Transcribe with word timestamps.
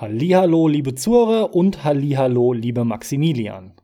Hallihallo, 0.00 0.66
liebe 0.66 0.94
Zuhörer 0.94 1.54
und 1.54 1.84
Hallihallo, 1.84 2.54
lieber 2.54 2.86
Maximilian. 2.86 3.74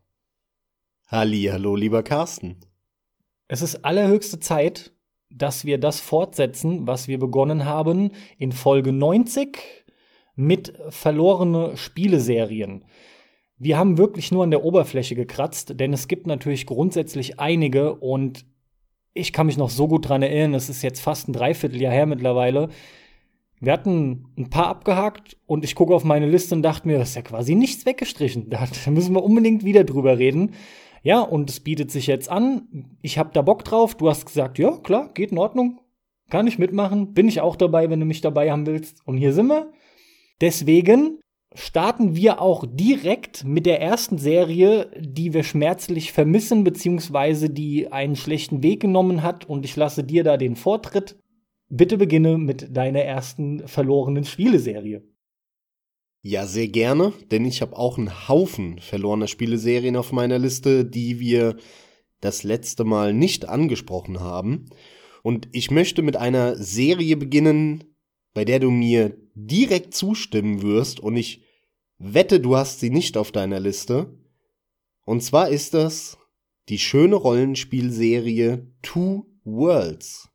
Hallihallo, 1.08 1.76
lieber 1.76 2.02
Carsten. 2.02 2.56
Es 3.48 3.60
ist 3.60 3.84
allerhöchste 3.84 4.40
Zeit, 4.40 4.94
dass 5.28 5.66
wir 5.66 5.76
das 5.76 6.00
fortsetzen, 6.00 6.86
was 6.86 7.06
wir 7.06 7.18
begonnen 7.18 7.66
haben 7.66 8.12
in 8.38 8.52
Folge 8.52 8.92
90 8.92 9.58
mit 10.36 10.72
verlorene 10.88 11.76
Spieleserien. 11.76 12.86
Wir 13.58 13.76
haben 13.76 13.98
wirklich 13.98 14.32
nur 14.32 14.44
an 14.44 14.50
der 14.50 14.64
Oberfläche 14.64 15.16
gekratzt, 15.16 15.78
denn 15.78 15.92
es 15.92 16.08
gibt 16.08 16.26
natürlich 16.26 16.64
grundsätzlich 16.64 17.40
einige 17.40 17.94
und 17.94 18.46
ich 19.12 19.34
kann 19.34 19.48
mich 19.48 19.58
noch 19.58 19.68
so 19.68 19.86
gut 19.86 20.08
dran 20.08 20.22
erinnern, 20.22 20.54
es 20.54 20.70
ist 20.70 20.80
jetzt 20.80 21.00
fast 21.00 21.28
ein 21.28 21.34
Dreivierteljahr 21.34 21.92
her 21.92 22.06
mittlerweile. 22.06 22.70
Wir 23.60 23.72
hatten 23.72 24.26
ein 24.36 24.50
paar 24.50 24.68
abgehakt 24.68 25.38
und 25.46 25.64
ich 25.64 25.74
gucke 25.74 25.94
auf 25.94 26.04
meine 26.04 26.28
Liste 26.28 26.54
und 26.54 26.62
dachte 26.62 26.86
mir, 26.86 26.98
das 26.98 27.10
ist 27.10 27.14
ja 27.14 27.22
quasi 27.22 27.54
nichts 27.54 27.86
weggestrichen. 27.86 28.50
Da 28.50 28.66
müssen 28.90 29.14
wir 29.14 29.24
unbedingt 29.24 29.64
wieder 29.64 29.84
drüber 29.84 30.18
reden. 30.18 30.52
Ja, 31.02 31.20
und 31.20 31.48
es 31.48 31.60
bietet 31.60 31.90
sich 31.90 32.06
jetzt 32.06 32.28
an. 32.28 32.96
Ich 33.00 33.16
habe 33.16 33.30
da 33.32 33.40
Bock 33.40 33.64
drauf. 33.64 33.94
Du 33.94 34.08
hast 34.08 34.26
gesagt, 34.26 34.58
ja, 34.58 34.72
klar, 34.78 35.10
geht 35.14 35.30
in 35.30 35.38
Ordnung. 35.38 35.80
Kann 36.30 36.46
ich 36.46 36.58
mitmachen. 36.58 37.14
Bin 37.14 37.28
ich 37.28 37.40
auch 37.40 37.56
dabei, 37.56 37.88
wenn 37.88 38.00
du 38.00 38.06
mich 38.06 38.20
dabei 38.20 38.50
haben 38.50 38.66
willst. 38.66 39.06
Und 39.06 39.16
hier 39.16 39.32
sind 39.32 39.46
wir. 39.46 39.72
Deswegen 40.40 41.20
starten 41.54 42.16
wir 42.16 42.42
auch 42.42 42.64
direkt 42.68 43.44
mit 43.44 43.64
der 43.64 43.80
ersten 43.80 44.18
Serie, 44.18 44.90
die 44.98 45.32
wir 45.32 45.44
schmerzlich 45.44 46.12
vermissen, 46.12 46.64
beziehungsweise 46.64 47.48
die 47.48 47.90
einen 47.92 48.16
schlechten 48.16 48.62
Weg 48.62 48.80
genommen 48.80 49.22
hat. 49.22 49.48
Und 49.48 49.64
ich 49.64 49.76
lasse 49.76 50.04
dir 50.04 50.24
da 50.24 50.36
den 50.36 50.56
Vortritt. 50.56 51.16
Bitte 51.68 51.98
beginne 51.98 52.38
mit 52.38 52.76
deiner 52.76 53.00
ersten 53.00 53.66
verlorenen 53.66 54.24
Spieleserie. 54.24 55.02
Ja, 56.22 56.46
sehr 56.46 56.68
gerne, 56.68 57.12
denn 57.30 57.44
ich 57.44 57.62
habe 57.62 57.76
auch 57.76 57.98
einen 57.98 58.28
Haufen 58.28 58.78
verlorener 58.80 59.28
Spieleserien 59.28 59.96
auf 59.96 60.12
meiner 60.12 60.38
Liste, 60.38 60.84
die 60.84 61.20
wir 61.20 61.56
das 62.20 62.42
letzte 62.42 62.84
Mal 62.84 63.12
nicht 63.12 63.48
angesprochen 63.48 64.20
haben. 64.20 64.66
Und 65.22 65.48
ich 65.52 65.70
möchte 65.70 66.02
mit 66.02 66.16
einer 66.16 66.56
Serie 66.56 67.16
beginnen, 67.16 67.84
bei 68.34 68.44
der 68.44 68.60
du 68.60 68.70
mir 68.70 69.16
direkt 69.34 69.94
zustimmen 69.94 70.62
wirst 70.62 71.00
und 71.00 71.16
ich 71.16 71.42
wette, 71.98 72.40
du 72.40 72.56
hast 72.56 72.80
sie 72.80 72.90
nicht 72.90 73.16
auf 73.16 73.32
deiner 73.32 73.60
Liste. 73.60 74.18
Und 75.04 75.22
zwar 75.22 75.48
ist 75.48 75.74
das 75.74 76.18
die 76.68 76.78
schöne 76.78 77.16
Rollenspielserie 77.16 78.66
Two 78.82 79.26
Worlds. 79.44 80.28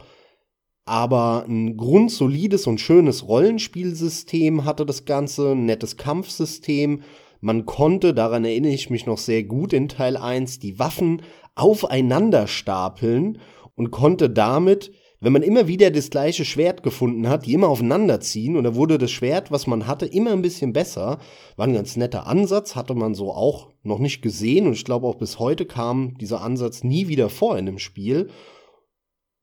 aber 0.85 1.45
ein 1.47 1.77
grundsolides 1.77 2.67
und 2.67 2.81
schönes 2.81 3.29
Rollenspielsystem 3.29 4.65
hatte 4.65 4.87
das 4.87 5.05
Ganze, 5.05 5.53
ein 5.53 5.67
nettes 5.67 5.97
Kampfsystem. 5.97 7.03
Man 7.41 7.67
konnte, 7.67 8.15
daran 8.15 8.45
erinnere 8.45 8.73
ich 8.73 8.91
mich 8.91 9.07
noch 9.07 9.19
sehr 9.19 9.45
gut 9.45 9.73
in 9.73 9.89
Teil 9.89 10.17
1, 10.17 10.59
die 10.59 10.79
Waffen 10.79 11.23
aufeinander 11.55 12.47
stapeln 12.47 13.39
und 13.77 13.91
konnte 13.91 14.31
damit, 14.31 14.91
wenn 15.21 15.33
man 15.33 15.43
immer 15.43 15.67
wieder 15.67 15.91
das 15.91 16.11
gleiche 16.11 16.45
Schwert 16.45 16.83
gefunden 16.83 17.29
hat, 17.29 17.47
die 17.47 17.53
immer 17.53 17.69
aufeinander 17.69 18.21
ziehen 18.21 18.57
und 18.57 18.65
da 18.65 18.75
wurde 18.75 18.99
das 18.99 19.11
Schwert, 19.11 19.51
was 19.51 19.67
man 19.67 19.87
hatte, 19.87 20.07
immer 20.07 20.33
ein 20.33 20.43
bisschen 20.43 20.73
besser. 20.73 21.19
War 21.57 21.67
ein 21.67 21.75
ganz 21.75 21.97
netter 21.97 22.27
Ansatz, 22.27 22.77
hatte 22.77 22.95
man 22.95 23.15
so 23.15 23.33
auch 23.33 23.71
noch 23.83 23.99
nicht 23.99 24.23
gesehen 24.23 24.67
und 24.67 24.75
ich 24.75 24.85
glaube 24.85 25.07
auch 25.07 25.17
bis 25.17 25.39
heute 25.39 25.67
kam 25.67 26.17
dieser 26.19 26.43
Ansatz 26.43 26.85
nie 26.85 27.09
wieder 27.09 27.31
vor 27.31 27.59
in 27.59 27.67
dem 27.67 27.79
Spiel. 27.79 28.29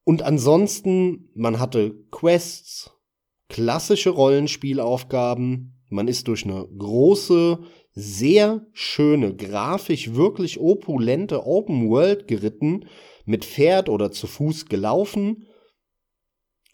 Und 0.06 0.22
ansonsten, 0.22 1.30
man 1.34 1.60
hatte 1.60 1.96
Quests, 2.12 2.92
klassische 3.50 4.12
Rollenspielaufgaben, 4.12 5.76
man 5.90 6.08
ist 6.08 6.28
durch 6.28 6.46
eine 6.46 6.68
große, 6.78 7.60
sehr 7.92 8.66
schöne, 8.74 9.36
grafisch 9.36 10.14
wirklich 10.14 10.60
opulente 10.60 11.46
Open 11.46 11.90
World 11.90 12.28
geritten, 12.28 12.86
mit 13.26 13.46
Pferd 13.46 13.90
oder 13.90 14.12
zu 14.12 14.28
Fuß 14.28 14.68
gelaufen. 14.68 15.48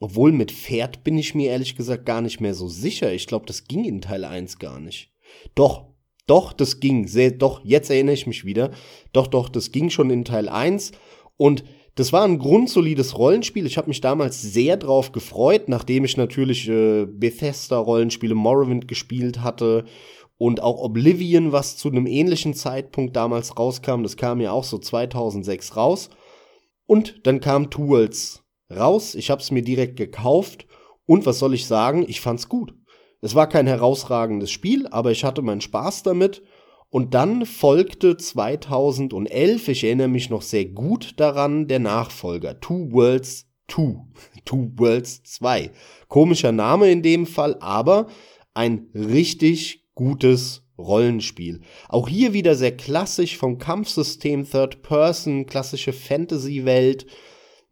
Obwohl 0.01 0.31
mit 0.31 0.51
Pferd 0.51 1.03
bin 1.03 1.19
ich 1.19 1.35
mir 1.35 1.51
ehrlich 1.51 1.75
gesagt 1.75 2.07
gar 2.07 2.21
nicht 2.21 2.41
mehr 2.41 2.55
so 2.55 2.67
sicher. 2.67 3.13
Ich 3.13 3.27
glaube, 3.27 3.45
das 3.45 3.65
ging 3.65 3.85
in 3.85 4.01
Teil 4.01 4.25
1 4.25 4.57
gar 4.57 4.79
nicht. 4.79 5.11
Doch, 5.53 5.85
doch, 6.25 6.53
das 6.53 6.79
ging. 6.79 7.07
Sehr, 7.07 7.29
doch, 7.29 7.63
jetzt 7.63 7.91
erinnere 7.91 8.15
ich 8.15 8.25
mich 8.25 8.43
wieder. 8.43 8.71
Doch, 9.13 9.27
doch, 9.27 9.47
das 9.47 9.71
ging 9.71 9.91
schon 9.91 10.09
in 10.09 10.25
Teil 10.25 10.49
1. 10.49 10.93
Und 11.37 11.63
das 11.93 12.11
war 12.11 12.23
ein 12.23 12.39
grundsolides 12.39 13.15
Rollenspiel. 13.15 13.67
Ich 13.67 13.77
habe 13.77 13.89
mich 13.89 14.01
damals 14.01 14.41
sehr 14.41 14.75
drauf 14.75 15.11
gefreut, 15.11 15.69
nachdem 15.69 16.03
ich 16.03 16.17
natürlich 16.17 16.67
äh, 16.67 17.05
Bethesda-Rollenspiele 17.05 18.33
Morrowind 18.33 18.87
gespielt 18.87 19.41
hatte 19.41 19.85
und 20.39 20.63
auch 20.63 20.81
Oblivion, 20.81 21.51
was 21.51 21.77
zu 21.77 21.89
einem 21.89 22.07
ähnlichen 22.07 22.55
Zeitpunkt 22.55 23.15
damals 23.15 23.55
rauskam. 23.55 24.01
Das 24.01 24.17
kam 24.17 24.41
ja 24.41 24.51
auch 24.51 24.63
so 24.63 24.79
2006 24.79 25.77
raus. 25.77 26.09
Und 26.87 27.27
dann 27.27 27.39
kam 27.39 27.69
Tools 27.69 28.40
raus. 28.75 29.15
Ich 29.15 29.29
habe 29.29 29.41
es 29.41 29.51
mir 29.51 29.61
direkt 29.61 29.97
gekauft. 29.97 30.65
Und 31.05 31.25
was 31.25 31.39
soll 31.39 31.53
ich 31.53 31.65
sagen? 31.65 32.05
Ich 32.07 32.21
fand's 32.21 32.49
gut. 32.49 32.73
Es 33.21 33.35
war 33.35 33.47
kein 33.47 33.67
herausragendes 33.67 34.51
Spiel, 34.51 34.87
aber 34.87 35.11
ich 35.11 35.23
hatte 35.23 35.41
meinen 35.41 35.61
Spaß 35.61 36.03
damit. 36.03 36.41
Und 36.89 37.13
dann 37.13 37.45
folgte 37.45 38.17
2011, 38.17 39.67
ich 39.69 39.83
erinnere 39.83 40.09
mich 40.09 40.29
noch 40.29 40.41
sehr 40.41 40.65
gut 40.65 41.13
daran, 41.17 41.67
der 41.67 41.79
Nachfolger 41.79 42.59
Two 42.59 42.91
Worlds 42.91 43.47
2. 43.69 43.95
Two 44.45 44.71
Worlds 44.75 45.23
2. 45.23 45.71
Komischer 46.07 46.51
Name 46.51 46.91
in 46.91 47.01
dem 47.01 47.25
Fall, 47.25 47.55
aber 47.61 48.07
ein 48.53 48.89
richtig 48.93 49.85
gutes 49.95 50.63
Rollenspiel. 50.77 51.61
Auch 51.87 52.09
hier 52.09 52.33
wieder 52.33 52.55
sehr 52.55 52.75
klassisch 52.75 53.37
vom 53.37 53.57
Kampfsystem 53.57 54.49
Third 54.49 54.81
Person, 54.81 55.45
klassische 55.45 55.93
Fantasy-Welt 55.93 57.05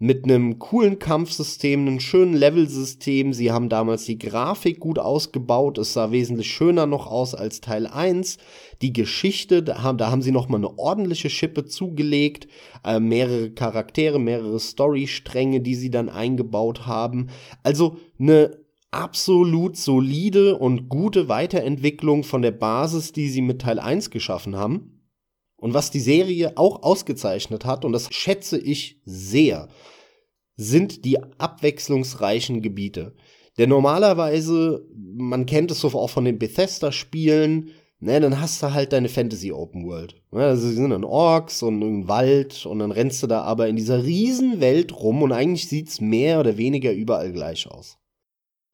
mit 0.01 0.23
einem 0.23 0.59
coolen 0.59 0.97
Kampfsystem, 0.97 1.81
einem 1.81 1.99
schönen 1.99 2.33
Levelsystem. 2.33 3.33
Sie 3.33 3.51
haben 3.51 3.67
damals 3.67 4.05
die 4.05 4.17
Grafik 4.17 4.79
gut 4.79 4.97
ausgebaut. 4.97 5.77
Es 5.77 5.91
sah 5.91 6.11
wesentlich 6.11 6.49
schöner 6.49 6.85
noch 6.85 7.05
aus 7.05 7.35
als 7.35 7.59
Teil 7.59 7.85
1. 7.85 8.37
Die 8.81 8.93
Geschichte, 8.93 9.61
da 9.61 9.83
haben, 9.83 9.97
da 9.97 10.09
haben 10.09 10.21
sie 10.21 10.31
noch 10.31 10.47
mal 10.47 10.57
eine 10.57 10.79
ordentliche 10.79 11.29
Schippe 11.29 11.65
zugelegt. 11.65 12.47
Äh, 12.85 13.01
mehrere 13.01 13.51
Charaktere, 13.51 14.19
mehrere 14.19 14.59
Storystränge, 14.59 15.59
die 15.59 15.75
sie 15.75 15.91
dann 15.91 16.07
eingebaut 16.07 16.87
haben. 16.87 17.27
Also 17.63 17.97
eine 18.17 18.57
absolut 18.91 19.75
solide 19.75 20.57
und 20.57 20.87
gute 20.87 21.27
Weiterentwicklung 21.27 22.23
von 22.23 22.41
der 22.41 22.51
Basis, 22.51 23.11
die 23.11 23.27
sie 23.27 23.41
mit 23.41 23.61
Teil 23.61 23.79
1 23.79 24.11
geschaffen 24.11 24.55
haben. 24.55 24.98
Und 25.59 25.73
was 25.73 25.91
die 25.91 25.99
Serie 25.99 26.53
auch 26.57 26.83
ausgezeichnet 26.83 27.65
hat, 27.65 27.85
und 27.85 27.91
das 27.91 28.07
schätze 28.11 28.57
ich 28.57 29.01
sehr, 29.05 29.67
sind 30.55 31.05
die 31.05 31.19
abwechslungsreichen 31.37 32.61
Gebiete. 32.61 33.15
Denn 33.57 33.69
normalerweise, 33.69 34.85
man 34.95 35.45
kennt 35.45 35.71
es 35.71 35.81
so 35.81 35.89
auch 35.89 36.09
von 36.09 36.25
den 36.25 36.39
Bethesda-Spielen, 36.39 37.71
ne, 37.99 38.19
dann 38.19 38.39
hast 38.39 38.63
du 38.63 38.73
halt 38.73 38.93
deine 38.93 39.09
Fantasy 39.09 39.51
Open 39.51 39.85
World. 39.85 40.21
Ne, 40.31 40.45
also 40.45 40.67
sie 40.67 40.75
sind 40.75 40.91
dann 40.91 41.03
Orks 41.03 41.61
und 41.61 41.81
ein 41.81 42.07
Wald 42.07 42.65
und 42.65 42.79
dann 42.79 42.91
rennst 42.91 43.21
du 43.23 43.27
da 43.27 43.41
aber 43.41 43.67
in 43.67 43.75
dieser 43.75 44.03
riesen 44.03 44.61
Welt 44.61 44.93
rum 44.93 45.21
und 45.21 45.31
eigentlich 45.31 45.67
sieht's 45.67 45.99
mehr 45.99 46.39
oder 46.39 46.57
weniger 46.57 46.93
überall 46.93 47.31
gleich 47.31 47.69
aus. 47.69 47.97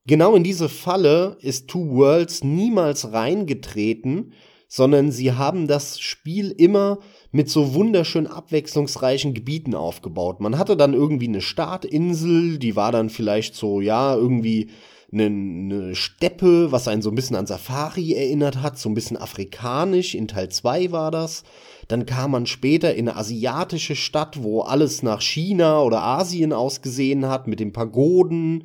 Genau 0.07 0.35
in 0.35 0.43
diese 0.43 0.69
Falle 0.69 1.37
ist 1.41 1.67
Two 1.67 1.95
Worlds 1.95 2.43
niemals 2.43 3.11
reingetreten, 3.11 4.33
sondern 4.67 5.11
sie 5.11 5.33
haben 5.33 5.67
das 5.67 5.99
Spiel 5.99 6.51
immer 6.51 6.99
mit 7.31 7.49
so 7.49 7.73
wunderschön 7.73 8.27
abwechslungsreichen 8.27 9.33
Gebieten 9.33 9.75
aufgebaut. 9.75 10.39
Man 10.39 10.57
hatte 10.57 10.77
dann 10.77 10.93
irgendwie 10.93 11.27
eine 11.27 11.41
Startinsel, 11.41 12.57
die 12.57 12.75
war 12.75 12.91
dann 12.91 13.09
vielleicht 13.09 13.55
so, 13.55 13.81
ja, 13.81 14.15
irgendwie 14.15 14.69
eine, 15.11 15.25
eine 15.25 15.95
Steppe, 15.95 16.71
was 16.71 16.87
einen 16.87 17.01
so 17.01 17.09
ein 17.09 17.15
bisschen 17.15 17.35
an 17.35 17.47
Safari 17.47 18.13
erinnert 18.13 18.61
hat, 18.61 18.77
so 18.77 18.89
ein 18.89 18.95
bisschen 18.95 19.17
afrikanisch, 19.17 20.15
in 20.15 20.27
Teil 20.27 20.49
2 20.49 20.91
war 20.91 21.11
das. 21.11 21.43
Dann 21.87 22.05
kam 22.05 22.31
man 22.31 22.45
später 22.45 22.95
in 22.95 23.07
eine 23.07 23.17
asiatische 23.17 23.95
Stadt, 23.95 24.41
wo 24.41 24.61
alles 24.61 25.03
nach 25.03 25.21
China 25.21 25.81
oder 25.81 26.01
Asien 26.01 26.53
ausgesehen 26.53 27.27
hat, 27.27 27.47
mit 27.47 27.59
den 27.59 27.73
Pagoden. 27.73 28.63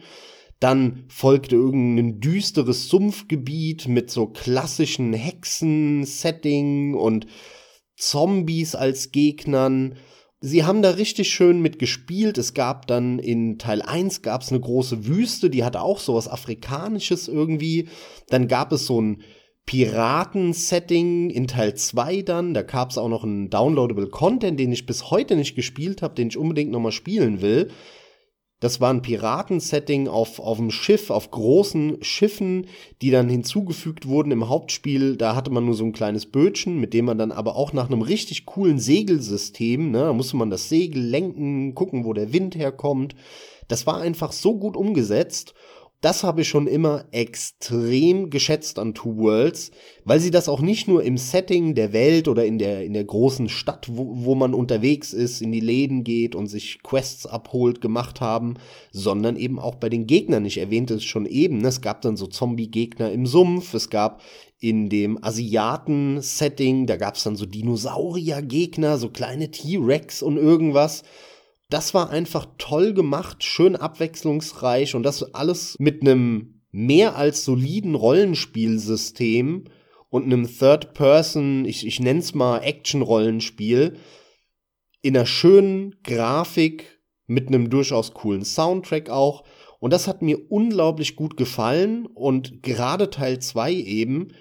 Dann 0.61 1.05
folgte 1.09 1.57
irgendein 1.57 2.21
düsteres 2.21 2.89
Sumpfgebiet 2.89 3.89
mit 3.89 4.11
so 4.11 4.27
klassischen 4.27 5.15
Hexen-Setting 5.15 6.95
und 6.95 7.27
Zombies 7.97 8.75
als 8.75 9.11
Gegnern. 9.11 9.97
Sie 10.41 10.65
haben 10.65 10.83
da 10.83 10.91
richtig 10.91 11.31
schön 11.31 11.61
mitgespielt. 11.61 12.39
Es 12.39 12.55
gab 12.55 12.87
dann 12.87 13.19
in 13.19 13.59
Teil 13.59 13.83
1 13.83 14.23
gab 14.23 14.43
es 14.43 14.51
eine 14.51 14.61
große 14.61 15.07
Wüste, 15.07 15.51
die 15.51 15.65
hatte 15.65 15.83
auch 15.83 15.99
sowas 15.99 16.29
Afrikanisches 16.29 17.29
irgendwie. 17.29 17.89
Dann 18.29 18.47
gab 18.47 18.73
es 18.73 18.87
so 18.87 19.01
ein 19.01 19.23
Piraten-Setting 19.67 21.31
in 21.31 21.47
Teil 21.47 21.75
2 21.75 22.23
dann. 22.23 22.55
Da 22.55 22.63
gab 22.63 22.91
es 22.91 22.99
auch 22.99 23.09
noch 23.09 23.23
einen 23.25 23.51
downloadable 23.51 24.09
Content, 24.09 24.59
den 24.59 24.73
ich 24.73 24.85
bis 24.85 25.11
heute 25.11 25.37
nicht 25.37 25.55
gespielt 25.55 26.03
habe, 26.03 26.15
den 26.15 26.29
ich 26.29 26.37
unbedingt 26.37 26.71
noch 26.71 26.81
mal 26.81 26.93
spielen 26.93 27.41
will. 27.41 27.69
Das 28.61 28.79
war 28.79 28.93
ein 28.93 29.01
Piratensetting 29.01 30.07
auf, 30.07 30.39
auf 30.39 30.59
dem 30.59 30.71
Schiff, 30.71 31.09
auf 31.09 31.31
großen 31.31 32.03
Schiffen, 32.03 32.67
die 33.01 33.11
dann 33.11 33.31
hinzugefügt 33.31 34.07
wurden 34.07 34.31
im 34.33 34.51
Hauptspiel. 34.51 35.17
Da 35.17 35.35
hatte 35.35 35.51
man 35.51 35.65
nur 35.65 35.75
so 35.75 35.85
ein 35.85 35.93
kleines 35.93 36.27
Bötchen, 36.27 36.79
mit 36.79 36.93
dem 36.93 37.07
man 37.07 37.17
dann 37.17 37.33
aber 37.33 37.57
auch 37.57 37.73
nach 37.73 37.87
einem 37.87 38.03
richtig 38.03 38.45
coolen 38.45 38.79
Segelsystem, 38.79 39.91
ne, 39.91 40.01
da 40.01 40.13
musste 40.13 40.37
man 40.37 40.51
das 40.51 40.69
Segel 40.69 41.03
lenken, 41.03 41.75
gucken, 41.75 42.05
wo 42.05 42.13
der 42.13 42.35
Wind 42.35 42.55
herkommt. 42.55 43.15
Das 43.67 43.87
war 43.87 43.99
einfach 43.99 44.33
so 44.33 44.59
gut 44.59 44.77
umgesetzt 44.77 45.55
das 46.01 46.25
habe 46.25 46.41
ich 46.41 46.49
schon 46.49 46.67
immer 46.67 47.05
extrem 47.11 48.31
geschätzt 48.31 48.79
an 48.79 48.95
Two 48.95 49.19
Worlds, 49.19 49.71
weil 50.05 50.19
sie 50.19 50.31
das 50.31 50.49
auch 50.49 50.63
nicht 50.63 50.89
nur 50.89 51.03
im 51.03 51.19
Setting 51.19 51.75
der 51.75 51.93
Welt 51.93 52.27
oder 52.27 52.47
in 52.47 52.59
der, 52.59 52.85
in 52.85 52.95
der 52.95 53.05
großen 53.05 53.51
Stadt, 53.51 53.87
wo, 53.91 54.25
wo 54.25 54.35
man 54.35 54.55
unterwegs 54.55 55.13
ist, 55.13 55.43
in 55.43 55.53
die 55.53 55.61
Läden 55.61 56.03
geht 56.03 56.35
und 56.35 56.47
sich 56.47 56.83
Quests 56.83 57.27
abholt, 57.27 57.83
gemacht 57.83 58.23
haben, 58.23 58.55
sondern 58.93 59.37
eben 59.37 59.59
auch 59.59 59.75
bei 59.75 59.91
den 59.91 60.07
Gegnern. 60.07 60.47
Ich 60.47 60.57
erwähnte 60.57 60.95
es 60.95 61.05
schon 61.05 61.27
eben, 61.27 61.59
ne? 61.59 61.69
es 61.69 61.83
gab 61.83 62.01
dann 62.01 62.17
so 62.17 62.27
Zombie-Gegner 62.27 63.13
im 63.13 63.27
Sumpf, 63.27 63.75
es 63.75 63.91
gab 63.91 64.23
in 64.59 64.89
dem 64.89 65.23
Asiaten-Setting, 65.23 66.87
da 66.87 66.97
gab 66.97 67.17
es 67.17 67.25
dann 67.25 67.37
so 67.37 67.45
Dinosaurier-Gegner, 67.45 68.97
so 68.97 69.11
kleine 69.11 69.51
T-Rex 69.51 70.23
und 70.23 70.39
irgendwas 70.39 71.03
das 71.71 71.95
war 71.95 72.11
einfach 72.11 72.47
toll 72.59 72.93
gemacht, 72.93 73.45
schön 73.45 73.77
abwechslungsreich 73.77 74.95
und 74.95 75.05
das 75.05 75.35
alles 75.35 75.77
mit 75.79 76.03
einem 76.03 76.63
mehr 76.73 77.17
als 77.17 77.45
soliden 77.45 77.95
Rollenspielsystem 77.95 79.65
und 80.09 80.25
einem 80.25 80.47
Third-Person, 80.47 81.65
ich, 81.65 81.87
ich 81.87 82.01
nenne 82.01 82.21
es 82.21 82.35
mal 82.35 82.59
Action-Rollenspiel, 82.59 83.97
in 85.03 85.17
einer 85.17 85.27
schönen 85.27 85.97
Grafik 86.03 87.01
mit 87.27 87.49
einem 87.49 87.71
durchaus 87.71 88.13
coolen 88.13 88.45
Soundtrack 88.45 89.09
auch. 89.09 89.45
Und 89.79 89.93
das 89.93 90.09
hat 90.09 90.21
mir 90.21 90.51
unglaublich 90.51 91.17
gut 91.17 91.37
gefallen 91.37 92.07
und 92.07 92.63
gerade 92.63 93.09
Teil 93.09 93.39
2 93.39 93.73
eben 93.73 94.35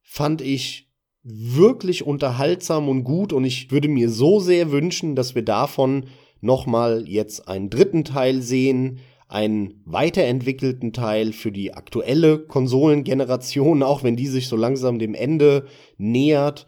fand 0.00 0.40
ich 0.40 0.90
wirklich 1.22 2.06
unterhaltsam 2.06 2.88
und 2.88 3.04
gut 3.04 3.32
und 3.32 3.44
ich 3.44 3.70
würde 3.70 3.88
mir 3.88 4.08
so 4.08 4.40
sehr 4.40 4.72
wünschen, 4.72 5.16
dass 5.16 5.34
wir 5.34 5.44
davon 5.44 6.06
nochmal 6.40 7.04
jetzt 7.08 7.48
einen 7.48 7.70
dritten 7.70 8.04
Teil 8.04 8.42
sehen, 8.42 9.00
einen 9.28 9.80
weiterentwickelten 9.84 10.92
Teil 10.92 11.32
für 11.32 11.52
die 11.52 11.72
aktuelle 11.72 12.38
Konsolengeneration, 12.38 13.82
auch 13.84 14.02
wenn 14.02 14.16
die 14.16 14.26
sich 14.26 14.48
so 14.48 14.56
langsam 14.56 14.98
dem 14.98 15.14
Ende 15.14 15.66
nähert, 15.98 16.66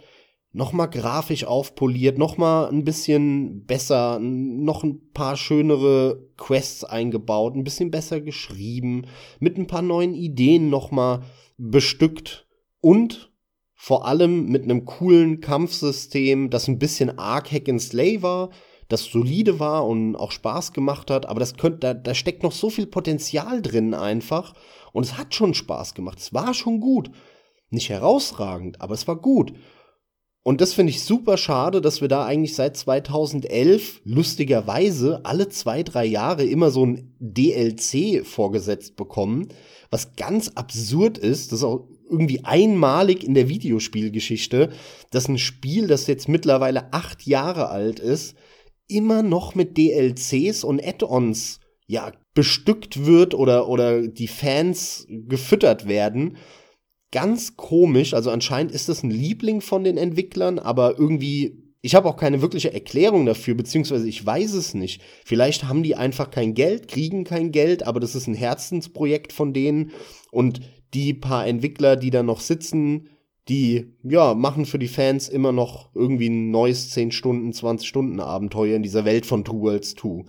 nochmal 0.52 0.90
grafisch 0.90 1.44
aufpoliert, 1.44 2.19
nochmal 2.19 2.69
ein 2.69 2.84
bisschen 2.84 3.64
besser, 3.64 4.19
noch 4.20 4.84
ein 4.84 5.10
paar 5.12 5.36
schönere 5.36 6.28
Quests 6.36 6.84
eingebaut, 6.84 7.56
ein 7.56 7.64
bisschen 7.64 7.90
besser 7.90 8.20
geschrieben, 8.20 9.06
mit 9.40 9.56
ein 9.56 9.66
paar 9.66 9.82
neuen 9.82 10.14
Ideen 10.14 10.69
nochmal 10.69 11.22
bestückt 11.56 12.46
und 12.80 13.32
vor 13.74 14.06
allem 14.06 14.46
mit 14.46 14.62
einem 14.62 14.84
coolen 14.84 15.40
Kampfsystem, 15.40 16.50
das 16.50 16.69
ein 16.69 16.78
bisschen 16.78 17.19
arg 17.19 17.50
Hack 17.50 17.69
and 17.69 17.82
Slay 17.82 18.22
war, 18.22 18.50
das 18.93 19.05
solide 19.05 19.59
war 19.59 19.87
und 19.87 20.17
auch 20.17 20.31
Spaß 20.31 20.73
gemacht 20.73 21.11
hat, 21.11 21.27
aber 21.27 21.41
das 21.41 21.56
könnte, 21.56 21.79
da, 21.79 21.94
da 21.94 22.15
steckt 22.15 22.43
noch 22.43 22.53
so 22.53 22.71
viel 22.71 22.87
Potenzial 22.87 23.62
drin 23.62 23.94
einfach 23.94 24.55
und 24.93 25.05
es 25.05 25.17
hat 25.17 25.35
schon 25.35 25.55
Spaß 25.55 25.94
gemacht. 25.94 26.19
Es 26.19 26.33
war 26.35 26.55
schon 26.55 26.81
gut. 26.81 27.11
Nicht 27.71 27.89
herausragend, 27.89 28.81
aber 28.81 28.94
es 28.94 29.09
war 29.09 29.17
gut. 29.17 29.55
Und 30.44 30.61
das 30.61 30.75
finde 30.75 30.91
ich 30.91 31.05
super 31.05 31.37
schade, 31.37 31.81
dass 31.81 32.00
wir 32.00 32.09
da 32.09 32.25
eigentlich 32.27 32.56
seit 32.56 32.77
2011 32.77 34.03
lustigerweise 34.05 35.21
alle 35.25 35.49
zwei, 35.49 35.85
drei 35.85 36.05
Jahre 36.05 36.44
immer 36.44 36.71
so 36.71 36.85
ein 36.85 37.15
DLC 37.21 38.27
vorgesetzt 38.27 38.97
bekommen, 38.97 39.49
was 39.91 40.17
ganz 40.17 40.49
absurd 40.49 41.17
ist. 41.17 41.53
Das 41.53 41.61
ist 41.61 41.65
auch 41.65 41.87
irgendwie 42.11 42.44
einmalig 42.44 43.25
in 43.25 43.35
der 43.35 43.49
Videospielgeschichte, 43.49 44.71
dass 45.11 45.29
ein 45.29 45.39
Spiel, 45.39 45.87
das 45.87 46.09
jetzt 46.09 46.29
mittlerweile 46.29 46.93
acht 46.93 47.25
Jahre 47.27 47.69
alt 47.69 48.00
ist, 48.00 48.37
immer 48.94 49.23
noch 49.23 49.55
mit 49.55 49.77
DLCs 49.77 50.65
und 50.65 50.85
Add-ons 50.85 51.61
ja 51.87 52.12
bestückt 52.35 53.05
wird 53.05 53.35
oder 53.35 53.69
oder 53.69 54.06
die 54.06 54.29
Fans 54.29 55.06
gefüttert 55.09 55.89
werden. 55.89 56.37
Ganz 57.11 57.56
komisch, 57.56 58.15
also 58.15 58.31
anscheinend 58.31 58.73
ist 58.73 58.89
das 58.89 59.03
ein 59.03 59.11
Liebling 59.11 59.61
von 59.61 59.85
den 59.85 59.99
Entwicklern, 59.99 60.59
aber 60.59 60.99
irgendwie 60.99 61.62
ich 61.85 61.97
habe 61.97 62.09
auch 62.09 62.17
keine 62.17 62.41
wirkliche 62.41 62.73
Erklärung 62.73 63.27
dafür, 63.27 63.55
beziehungsweise 63.55 64.09
ich 64.09 64.25
weiß 64.25 64.55
es 64.55 64.73
nicht. 64.73 65.03
Vielleicht 65.25 65.65
haben 65.65 65.83
die 65.83 65.97
einfach 65.97 66.31
kein 66.31 66.55
Geld, 66.55 66.87
kriegen 66.87 67.25
kein 67.25 67.50
Geld, 67.50 67.83
aber 67.83 67.99
das 67.99 68.15
ist 68.15 68.29
ein 68.29 68.35
Herzensprojekt 68.35 69.33
von 69.33 69.53
denen 69.53 69.91
und 70.31 70.61
die 70.94 71.12
paar 71.12 71.47
Entwickler, 71.47 71.97
die 71.97 72.11
da 72.11 72.23
noch 72.23 72.41
sitzen, 72.41 73.09
die, 73.49 73.97
ja, 74.03 74.35
machen 74.35 74.67
für 74.67 74.79
die 74.79 74.89
Fans 74.89 75.29
immer 75.29 75.53
noch 75.53 75.91
irgendwie 75.94 76.29
ein 76.29 76.50
neues 76.50 76.91
10 76.91 77.11
Stunden, 77.11 77.53
20 77.53 77.89
Stunden 77.89 78.21
Abenteuer 78.21 78.77
in 78.77 78.83
dieser 78.83 79.05
Welt 79.05 79.27
von 79.27 79.44
Two 79.44 79.61
Worlds 79.61 79.94
2. 79.97 80.25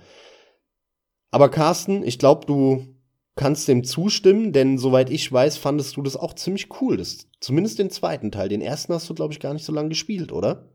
Aber 1.32 1.50
Carsten, 1.50 2.04
ich 2.04 2.20
glaube, 2.20 2.46
du 2.46 2.88
kannst 3.36 3.68
dem 3.68 3.84
zustimmen, 3.84 4.52
denn 4.52 4.78
soweit 4.78 5.10
ich 5.10 5.32
weiß, 5.32 5.58
fandest 5.58 5.98
du 5.98 6.02
das 6.02 6.16
auch 6.16 6.34
ziemlich 6.34 6.70
cool. 6.82 6.98
Das, 6.98 7.28
zumindest 7.40 7.80
den 7.80 7.90
zweiten 7.90 8.32
Teil. 8.32 8.50
Den 8.50 8.62
ersten 8.62 8.94
hast 8.94 9.10
du, 9.10 9.14
glaube 9.14 9.34
ich, 9.34 9.40
gar 9.40 9.54
nicht 9.54 9.66
so 9.66 9.74
lange 9.74 9.90
gespielt, 9.90 10.32
oder? 10.32 10.73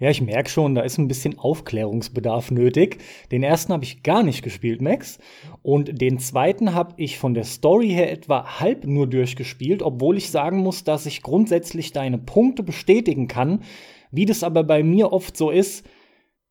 Ja, 0.00 0.08
ich 0.08 0.22
merke 0.22 0.48
schon, 0.48 0.74
da 0.74 0.80
ist 0.80 0.96
ein 0.96 1.08
bisschen 1.08 1.38
Aufklärungsbedarf 1.38 2.50
nötig. 2.50 3.02
Den 3.30 3.42
ersten 3.42 3.74
habe 3.74 3.84
ich 3.84 4.02
gar 4.02 4.22
nicht 4.22 4.42
gespielt, 4.42 4.80
Max. 4.80 5.18
Und 5.60 6.00
den 6.00 6.18
zweiten 6.18 6.72
habe 6.72 6.94
ich 6.96 7.18
von 7.18 7.34
der 7.34 7.44
Story 7.44 7.90
her 7.90 8.10
etwa 8.10 8.58
halb 8.60 8.86
nur 8.86 9.06
durchgespielt, 9.06 9.82
obwohl 9.82 10.16
ich 10.16 10.30
sagen 10.30 10.60
muss, 10.60 10.84
dass 10.84 11.04
ich 11.04 11.22
grundsätzlich 11.22 11.92
deine 11.92 12.16
Punkte 12.16 12.62
bestätigen 12.62 13.28
kann. 13.28 13.62
Wie 14.10 14.24
das 14.24 14.42
aber 14.42 14.64
bei 14.64 14.82
mir 14.82 15.12
oft 15.12 15.36
so 15.36 15.50
ist, 15.50 15.86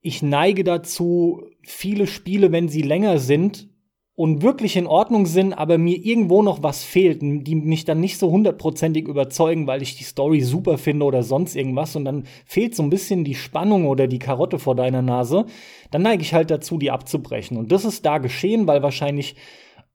ich 0.01 0.21
neige 0.21 0.63
dazu, 0.63 1.43
viele 1.63 2.05
Spiele, 2.05 2.51
wenn 2.51 2.69
sie 2.69 2.83
länger 2.83 3.17
sind, 3.17 3.68
und 4.19 4.41
wirklich 4.41 4.75
in 4.75 4.85
Ordnung 4.85 5.25
sind, 5.25 5.53
aber 5.53 5.77
mir 5.77 5.95
irgendwo 5.95 6.41
noch 6.41 6.61
was 6.61 6.83
fehlt, 6.83 7.21
die 7.21 7.55
mich 7.55 7.85
dann 7.85 8.01
nicht 8.01 8.17
so 8.17 8.29
hundertprozentig 8.29 9.07
überzeugen, 9.07 9.65
weil 9.65 9.81
ich 9.81 9.95
die 9.95 10.03
Story 10.03 10.41
super 10.41 10.77
finde 10.77 11.05
oder 11.05 11.23
sonst 11.23 11.55
irgendwas 11.55 11.95
und 11.95 12.03
dann 12.03 12.25
fehlt 12.45 12.75
so 12.75 12.83
ein 12.83 12.89
bisschen 12.89 13.23
die 13.23 13.33
Spannung 13.33 13.87
oder 13.87 14.07
die 14.07 14.19
Karotte 14.19 14.59
vor 14.59 14.75
deiner 14.75 15.01
Nase, 15.01 15.45
dann 15.89 16.01
neige 16.01 16.21
ich 16.21 16.33
halt 16.33 16.51
dazu, 16.51 16.77
die 16.77 16.91
abzubrechen. 16.91 17.55
Und 17.55 17.71
das 17.71 17.85
ist 17.85 18.05
da 18.05 18.17
geschehen, 18.17 18.67
weil 18.67 18.83
wahrscheinlich 18.83 19.37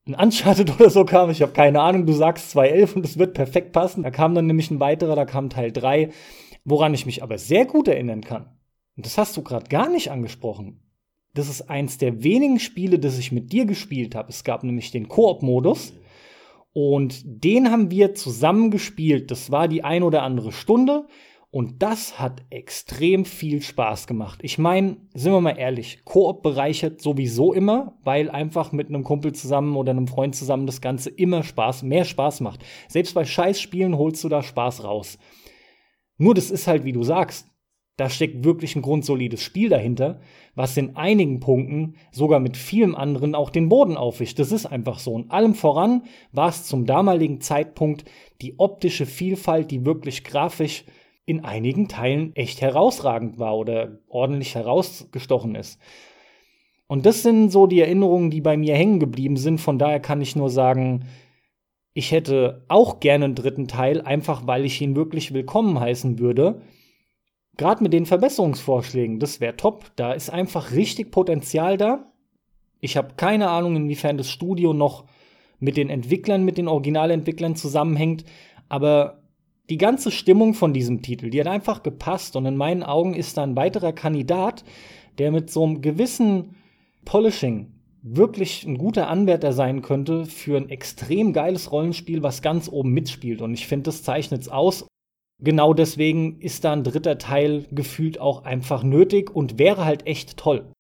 ein 0.06 0.14
Uncharted 0.14 0.74
oder 0.80 0.88
so 0.88 1.04
kam, 1.04 1.28
ich 1.28 1.42
habe 1.42 1.52
keine 1.52 1.82
Ahnung, 1.82 2.06
du 2.06 2.14
sagst 2.14 2.56
2.11 2.56 2.94
und 2.94 3.02
das 3.04 3.18
wird 3.18 3.34
perfekt 3.34 3.72
passen. 3.72 4.04
Da 4.04 4.10
kam 4.10 4.34
dann 4.34 4.46
nämlich 4.46 4.70
ein 4.70 4.80
weiterer, 4.80 5.16
da 5.16 5.26
kam 5.26 5.50
Teil 5.50 5.70
3, 5.70 6.08
woran 6.64 6.94
ich 6.94 7.04
mich 7.04 7.22
aber 7.22 7.36
sehr 7.36 7.66
gut 7.66 7.88
erinnern 7.88 8.22
kann. 8.22 8.46
Und 8.96 9.04
das 9.04 9.18
hast 9.18 9.36
du 9.36 9.42
gerade 9.42 9.68
gar 9.68 9.90
nicht 9.90 10.10
angesprochen 10.10 10.80
das 11.34 11.48
ist 11.48 11.68
eins 11.68 11.98
der 11.98 12.22
wenigen 12.22 12.58
Spiele, 12.58 12.98
das 12.98 13.18
ich 13.18 13.32
mit 13.32 13.52
dir 13.52 13.66
gespielt 13.66 14.14
habe. 14.14 14.30
Es 14.30 14.44
gab 14.44 14.62
nämlich 14.62 14.90
den 14.90 15.08
Koop-Modus. 15.08 15.92
Und 16.72 17.22
den 17.24 17.70
haben 17.70 17.90
wir 17.90 18.14
zusammen 18.14 18.70
gespielt. 18.70 19.30
Das 19.30 19.50
war 19.50 19.68
die 19.68 19.84
ein 19.84 20.02
oder 20.02 20.22
andere 20.22 20.50
Stunde. 20.52 21.06
Und 21.50 21.84
das 21.84 22.18
hat 22.18 22.42
extrem 22.50 23.24
viel 23.24 23.62
Spaß 23.62 24.08
gemacht. 24.08 24.40
Ich 24.42 24.58
meine, 24.58 24.96
sind 25.14 25.30
wir 25.30 25.40
mal 25.40 25.56
ehrlich, 25.56 26.04
Koop 26.04 26.42
bereichert 26.42 27.00
sowieso 27.00 27.52
immer, 27.52 27.96
weil 28.02 28.28
einfach 28.28 28.72
mit 28.72 28.88
einem 28.88 29.04
Kumpel 29.04 29.32
zusammen 29.34 29.76
oder 29.76 29.92
einem 29.92 30.08
Freund 30.08 30.34
zusammen 30.34 30.66
das 30.66 30.80
Ganze 30.80 31.10
immer 31.10 31.44
Spaß, 31.44 31.84
mehr 31.84 32.04
Spaß 32.04 32.40
macht. 32.40 32.64
Selbst 32.88 33.14
bei 33.14 33.24
Scheißspielen 33.24 33.96
holst 33.96 34.24
du 34.24 34.28
da 34.28 34.42
Spaß 34.42 34.82
raus. 34.82 35.16
Nur 36.18 36.34
das 36.34 36.50
ist 36.50 36.66
halt, 36.66 36.84
wie 36.84 36.92
du 36.92 37.04
sagst, 37.04 37.46
da 37.96 38.10
steckt 38.10 38.44
wirklich 38.44 38.74
ein 38.74 38.82
grundsolides 38.82 39.40
Spiel 39.40 39.68
dahinter, 39.68 40.20
was 40.54 40.76
in 40.76 40.96
einigen 40.96 41.38
Punkten 41.38 41.94
sogar 42.10 42.40
mit 42.40 42.56
vielem 42.56 42.94
anderen 42.96 43.34
auch 43.34 43.50
den 43.50 43.68
Boden 43.68 43.96
aufwischt. 43.96 44.38
Das 44.38 44.50
ist 44.50 44.66
einfach 44.66 44.98
so. 44.98 45.12
Und 45.12 45.30
allem 45.30 45.54
voran 45.54 46.02
war 46.32 46.48
es 46.48 46.64
zum 46.64 46.86
damaligen 46.86 47.40
Zeitpunkt 47.40 48.04
die 48.40 48.58
optische 48.58 49.06
Vielfalt, 49.06 49.70
die 49.70 49.84
wirklich 49.84 50.24
grafisch 50.24 50.84
in 51.24 51.44
einigen 51.44 51.88
Teilen 51.88 52.34
echt 52.34 52.60
herausragend 52.60 53.38
war 53.38 53.56
oder 53.56 53.98
ordentlich 54.08 54.56
herausgestochen 54.56 55.54
ist. 55.54 55.80
Und 56.86 57.06
das 57.06 57.22
sind 57.22 57.50
so 57.50 57.66
die 57.66 57.80
Erinnerungen, 57.80 58.30
die 58.30 58.40
bei 58.40 58.56
mir 58.56 58.74
hängen 58.74 59.00
geblieben 59.00 59.36
sind. 59.36 59.60
Von 59.60 59.78
daher 59.78 60.00
kann 60.00 60.20
ich 60.20 60.36
nur 60.36 60.50
sagen, 60.50 61.06
ich 61.94 62.10
hätte 62.10 62.64
auch 62.68 63.00
gerne 63.00 63.26
einen 63.26 63.34
dritten 63.36 63.68
Teil, 63.68 64.02
einfach 64.02 64.46
weil 64.46 64.64
ich 64.64 64.82
ihn 64.82 64.96
wirklich 64.96 65.32
willkommen 65.32 65.78
heißen 65.78 66.18
würde. 66.18 66.60
Gerade 67.56 67.82
mit 67.82 67.92
den 67.92 68.06
Verbesserungsvorschlägen, 68.06 69.20
das 69.20 69.40
wäre 69.40 69.56
top. 69.56 69.92
Da 69.96 70.12
ist 70.12 70.30
einfach 70.30 70.72
richtig 70.72 71.10
Potenzial 71.10 71.76
da. 71.76 72.12
Ich 72.80 72.96
habe 72.96 73.14
keine 73.16 73.48
Ahnung, 73.48 73.76
inwiefern 73.76 74.18
das 74.18 74.30
Studio 74.30 74.72
noch 74.72 75.04
mit 75.60 75.76
den 75.76 75.88
Entwicklern, 75.88 76.44
mit 76.44 76.58
den 76.58 76.68
Originalentwicklern 76.68 77.56
zusammenhängt, 77.56 78.24
aber 78.68 79.22
die 79.70 79.78
ganze 79.78 80.10
Stimmung 80.10 80.52
von 80.52 80.74
diesem 80.74 81.00
Titel, 81.00 81.30
die 81.30 81.40
hat 81.40 81.46
einfach 81.46 81.82
gepasst 81.82 82.36
und 82.36 82.44
in 82.44 82.56
meinen 82.56 82.82
Augen 82.82 83.14
ist 83.14 83.36
da 83.36 83.42
ein 83.42 83.56
weiterer 83.56 83.92
Kandidat, 83.92 84.64
der 85.18 85.30
mit 85.32 85.50
so 85.50 85.64
einem 85.64 85.80
gewissen 85.80 86.56
Polishing 87.04 87.72
wirklich 88.02 88.64
ein 88.66 88.76
guter 88.76 89.08
Anwärter 89.08 89.52
sein 89.54 89.80
könnte 89.80 90.26
für 90.26 90.58
ein 90.58 90.68
extrem 90.68 91.32
geiles 91.32 91.72
Rollenspiel, 91.72 92.22
was 92.22 92.42
ganz 92.42 92.68
oben 92.68 92.90
mitspielt. 92.90 93.40
Und 93.40 93.54
ich 93.54 93.66
finde, 93.66 93.84
das 93.84 94.02
zeichnet 94.02 94.42
es 94.42 94.48
aus 94.48 94.86
genau 95.38 95.74
deswegen 95.74 96.40
ist 96.40 96.64
da 96.64 96.72
ein 96.72 96.84
dritter 96.84 97.18
Teil 97.18 97.66
gefühlt 97.70 98.20
auch 98.20 98.44
einfach 98.44 98.82
nötig 98.82 99.34
und 99.34 99.58
wäre 99.58 99.84
halt 99.84 100.06
echt 100.06 100.36
toll. 100.36 100.70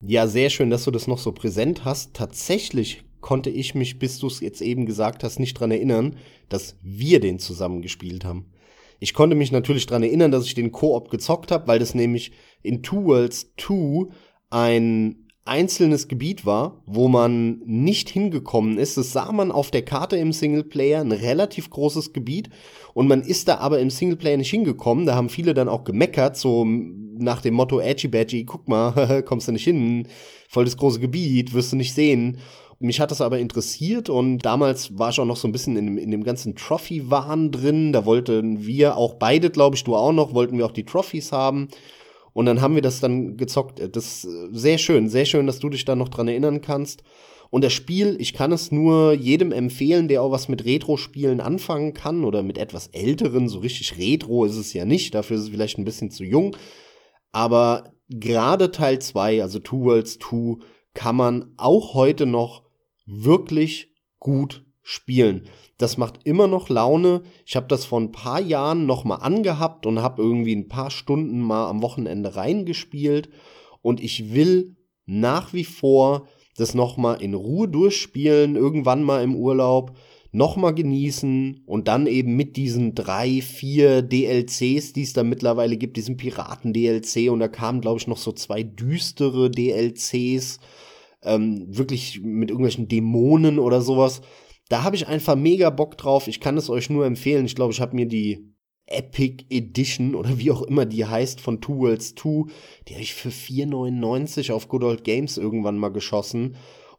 Ja, 0.00 0.26
sehr 0.26 0.50
schön, 0.50 0.70
dass 0.70 0.84
du 0.84 0.90
das 0.90 1.06
noch 1.06 1.18
so 1.18 1.32
präsent 1.32 1.84
hast. 1.84 2.14
Tatsächlich 2.14 3.04
konnte 3.20 3.48
ich 3.48 3.74
mich, 3.74 3.98
bis 3.98 4.18
du 4.18 4.26
es 4.26 4.40
jetzt 4.40 4.60
eben 4.60 4.84
gesagt 4.84 5.24
hast, 5.24 5.38
nicht 5.38 5.54
dran 5.54 5.70
erinnern, 5.70 6.16
dass 6.50 6.76
wir 6.82 7.20
den 7.20 7.38
zusammen 7.38 7.80
gespielt 7.80 8.24
haben. 8.24 8.52
Ich 9.00 9.14
konnte 9.14 9.34
mich 9.34 9.50
natürlich 9.50 9.86
dran 9.86 10.02
erinnern, 10.02 10.30
dass 10.30 10.46
ich 10.46 10.54
den 10.54 10.72
Koop 10.72 11.10
gezockt 11.10 11.50
habe, 11.50 11.66
weil 11.66 11.78
das 11.78 11.94
nämlich 11.94 12.32
in 12.62 12.82
Two 12.82 13.04
Worlds 13.04 13.54
2 13.56 14.08
ein 14.50 15.23
einzelnes 15.44 16.08
Gebiet 16.08 16.46
war, 16.46 16.82
wo 16.86 17.08
man 17.08 17.60
nicht 17.66 18.08
hingekommen 18.08 18.78
ist. 18.78 18.96
Das 18.96 19.12
sah 19.12 19.30
man 19.30 19.52
auf 19.52 19.70
der 19.70 19.84
Karte 19.84 20.16
im 20.16 20.32
Singleplayer, 20.32 21.00
ein 21.00 21.12
relativ 21.12 21.68
großes 21.68 22.12
Gebiet. 22.12 22.48
Und 22.94 23.08
man 23.08 23.22
ist 23.22 23.48
da 23.48 23.58
aber 23.58 23.78
im 23.80 23.90
Singleplayer 23.90 24.38
nicht 24.38 24.50
hingekommen. 24.50 25.04
Da 25.04 25.14
haben 25.14 25.28
viele 25.28 25.52
dann 25.52 25.68
auch 25.68 25.84
gemeckert, 25.84 26.36
so 26.36 26.64
nach 26.64 27.42
dem 27.42 27.54
Motto, 27.54 27.78
Edgy 27.78 28.08
Badgy, 28.08 28.44
guck 28.44 28.68
mal, 28.68 29.22
kommst 29.26 29.48
du 29.48 29.52
nicht 29.52 29.64
hin, 29.64 30.08
voll 30.48 30.64
das 30.64 30.76
große 30.76 31.00
Gebiet, 31.00 31.52
wirst 31.52 31.72
du 31.72 31.76
nicht 31.76 31.94
sehen. 31.94 32.38
Mich 32.80 33.00
hat 33.00 33.10
das 33.10 33.20
aber 33.20 33.38
interessiert 33.38 34.10
und 34.10 34.38
damals 34.40 34.98
war 34.98 35.10
ich 35.10 35.20
auch 35.20 35.24
noch 35.24 35.36
so 35.36 35.46
ein 35.46 35.52
bisschen 35.52 35.76
in, 35.76 35.96
in 35.96 36.10
dem 36.10 36.24
ganzen 36.24 36.56
Trophy-Wahn 36.56 37.50
drin. 37.50 37.92
Da 37.92 38.04
wollten 38.04 38.66
wir 38.66 38.96
auch 38.96 39.14
beide, 39.14 39.50
glaube 39.50 39.76
ich, 39.76 39.84
du 39.84 39.94
auch 39.94 40.12
noch, 40.12 40.34
wollten 40.34 40.58
wir 40.58 40.66
auch 40.66 40.72
die 40.72 40.84
Trophys 40.84 41.32
haben. 41.32 41.68
Und 42.34 42.46
dann 42.46 42.60
haben 42.60 42.74
wir 42.74 42.82
das 42.82 43.00
dann 43.00 43.38
gezockt. 43.38 43.80
Das 43.96 44.24
ist 44.24 44.28
sehr 44.52 44.76
schön, 44.76 45.08
sehr 45.08 45.24
schön, 45.24 45.46
dass 45.46 45.60
du 45.60 45.70
dich 45.70 45.86
da 45.86 45.96
noch 45.96 46.10
dran 46.10 46.28
erinnern 46.28 46.60
kannst. 46.60 47.02
Und 47.48 47.62
das 47.62 47.72
Spiel, 47.72 48.16
ich 48.18 48.32
kann 48.32 48.50
es 48.50 48.72
nur 48.72 49.12
jedem 49.12 49.52
empfehlen, 49.52 50.08
der 50.08 50.22
auch 50.22 50.32
was 50.32 50.48
mit 50.48 50.64
Retro-Spielen 50.64 51.40
anfangen 51.40 51.94
kann 51.94 52.24
oder 52.24 52.42
mit 52.42 52.58
etwas 52.58 52.88
älteren, 52.88 53.48
so 53.48 53.60
richtig 53.60 53.96
Retro 53.96 54.44
ist 54.44 54.56
es 54.56 54.72
ja 54.72 54.84
nicht, 54.84 55.14
dafür 55.14 55.36
ist 55.36 55.44
es 55.44 55.48
vielleicht 55.50 55.78
ein 55.78 55.84
bisschen 55.84 56.10
zu 56.10 56.24
jung. 56.24 56.56
Aber 57.30 57.94
gerade 58.08 58.72
Teil 58.72 58.98
2, 58.98 59.40
also 59.40 59.60
Two 59.60 59.84
Worlds 59.84 60.18
2, 60.18 60.64
kann 60.94 61.14
man 61.14 61.52
auch 61.56 61.94
heute 61.94 62.26
noch 62.26 62.64
wirklich 63.06 63.92
gut 64.18 64.64
spielen. 64.82 65.46
Das 65.78 65.96
macht 65.96 66.20
immer 66.24 66.46
noch 66.46 66.68
Laune. 66.68 67.22
Ich 67.46 67.56
habe 67.56 67.66
das 67.66 67.84
vor 67.84 68.00
ein 68.00 68.12
paar 68.12 68.40
Jahren 68.40 68.86
noch 68.86 69.04
mal 69.04 69.16
angehabt 69.16 69.86
und 69.86 70.00
habe 70.02 70.22
irgendwie 70.22 70.54
ein 70.54 70.68
paar 70.68 70.90
Stunden 70.90 71.40
mal 71.40 71.68
am 71.68 71.82
Wochenende 71.82 72.36
reingespielt. 72.36 73.28
Und 73.82 74.00
ich 74.00 74.32
will 74.32 74.76
nach 75.06 75.52
wie 75.52 75.64
vor 75.64 76.28
das 76.56 76.74
noch 76.74 76.96
mal 76.96 77.14
in 77.14 77.34
Ruhe 77.34 77.68
durchspielen, 77.68 78.54
irgendwann 78.54 79.02
mal 79.02 79.22
im 79.22 79.34
Urlaub, 79.34 79.96
noch 80.30 80.56
mal 80.56 80.72
genießen 80.72 81.62
und 81.64 81.86
dann 81.86 82.06
eben 82.06 82.34
mit 82.34 82.56
diesen 82.56 82.94
drei, 82.94 83.40
vier 83.40 84.02
DLCs, 84.02 84.92
die 84.92 85.02
es 85.02 85.12
da 85.12 85.22
mittlerweile 85.22 85.76
gibt, 85.76 85.96
diesem 85.96 86.16
Piraten-DLC 86.16 87.30
und 87.30 87.38
da 87.38 87.48
kamen, 87.48 87.80
glaube 87.80 88.00
ich, 88.00 88.08
noch 88.08 88.16
so 88.16 88.32
zwei 88.32 88.64
düstere 88.64 89.48
DLCs, 89.50 90.58
ähm, 91.22 91.66
wirklich 91.68 92.20
mit 92.22 92.50
irgendwelchen 92.50 92.88
Dämonen 92.88 93.60
oder 93.60 93.80
sowas 93.80 94.22
da 94.68 94.82
habe 94.82 94.96
ich 94.96 95.06
einfach 95.06 95.36
mega 95.36 95.70
Bock 95.70 95.96
drauf. 95.98 96.28
Ich 96.28 96.40
kann 96.40 96.56
es 96.56 96.70
euch 96.70 96.90
nur 96.90 97.06
empfehlen. 97.06 97.46
Ich 97.46 97.54
glaube, 97.54 97.72
ich 97.72 97.80
habe 97.80 97.94
mir 97.94 98.06
die 98.06 98.54
Epic 98.86 99.44
Edition 99.50 100.14
oder 100.14 100.38
wie 100.38 100.50
auch 100.50 100.62
immer 100.62 100.86
die 100.86 101.06
heißt 101.06 101.40
von 101.40 101.60
Two 101.60 101.78
Worlds 101.78 102.14
2, 102.16 102.50
die 102.86 102.94
habe 102.94 103.02
ich 103.02 103.14
für 103.14 103.30
4,99 103.30 104.52
auf 104.52 104.68
Good 104.68 104.84
Old 104.84 105.04
Games 105.04 105.38
irgendwann 105.38 105.78
mal 105.78 105.88
geschossen. 105.88 106.56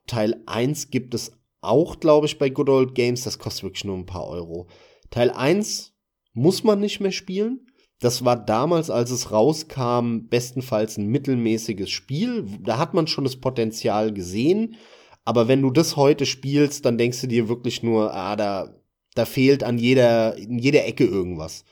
Teil 0.08 0.42
1 0.46 0.90
gibt 0.90 1.14
es 1.14 1.32
auch, 1.62 2.00
glaube 2.00 2.28
ich, 2.28 2.38
bei 2.38 2.50
Good 2.50 2.70
Old 2.70 2.96
Games. 2.96 3.24
Das 3.24 3.40
kostet 3.40 3.64
wirklich 3.64 3.86
nur 3.86 3.98
ein 3.98 4.06
paar 4.06 4.28
Euro. 4.28 4.68
Teil 5.10 5.32
1 5.32 5.94
muss 6.34 6.64
man 6.64 6.80
nicht 6.80 7.00
mehr 7.00 7.12
spielen. 7.12 7.68
Das 8.00 8.26
war 8.26 8.36
damals, 8.36 8.90
als 8.90 9.10
es 9.10 9.32
rauskam, 9.32 10.28
bestenfalls 10.28 10.98
ein 10.98 11.08
mittelmäßiges 11.08 11.90
Spiel. 11.90 12.46
Da 12.62 12.78
hat 12.78 12.94
man 12.94 13.08
schon 13.08 13.24
das 13.24 13.38
Potenzial 13.38 14.14
gesehen. 14.14 14.76
Aber 15.25 15.48
wenn 15.48 15.63
du 15.63 15.72
das 15.72 15.96
heute 15.96 16.25
spielst, 16.25 16.86
dann 16.86 16.98
denkst 16.98 17.22
du 17.22 17.27
dir 17.27 17.50
wirklich 17.50 17.82
nur, 17.82 18.13
ah, 18.13 18.36
da, 18.36 18.75
da 19.15 19.25
fehlt 19.25 19.63
an 19.63 19.79
jeder, 19.79 20.38
in 20.38 20.60
jeder 20.60 20.86
Ecke 20.86 21.05
irgendwas. 21.05 21.65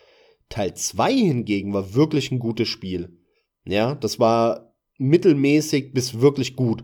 Teil 0.50 0.74
2 0.74 1.14
hingegen 1.14 1.74
war 1.74 1.94
wirklich 1.94 2.32
ein 2.32 2.40
gutes 2.40 2.68
Spiel. 2.68 3.18
Ja, 3.66 3.96
das 3.96 4.20
war 4.20 4.74
mittelmäßig 4.98 5.94
bis 5.94 6.20
wirklich 6.20 6.56
gut. 6.56 6.84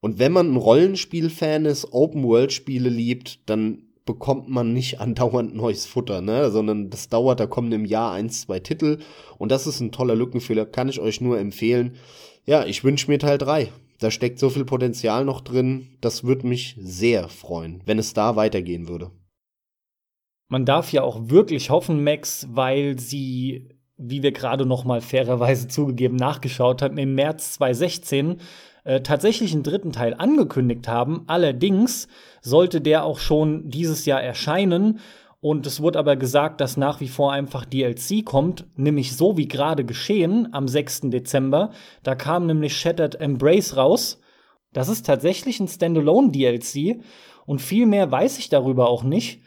Und 0.00 0.18
wenn 0.18 0.32
man 0.32 0.52
ein 0.52 0.56
Rollenspiel-Fan 0.56 1.64
ist, 1.64 1.92
Open-World-Spiele 1.92 2.88
liebt, 2.88 3.48
dann 3.48 3.84
bekommt 4.04 4.48
man 4.48 4.72
nicht 4.72 5.00
andauernd 5.00 5.54
neues 5.54 5.86
Futter, 5.86 6.20
ne? 6.22 6.50
Sondern 6.50 6.90
das 6.90 7.08
dauert, 7.08 7.38
da 7.38 7.46
kommen 7.46 7.70
im 7.72 7.84
Jahr 7.84 8.12
eins, 8.12 8.42
zwei 8.42 8.60
Titel. 8.60 8.98
Und 9.38 9.52
das 9.52 9.66
ist 9.66 9.80
ein 9.80 9.92
toller 9.92 10.16
Lückenfüller, 10.16 10.66
kann 10.66 10.88
ich 10.88 11.00
euch 11.00 11.20
nur 11.20 11.38
empfehlen. 11.38 11.96
Ja, 12.46 12.64
ich 12.64 12.82
wünsche 12.82 13.10
mir 13.10 13.18
Teil 13.18 13.38
3. 13.38 13.70
Da 14.02 14.10
steckt 14.10 14.40
so 14.40 14.50
viel 14.50 14.64
Potenzial 14.64 15.24
noch 15.24 15.40
drin. 15.40 15.96
Das 16.00 16.24
würde 16.24 16.46
mich 16.46 16.76
sehr 16.80 17.28
freuen, 17.28 17.82
wenn 17.86 17.98
es 18.00 18.14
da 18.14 18.34
weitergehen 18.34 18.88
würde. 18.88 19.12
Man 20.48 20.64
darf 20.64 20.92
ja 20.92 21.02
auch 21.02 21.30
wirklich 21.30 21.70
hoffen, 21.70 22.02
Max, 22.02 22.48
weil 22.50 22.98
sie, 22.98 23.68
wie 23.96 24.22
wir 24.24 24.32
gerade 24.32 24.66
noch 24.66 24.84
mal 24.84 25.00
fairerweise 25.00 25.68
zugegeben 25.68 26.16
nachgeschaut 26.16 26.82
haben, 26.82 26.98
im 26.98 27.14
März 27.14 27.52
2016 27.54 28.38
äh, 28.84 29.00
tatsächlich 29.02 29.52
einen 29.52 29.62
dritten 29.62 29.92
Teil 29.92 30.14
angekündigt 30.14 30.88
haben. 30.88 31.22
Allerdings 31.28 32.08
sollte 32.40 32.80
der 32.80 33.04
auch 33.04 33.20
schon 33.20 33.70
dieses 33.70 34.04
Jahr 34.04 34.20
erscheinen 34.20 34.98
und 35.42 35.66
es 35.66 35.80
wurde 35.80 35.98
aber 35.98 36.14
gesagt, 36.14 36.60
dass 36.60 36.76
nach 36.76 37.00
wie 37.00 37.08
vor 37.08 37.32
einfach 37.32 37.64
DLC 37.64 38.24
kommt, 38.24 38.64
nämlich 38.76 39.16
so 39.16 39.36
wie 39.36 39.48
gerade 39.48 39.84
geschehen 39.84 40.48
am 40.52 40.68
6. 40.68 41.10
Dezember. 41.10 41.72
Da 42.04 42.14
kam 42.14 42.46
nämlich 42.46 42.76
Shattered 42.76 43.16
Embrace 43.20 43.76
raus. 43.76 44.20
Das 44.72 44.88
ist 44.88 45.04
tatsächlich 45.04 45.58
ein 45.58 45.66
Standalone-DLC 45.66 47.02
und 47.44 47.60
viel 47.60 47.86
mehr 47.86 48.08
weiß 48.12 48.38
ich 48.38 48.50
darüber 48.50 48.88
auch 48.88 49.02
nicht. 49.02 49.42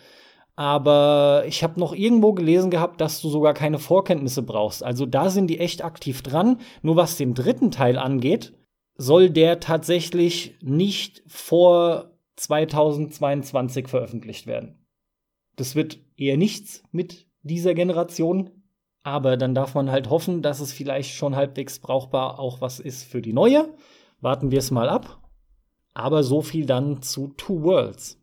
Aber 0.58 1.46
ich 1.48 1.64
habe 1.64 1.80
noch 1.80 1.94
irgendwo 1.94 2.34
gelesen 2.34 2.72
gehabt, 2.72 3.00
dass 3.00 3.22
du 3.22 3.30
sogar 3.30 3.54
keine 3.54 3.80
Vorkenntnisse 3.80 4.44
brauchst. 4.44 4.84
Also 4.84 5.06
da 5.06 5.30
sind 5.30 5.48
die 5.48 5.60
echt 5.60 5.82
aktiv 5.82 6.22
dran. 6.22 6.60
Nur 6.82 6.98
was 6.98 7.16
den 7.16 7.34
dritten 7.34 7.72
Teil 7.72 7.98
angeht, 7.98 8.52
soll 8.98 9.30
der 9.30 9.62
tatsächlich 9.62 10.58
nicht 10.62 11.24
vor 11.26 12.12
2022 12.36 13.88
veröffentlicht 13.88 14.46
werden. 14.46 14.85
Das 15.56 15.76
wird 15.76 16.00
eher 16.18 16.38
nichts 16.38 16.84
mit 16.92 17.28
dieser 17.44 17.74
Generation. 17.74 18.52
Aber 19.04 19.38
dann 19.38 19.54
darf 19.54 19.76
man 19.76 19.92
halt 19.92 20.10
hoffen, 20.10 20.42
dass 20.42 20.60
es 20.60 20.74
vielleicht 20.74 21.14
schon 21.14 21.36
halbwegs 21.36 21.80
brauchbar 21.80 22.40
auch 22.40 22.62
was 22.62 22.80
ist 22.80 23.04
für 23.04 23.22
die 23.22 23.34
neue. 23.34 23.74
Warten 24.20 24.50
wir 24.52 24.60
es 24.60 24.72
mal 24.72 24.90
ab. 24.90 25.22
Aber 25.94 26.24
so 26.24 26.42
viel 26.42 26.66
dann 26.66 27.02
zu 27.02 27.28
Two 27.38 27.62
Worlds. 27.62 28.20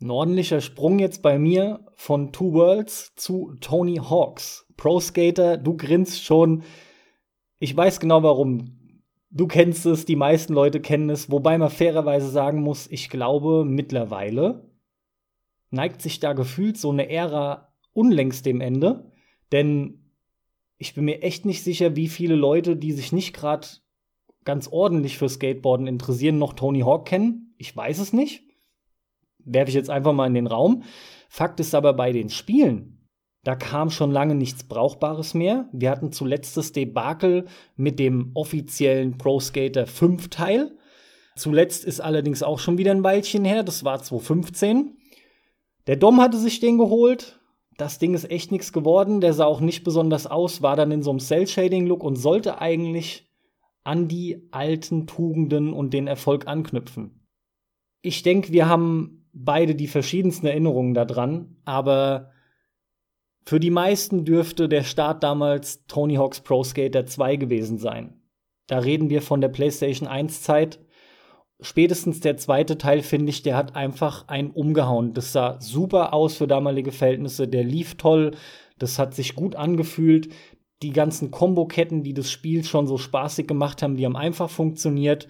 Ein 0.00 0.10
ordentlicher 0.10 0.60
Sprung 0.60 0.98
jetzt 0.98 1.22
bei 1.22 1.38
mir 1.38 1.86
von 1.94 2.32
Two 2.32 2.54
Worlds 2.54 3.14
zu 3.14 3.54
Tony 3.60 3.96
Hawks. 3.96 4.66
Pro 4.76 5.00
Skater, 5.00 5.56
du 5.56 5.76
grinst 5.76 6.24
schon. 6.24 6.62
Ich 7.58 7.76
weiß 7.76 8.00
genau 8.00 8.22
warum. 8.22 8.78
Du 9.30 9.46
kennst 9.46 9.84
es, 9.84 10.04
die 10.04 10.16
meisten 10.16 10.54
Leute 10.54 10.80
kennen 10.80 11.10
es, 11.10 11.30
wobei 11.30 11.58
man 11.58 11.70
fairerweise 11.70 12.28
sagen 12.28 12.62
muss, 12.62 12.86
ich 12.86 13.10
glaube 13.10 13.64
mittlerweile 13.64 14.73
neigt 15.74 16.00
sich 16.00 16.20
da 16.20 16.32
gefühlt 16.32 16.78
so 16.78 16.90
eine 16.90 17.10
Ära 17.10 17.72
unlängst 17.92 18.46
dem 18.46 18.60
Ende. 18.60 19.10
Denn 19.52 20.10
ich 20.78 20.94
bin 20.94 21.04
mir 21.04 21.22
echt 21.22 21.44
nicht 21.44 21.62
sicher, 21.62 21.96
wie 21.96 22.08
viele 22.08 22.34
Leute, 22.34 22.76
die 22.76 22.92
sich 22.92 23.12
nicht 23.12 23.34
gerade 23.34 23.66
ganz 24.44 24.68
ordentlich 24.68 25.18
für 25.18 25.28
Skateboarden 25.28 25.86
interessieren, 25.86 26.38
noch 26.38 26.54
Tony 26.54 26.80
Hawk 26.80 27.06
kennen. 27.06 27.54
Ich 27.58 27.76
weiß 27.76 27.98
es 27.98 28.12
nicht. 28.12 28.42
Werfe 29.38 29.68
ich 29.68 29.74
jetzt 29.74 29.90
einfach 29.90 30.12
mal 30.12 30.26
in 30.26 30.34
den 30.34 30.46
Raum. 30.46 30.82
Fakt 31.28 31.60
ist 31.60 31.74
aber 31.74 31.92
bei 31.92 32.12
den 32.12 32.30
Spielen, 32.30 32.94
da 33.44 33.54
kam 33.54 33.90
schon 33.90 34.10
lange 34.10 34.34
nichts 34.34 34.64
Brauchbares 34.64 35.34
mehr. 35.34 35.68
Wir 35.72 35.90
hatten 35.90 36.12
zuletzt 36.12 36.56
das 36.56 36.72
Debakel 36.72 37.44
mit 37.76 37.98
dem 37.98 38.30
offiziellen 38.34 39.18
Pro 39.18 39.38
Skater 39.38 39.86
5 39.86 40.28
Teil. 40.28 40.76
Zuletzt 41.36 41.84
ist 41.84 42.00
allerdings 42.00 42.42
auch 42.42 42.58
schon 42.58 42.78
wieder 42.78 42.92
ein 42.92 43.04
Weilchen 43.04 43.44
her, 43.44 43.62
das 43.62 43.84
war 43.84 44.02
2015. 44.02 44.96
Der 45.86 45.96
Dom 45.96 46.20
hatte 46.20 46.38
sich 46.38 46.60
den 46.60 46.78
geholt. 46.78 47.40
Das 47.76 47.98
Ding 47.98 48.14
ist 48.14 48.30
echt 48.30 48.52
nichts 48.52 48.72
geworden. 48.72 49.20
Der 49.20 49.32
sah 49.32 49.44
auch 49.44 49.60
nicht 49.60 49.84
besonders 49.84 50.26
aus, 50.26 50.62
war 50.62 50.76
dann 50.76 50.90
in 50.92 51.02
so 51.02 51.10
einem 51.10 51.20
Cell-Shading-Look 51.20 52.02
und 52.02 52.16
sollte 52.16 52.60
eigentlich 52.60 53.28
an 53.82 54.08
die 54.08 54.48
alten 54.50 55.06
Tugenden 55.06 55.72
und 55.72 55.92
den 55.92 56.06
Erfolg 56.06 56.46
anknüpfen. 56.46 57.26
Ich 58.00 58.22
denke, 58.22 58.52
wir 58.52 58.68
haben 58.68 59.28
beide 59.32 59.74
die 59.74 59.88
verschiedensten 59.88 60.46
Erinnerungen 60.46 60.94
daran, 60.94 61.56
aber 61.64 62.30
für 63.44 63.60
die 63.60 63.70
meisten 63.70 64.24
dürfte 64.24 64.68
der 64.68 64.84
Start 64.84 65.22
damals 65.22 65.84
Tony 65.86 66.14
Hawk's 66.14 66.40
Pro 66.40 66.64
Skater 66.64 67.04
2 67.04 67.36
gewesen 67.36 67.78
sein. 67.78 68.22
Da 68.66 68.78
reden 68.78 69.10
wir 69.10 69.20
von 69.20 69.42
der 69.42 69.48
PlayStation 69.48 70.08
1 70.08 70.42
Zeit 70.42 70.83
spätestens 71.60 72.20
der 72.20 72.36
zweite 72.36 72.78
Teil, 72.78 73.02
finde 73.02 73.30
ich, 73.30 73.42
der 73.42 73.56
hat 73.56 73.76
einfach 73.76 74.28
einen 74.28 74.50
umgehauen. 74.50 75.14
Das 75.14 75.32
sah 75.32 75.60
super 75.60 76.12
aus 76.12 76.36
für 76.36 76.46
damalige 76.46 76.92
Verhältnisse. 76.92 77.48
Der 77.48 77.64
lief 77.64 77.96
toll. 77.96 78.32
Das 78.78 78.98
hat 78.98 79.14
sich 79.14 79.34
gut 79.34 79.56
angefühlt. 79.56 80.28
Die 80.82 80.92
ganzen 80.92 81.30
Komboketten, 81.30 82.02
die 82.02 82.14
das 82.14 82.30
Spiel 82.30 82.64
schon 82.64 82.86
so 82.86 82.98
spaßig 82.98 83.46
gemacht 83.46 83.82
haben, 83.82 83.96
die 83.96 84.04
haben 84.04 84.16
einfach 84.16 84.50
funktioniert. 84.50 85.28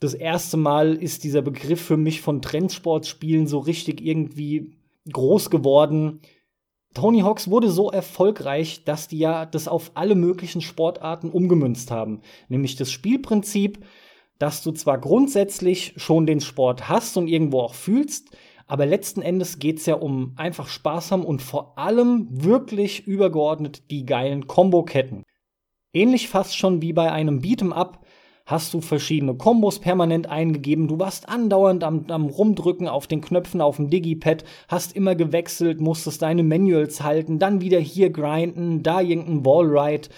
Das 0.00 0.14
erste 0.14 0.56
Mal 0.56 0.94
ist 0.94 1.24
dieser 1.24 1.42
Begriff 1.42 1.80
für 1.80 1.96
mich 1.96 2.20
von 2.20 2.42
Trendsportspielen 2.42 3.46
so 3.46 3.58
richtig 3.58 4.00
irgendwie 4.00 4.76
groß 5.12 5.50
geworden. 5.50 6.20
Tony 6.94 7.20
Hawks 7.20 7.48
wurde 7.48 7.70
so 7.70 7.90
erfolgreich, 7.90 8.84
dass 8.84 9.08
die 9.08 9.18
ja 9.18 9.46
das 9.46 9.68
auf 9.68 9.92
alle 9.94 10.14
möglichen 10.14 10.60
Sportarten 10.60 11.30
umgemünzt 11.30 11.90
haben. 11.90 12.22
Nämlich 12.48 12.76
das 12.76 12.90
Spielprinzip, 12.90 13.84
dass 14.38 14.62
du 14.62 14.72
zwar 14.72 14.98
grundsätzlich 14.98 15.94
schon 15.96 16.26
den 16.26 16.40
Sport 16.40 16.88
hast 16.88 17.16
und 17.16 17.28
irgendwo 17.28 17.60
auch 17.60 17.74
fühlst, 17.74 18.36
aber 18.66 18.86
letzten 18.86 19.22
Endes 19.22 19.58
geht 19.58 19.78
es 19.78 19.86
ja 19.86 19.94
um 19.94 20.32
einfach 20.36 20.68
Spaß 20.68 21.12
haben 21.12 21.24
und 21.24 21.42
vor 21.42 21.78
allem 21.78 22.28
wirklich 22.30 23.06
übergeordnet 23.06 23.90
die 23.90 24.06
geilen 24.06 24.46
Komboketten. 24.46 25.22
Ähnlich 25.92 26.28
fast 26.28 26.56
schon 26.56 26.82
wie 26.82 26.92
bei 26.92 27.12
einem 27.12 27.40
Beat'em 27.40 27.72
Up 27.72 28.04
hast 28.46 28.74
du 28.74 28.80
verschiedene 28.80 29.34
Kombos 29.36 29.78
permanent 29.78 30.28
eingegeben. 30.28 30.88
Du 30.88 30.98
warst 30.98 31.28
andauernd 31.28 31.82
am, 31.82 32.06
am 32.08 32.26
Rumdrücken 32.26 32.88
auf 32.88 33.06
den 33.06 33.20
Knöpfen 33.20 33.60
auf 33.60 33.76
dem 33.76 33.88
Digipad, 33.88 34.44
hast 34.68 34.94
immer 34.94 35.14
gewechselt, 35.14 35.80
musstest 35.80 36.22
deine 36.22 36.42
Manuals 36.42 37.02
halten, 37.02 37.38
dann 37.38 37.60
wieder 37.60 37.78
hier 37.78 38.10
grinden, 38.10 38.82
da 38.82 39.00
irgendein 39.00 39.46
Wallride, 39.46 40.08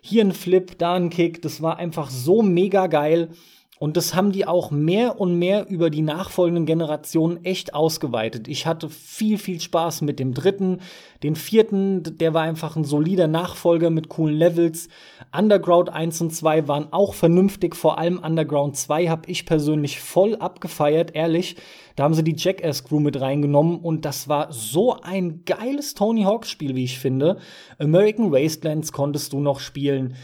hier 0.00 0.24
ein 0.24 0.32
Flip, 0.32 0.78
da 0.78 0.94
ein 0.94 1.10
Kick. 1.10 1.42
Das 1.42 1.60
war 1.60 1.76
einfach 1.76 2.08
so 2.08 2.42
mega 2.42 2.86
geil. 2.86 3.30
Und 3.78 3.98
das 3.98 4.14
haben 4.14 4.32
die 4.32 4.46
auch 4.46 4.70
mehr 4.70 5.20
und 5.20 5.38
mehr 5.38 5.68
über 5.68 5.90
die 5.90 6.00
nachfolgenden 6.00 6.64
Generationen 6.64 7.44
echt 7.44 7.74
ausgeweitet. 7.74 8.48
Ich 8.48 8.66
hatte 8.66 8.88
viel, 8.88 9.36
viel 9.36 9.60
Spaß 9.60 10.00
mit 10.00 10.18
dem 10.18 10.32
dritten. 10.32 10.78
Den 11.22 11.36
vierten, 11.36 12.02
der 12.18 12.32
war 12.32 12.42
einfach 12.42 12.76
ein 12.76 12.84
solider 12.84 13.26
Nachfolger 13.26 13.90
mit 13.90 14.08
coolen 14.08 14.34
Levels. 14.34 14.88
Underground 15.36 15.90
1 15.90 16.22
und 16.22 16.34
2 16.34 16.68
waren 16.68 16.92
auch 16.92 17.12
vernünftig. 17.12 17.76
Vor 17.76 17.98
allem 17.98 18.18
Underground 18.18 18.76
2 18.76 19.08
habe 19.08 19.30
ich 19.30 19.44
persönlich 19.44 20.00
voll 20.00 20.36
abgefeiert, 20.36 21.14
ehrlich. 21.14 21.56
Da 21.96 22.04
haben 22.04 22.14
sie 22.14 22.24
die 22.24 22.36
Jackass 22.36 22.84
Crew 22.84 23.00
mit 23.00 23.20
reingenommen 23.20 23.78
und 23.78 24.06
das 24.06 24.26
war 24.26 24.52
so 24.52 24.96
ein 25.02 25.44
geiles 25.44 25.92
Tony 25.92 26.22
Hawk 26.22 26.46
Spiel, 26.46 26.74
wie 26.76 26.84
ich 26.84 26.98
finde. 26.98 27.38
American 27.78 28.32
Wastelands 28.32 28.92
konntest 28.92 29.34
du 29.34 29.40
noch 29.40 29.60
spielen. 29.60 30.14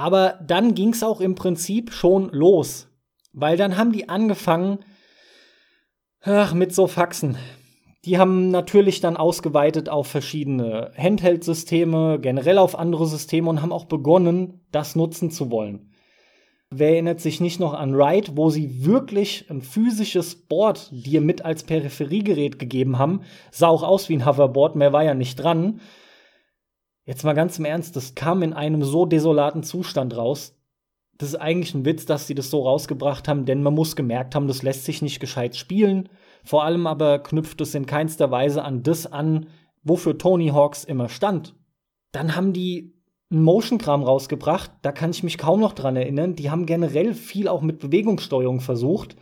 Aber 0.00 0.38
dann 0.42 0.74
ging 0.74 0.94
es 0.94 1.02
auch 1.02 1.20
im 1.20 1.34
Prinzip 1.34 1.92
schon 1.92 2.30
los. 2.30 2.88
Weil 3.34 3.58
dann 3.58 3.76
haben 3.76 3.92
die 3.92 4.08
angefangen, 4.08 4.78
ach, 6.22 6.54
mit 6.54 6.74
so 6.74 6.86
Faxen. 6.86 7.36
Die 8.06 8.16
haben 8.16 8.50
natürlich 8.50 9.02
dann 9.02 9.18
ausgeweitet 9.18 9.90
auf 9.90 10.06
verschiedene 10.06 10.90
Handheld-Systeme, 10.96 12.18
generell 12.18 12.56
auf 12.56 12.78
andere 12.78 13.06
Systeme 13.06 13.50
und 13.50 13.60
haben 13.60 13.72
auch 13.72 13.84
begonnen, 13.84 14.64
das 14.72 14.96
nutzen 14.96 15.30
zu 15.30 15.50
wollen. 15.50 15.92
Wer 16.70 16.92
erinnert 16.92 17.20
sich 17.20 17.42
nicht 17.42 17.60
noch 17.60 17.74
an 17.74 17.94
Ride, 17.94 18.38
wo 18.38 18.48
sie 18.48 18.86
wirklich 18.86 19.50
ein 19.50 19.60
physisches 19.60 20.34
Board 20.34 20.88
dir 20.92 21.20
mit 21.20 21.44
als 21.44 21.64
Peripheriegerät 21.64 22.58
gegeben 22.58 22.98
haben? 22.98 23.20
Sah 23.50 23.68
auch 23.68 23.82
aus 23.82 24.08
wie 24.08 24.16
ein 24.16 24.24
Hoverboard, 24.24 24.76
mehr 24.76 24.94
war 24.94 25.04
ja 25.04 25.12
nicht 25.12 25.36
dran. 25.36 25.82
Jetzt 27.10 27.24
mal 27.24 27.32
ganz 27.32 27.58
im 27.58 27.64
Ernst, 27.64 27.96
das 27.96 28.14
kam 28.14 28.40
in 28.44 28.52
einem 28.52 28.84
so 28.84 29.04
desolaten 29.04 29.64
Zustand 29.64 30.16
raus. 30.16 30.56
Das 31.18 31.30
ist 31.30 31.34
eigentlich 31.34 31.74
ein 31.74 31.84
Witz, 31.84 32.06
dass 32.06 32.28
sie 32.28 32.36
das 32.36 32.50
so 32.50 32.62
rausgebracht 32.62 33.26
haben, 33.26 33.46
denn 33.46 33.64
man 33.64 33.74
muss 33.74 33.96
gemerkt 33.96 34.36
haben, 34.36 34.46
das 34.46 34.62
lässt 34.62 34.84
sich 34.84 35.02
nicht 35.02 35.18
gescheit 35.18 35.56
spielen. 35.56 36.08
Vor 36.44 36.62
allem 36.62 36.86
aber 36.86 37.18
knüpft 37.18 37.60
es 37.62 37.74
in 37.74 37.86
keinster 37.86 38.30
Weise 38.30 38.62
an 38.62 38.84
das 38.84 39.12
an, 39.12 39.48
wofür 39.82 40.18
Tony 40.18 40.50
Hawks 40.50 40.84
immer 40.84 41.08
stand. 41.08 41.56
Dann 42.12 42.36
haben 42.36 42.52
die 42.52 42.94
einen 43.32 43.42
Motion-Kram 43.42 44.04
rausgebracht, 44.04 44.70
da 44.82 44.92
kann 44.92 45.10
ich 45.10 45.24
mich 45.24 45.36
kaum 45.36 45.58
noch 45.58 45.72
dran 45.72 45.96
erinnern. 45.96 46.36
Die 46.36 46.48
haben 46.48 46.64
generell 46.64 47.14
viel 47.14 47.48
auch 47.48 47.60
mit 47.60 47.80
Bewegungssteuerung 47.80 48.60
versucht. 48.60 49.16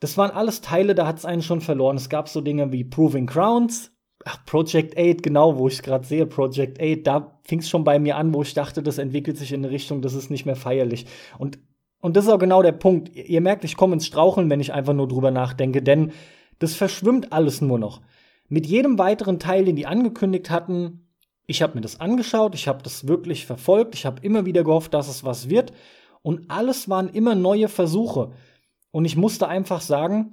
Das 0.00 0.18
waren 0.18 0.32
alles 0.32 0.60
Teile, 0.60 0.94
da 0.94 1.06
hat 1.06 1.16
es 1.16 1.24
einen 1.24 1.40
schon 1.40 1.62
verloren. 1.62 1.96
Es 1.96 2.10
gab 2.10 2.28
so 2.28 2.42
Dinge 2.42 2.72
wie 2.72 2.84
Proving 2.84 3.24
Crowns, 3.24 3.95
Ach, 4.28 4.44
Project 4.44 4.98
8, 4.98 5.22
genau, 5.22 5.56
wo 5.56 5.68
ich 5.68 5.74
es 5.74 5.82
gerade 5.82 6.04
sehe, 6.04 6.26
Project 6.26 6.82
8, 6.82 7.06
da 7.06 7.38
fing 7.44 7.60
es 7.60 7.68
schon 7.68 7.84
bei 7.84 8.00
mir 8.00 8.16
an, 8.16 8.34
wo 8.34 8.42
ich 8.42 8.54
dachte, 8.54 8.82
das 8.82 8.98
entwickelt 8.98 9.38
sich 9.38 9.52
in 9.52 9.64
eine 9.64 9.70
Richtung, 9.72 10.02
das 10.02 10.14
ist 10.14 10.30
nicht 10.30 10.44
mehr 10.44 10.56
feierlich. 10.56 11.06
Und, 11.38 11.60
und 12.00 12.16
das 12.16 12.24
ist 12.24 12.32
auch 12.32 12.40
genau 12.40 12.60
der 12.60 12.72
Punkt. 12.72 13.14
Ihr 13.14 13.40
merkt, 13.40 13.62
ich 13.62 13.76
komme 13.76 13.94
ins 13.94 14.04
Straucheln, 14.04 14.50
wenn 14.50 14.58
ich 14.58 14.72
einfach 14.72 14.94
nur 14.94 15.06
drüber 15.06 15.30
nachdenke, 15.30 15.80
denn 15.80 16.10
das 16.58 16.74
verschwimmt 16.74 17.32
alles 17.32 17.60
nur 17.60 17.78
noch. 17.78 18.00
Mit 18.48 18.66
jedem 18.66 18.98
weiteren 18.98 19.38
Teil, 19.38 19.64
den 19.64 19.76
die 19.76 19.86
angekündigt 19.86 20.50
hatten, 20.50 21.06
ich 21.46 21.62
habe 21.62 21.76
mir 21.76 21.82
das 21.82 22.00
angeschaut, 22.00 22.56
ich 22.56 22.66
habe 22.66 22.82
das 22.82 23.06
wirklich 23.06 23.46
verfolgt, 23.46 23.94
ich 23.94 24.06
habe 24.06 24.22
immer 24.22 24.44
wieder 24.44 24.64
gehofft, 24.64 24.92
dass 24.92 25.08
es 25.08 25.22
was 25.22 25.50
wird. 25.50 25.72
Und 26.22 26.50
alles 26.50 26.88
waren 26.88 27.10
immer 27.10 27.36
neue 27.36 27.68
Versuche. 27.68 28.32
Und 28.90 29.04
ich 29.04 29.16
musste 29.16 29.46
einfach 29.46 29.82
sagen, 29.82 30.32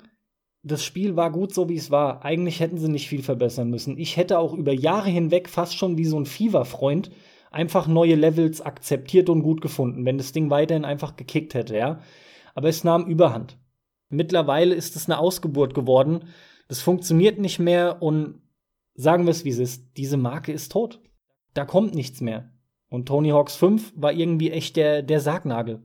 das 0.63 0.83
Spiel 0.83 1.17
war 1.17 1.31
gut 1.31 1.53
so, 1.53 1.67
wie 1.67 1.75
es 1.75 1.91
war. 1.91 2.23
Eigentlich 2.23 2.61
hätten 2.61 2.77
sie 2.77 2.89
nicht 2.89 3.09
viel 3.09 3.21
verbessern 3.21 3.69
müssen. 3.69 3.97
Ich 3.97 4.15
hätte 4.15 4.39
auch 4.39 4.53
über 4.53 4.71
Jahre 4.71 5.09
hinweg 5.09 5.49
fast 5.49 5.77
schon 5.77 5.97
wie 5.97 6.05
so 6.05 6.17
ein 6.17 6.25
Fever-Freund 6.25 7.11
einfach 7.51 7.85
neue 7.85 8.15
Levels 8.15 8.61
akzeptiert 8.61 9.29
und 9.29 9.43
gut 9.43 9.61
gefunden, 9.61 10.05
wenn 10.05 10.17
das 10.17 10.31
Ding 10.31 10.49
weiterhin 10.49 10.85
einfach 10.85 11.15
gekickt 11.15 11.53
hätte, 11.53 11.77
ja. 11.77 12.01
Aber 12.55 12.69
es 12.69 12.83
nahm 12.83 13.05
Überhand. 13.05 13.57
Mittlerweile 14.09 14.73
ist 14.73 14.95
es 14.95 15.07
eine 15.07 15.19
Ausgeburt 15.19 15.73
geworden. 15.73 16.29
Das 16.67 16.81
funktioniert 16.81 17.39
nicht 17.39 17.59
mehr 17.59 18.01
und 18.01 18.41
sagen 18.95 19.25
wir 19.25 19.31
es 19.31 19.43
wie 19.45 19.49
es 19.49 19.59
ist, 19.59 19.97
diese 19.97 20.17
Marke 20.17 20.51
ist 20.51 20.71
tot. 20.71 21.01
Da 21.53 21.65
kommt 21.65 21.93
nichts 21.93 22.21
mehr. 22.21 22.51
Und 22.89 23.07
Tony 23.07 23.29
Hawks 23.29 23.55
5 23.55 23.93
war 23.95 24.13
irgendwie 24.13 24.51
echt 24.51 24.75
der, 24.75 25.01
der 25.03 25.19
Sargnagel. 25.19 25.83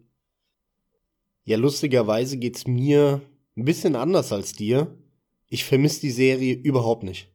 Ja, 1.45 1.57
lustigerweise 1.57 2.39
geht's 2.39 2.67
mir 2.67 3.23
ein 3.59 3.65
bisschen 3.65 3.97
anders 3.97 4.33
als 4.33 4.53
dir. 4.53 4.97
Ich 5.49 5.65
vermisse 5.65 6.01
die 6.01 6.11
Serie 6.11 6.55
überhaupt 6.55 7.03
nicht. 7.03 7.33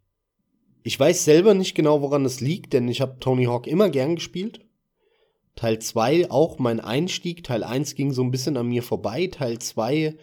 Ich 0.84 1.00
weiß 1.00 1.26
selber 1.26 1.54
nicht 1.54 1.76
genau, 1.76 2.02
woran 2.02 2.26
es 2.26 2.40
liegt, 2.40 2.74
denn 2.74 2.88
ich 2.88 3.02
habe 3.02 3.20
Tony 3.20 3.46
Hawk 3.46 3.68
immer 3.68 3.90
gern 3.90 4.16
gespielt. 4.16 4.62
Teil 5.56 5.80
2 5.80 6.32
auch 6.32 6.60
mein 6.60 6.80
Einstieg. 6.80 7.44
Teil 7.44 7.64
1 7.64 7.96
ging 7.96 8.12
so 8.12 8.24
ein 8.24 8.32
bisschen 8.32 8.58
an 8.58 8.68
mir 8.68 8.84
vorbei. 8.84 9.28
Teil 9.28 9.60
2 9.60 10.16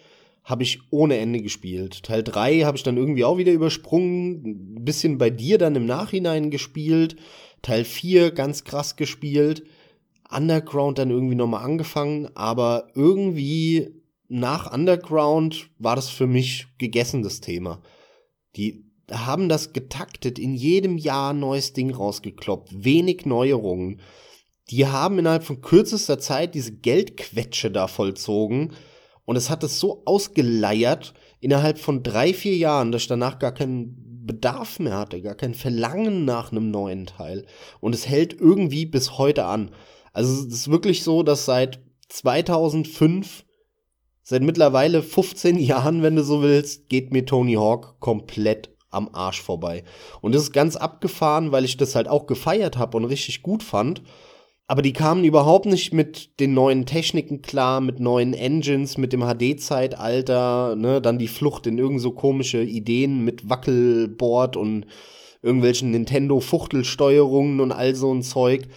habe 0.43 0.63
ich 0.63 0.79
ohne 0.89 1.17
Ende 1.17 1.41
gespielt. 1.41 2.03
Teil 2.03 2.23
3 2.23 2.61
habe 2.61 2.77
ich 2.77 2.83
dann 2.83 2.97
irgendwie 2.97 3.23
auch 3.23 3.37
wieder 3.37 3.51
übersprungen. 3.51 4.75
Ein 4.77 4.85
bisschen 4.85 5.17
bei 5.17 5.29
dir 5.29 5.57
dann 5.57 5.75
im 5.75 5.85
Nachhinein 5.85 6.49
gespielt. 6.49 7.15
Teil 7.61 7.85
4 7.85 8.31
ganz 8.31 8.63
krass 8.63 8.95
gespielt. 8.95 9.63
Underground 10.29 10.97
dann 10.97 11.11
irgendwie 11.11 11.35
nochmal 11.35 11.63
angefangen. 11.63 12.29
Aber 12.35 12.87
irgendwie 12.95 14.00
nach 14.31 14.71
Underground 14.71 15.69
war 15.77 15.95
das 15.97 16.09
für 16.09 16.25
mich 16.25 16.67
gegessen, 16.77 17.21
das 17.21 17.41
Thema. 17.41 17.81
Die 18.55 18.85
haben 19.11 19.49
das 19.49 19.73
getaktet, 19.73 20.39
in 20.39 20.55
jedem 20.55 20.97
Jahr 20.97 21.33
ein 21.33 21.39
neues 21.41 21.73
Ding 21.73 21.93
rausgekloppt, 21.93 22.69
wenig 22.85 23.25
Neuerungen. 23.25 23.99
Die 24.69 24.87
haben 24.87 25.19
innerhalb 25.19 25.43
von 25.43 25.59
kürzester 25.59 26.17
Zeit 26.17 26.55
diese 26.55 26.71
Geldquetsche 26.71 27.71
da 27.71 27.87
vollzogen 27.87 28.73
und 29.25 29.35
es 29.35 29.49
hat 29.49 29.63
es 29.63 29.79
so 29.79 30.03
ausgeleiert 30.05 31.13
innerhalb 31.41 31.77
von 31.77 32.01
drei, 32.01 32.33
viir 32.33 32.55
Jahren, 32.55 32.93
dass 32.93 33.01
ich 33.01 33.07
danach 33.09 33.37
gar 33.37 33.53
keinen 33.53 34.25
Bedarf 34.25 34.79
mehr 34.79 34.97
hatte, 34.97 35.21
gar 35.21 35.35
kein 35.35 35.55
Verlangen 35.55 36.23
nach 36.23 36.51
einem 36.51 36.71
neuen 36.71 37.05
Teil. 37.05 37.45
Und 37.81 37.93
es 37.93 38.07
hält 38.07 38.39
irgendwie 38.39 38.85
bis 38.85 39.17
heute 39.17 39.45
an. 39.45 39.71
Also 40.13 40.47
es 40.47 40.53
ist 40.53 40.71
wirklich 40.71 41.03
so, 41.03 41.21
dass 41.21 41.45
seit 41.45 41.81
2005, 42.07 43.43
seit 44.31 44.43
mittlerweile 44.43 45.03
15 45.03 45.59
Jahren, 45.59 46.03
wenn 46.03 46.15
du 46.15 46.23
so 46.23 46.41
willst, 46.41 46.87
geht 46.87 47.11
mir 47.11 47.25
Tony 47.25 47.55
Hawk 47.55 47.99
komplett 47.99 48.69
am 48.89 49.09
Arsch 49.11 49.41
vorbei. 49.41 49.83
Und 50.21 50.33
das 50.33 50.43
ist 50.43 50.53
ganz 50.53 50.77
abgefahren, 50.77 51.51
weil 51.51 51.65
ich 51.65 51.75
das 51.75 51.95
halt 51.95 52.07
auch 52.07 52.27
gefeiert 52.27 52.77
habe 52.77 52.95
und 52.95 53.03
richtig 53.03 53.43
gut 53.43 53.61
fand. 53.61 54.01
Aber 54.67 54.81
die 54.81 54.93
kamen 54.93 55.25
überhaupt 55.25 55.65
nicht 55.65 55.93
mit 55.93 56.39
den 56.39 56.53
neuen 56.53 56.85
Techniken 56.85 57.41
klar, 57.41 57.81
mit 57.81 57.99
neuen 57.99 58.33
Engines, 58.33 58.97
mit 58.97 59.11
dem 59.11 59.19
HD-Zeitalter, 59.21 60.77
ne, 60.77 61.01
dann 61.01 61.19
die 61.19 61.27
Flucht 61.27 61.67
in 61.67 61.77
irgend 61.77 61.99
so 61.99 62.11
komische 62.11 62.63
Ideen 62.63 63.25
mit 63.25 63.49
Wackelboard 63.49 64.55
und 64.55 64.85
irgendwelchen 65.41 65.91
Nintendo-Fuchtelsteuerungen 65.91 67.59
und 67.59 67.73
all 67.73 67.95
so 67.95 68.13
ein 68.13 68.21
Zeug. 68.21 68.69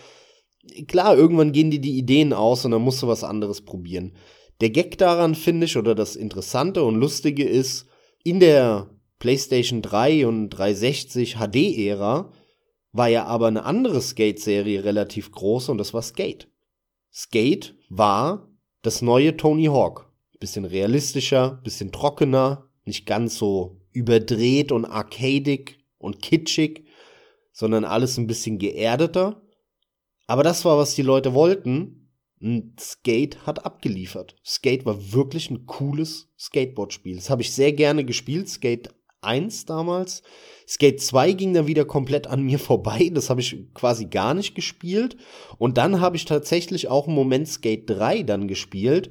Klar, 0.89 1.17
irgendwann 1.17 1.53
gehen 1.53 1.71
dir 1.71 1.81
die 1.81 1.97
Ideen 1.97 2.33
aus 2.33 2.65
und 2.65 2.73
dann 2.73 2.83
musst 2.83 3.03
du 3.03 3.07
was 3.07 3.23
anderes 3.23 3.61
probieren. 3.61 4.15
Der 4.61 4.71
Gag 4.71 4.99
daran 4.99 5.35
finde 5.35 5.67
ich, 5.67 5.77
oder 5.77 5.95
das 5.95 6.17
Interessante 6.17 6.85
und 6.85 6.95
Lustige 6.97 7.45
ist, 7.45 7.87
in 8.23 8.41
der 8.41 8.91
PlayStation 9.19 9.83
3 9.83 10.27
und 10.27 10.51
360 10.51 11.37
HD-Ära 11.37 12.33
war 12.93 13.09
ja 13.09 13.25
aber 13.25 13.49
eine 13.49 13.65
andere 13.65 14.01
Skate-Serie 14.01 14.85
relativ 14.85 15.33
groß 15.33 15.69
und 15.69 15.79
das 15.79 15.93
war 15.93 16.03
Skate. 16.03 16.49
Skate 17.13 17.75
war 17.89 18.49
das 18.83 19.03
neue 19.03 19.37
Tony 19.37 19.67
Hawk. 19.67 20.13
Bisschen 20.41 20.65
realistischer, 20.65 21.61
bisschen 21.65 21.91
trockener, 21.91 22.69
nicht 22.85 23.07
ganz 23.07 23.39
so 23.39 23.81
überdreht 23.93 24.73
und 24.73 24.85
arcadig 24.85 25.79
und 25.99 26.21
kitschig, 26.21 26.85
sondern 27.53 27.85
alles 27.85 28.19
ein 28.19 28.27
bisschen 28.27 28.59
geerdeter. 28.59 29.43
Aber 30.27 30.43
das 30.43 30.65
war, 30.65 30.77
was 30.77 30.95
die 30.95 31.03
Leute 31.03 31.35
wollten. 31.35 32.04
Skate 32.79 33.47
hat 33.47 33.65
abgeliefert. 33.65 34.37
Skate 34.45 34.85
war 34.85 35.13
wirklich 35.13 35.51
ein 35.51 35.67
cooles 35.67 36.29
Skateboard-Spiel. 36.39 37.17
Das 37.17 37.31
habe 37.31 37.43
ich 37.43 37.53
sehr 37.53 37.73
gerne 37.73 38.05
gespielt. 38.05 38.49
Skate 38.49 38.91
1 39.23 39.65
damals. 39.65 40.23
Skate 40.69 41.01
2 41.01 41.33
ging 41.33 41.55
dann 41.55 41.67
wieder 41.67 41.87
komplett 41.87 42.27
an 42.27 42.43
mir 42.43 42.59
vorbei. 42.71 43.11
Das 43.13 43.31
habe 43.31 43.41
ich 43.41 43.73
quasi 43.73 44.07
gar 44.07 44.35
nicht 44.35 44.55
gespielt. 44.55 45.17
Und 45.59 45.79
dann 45.79 46.01
habe 46.01 46.17
ich 46.17 46.27
tatsächlich 46.27 46.89
auch 46.89 47.07
einen 47.07 47.17
Moment 47.17 47.49
Skate 47.49 47.89
3 47.89 48.25
dann 48.25 48.47
gespielt. 48.47 49.11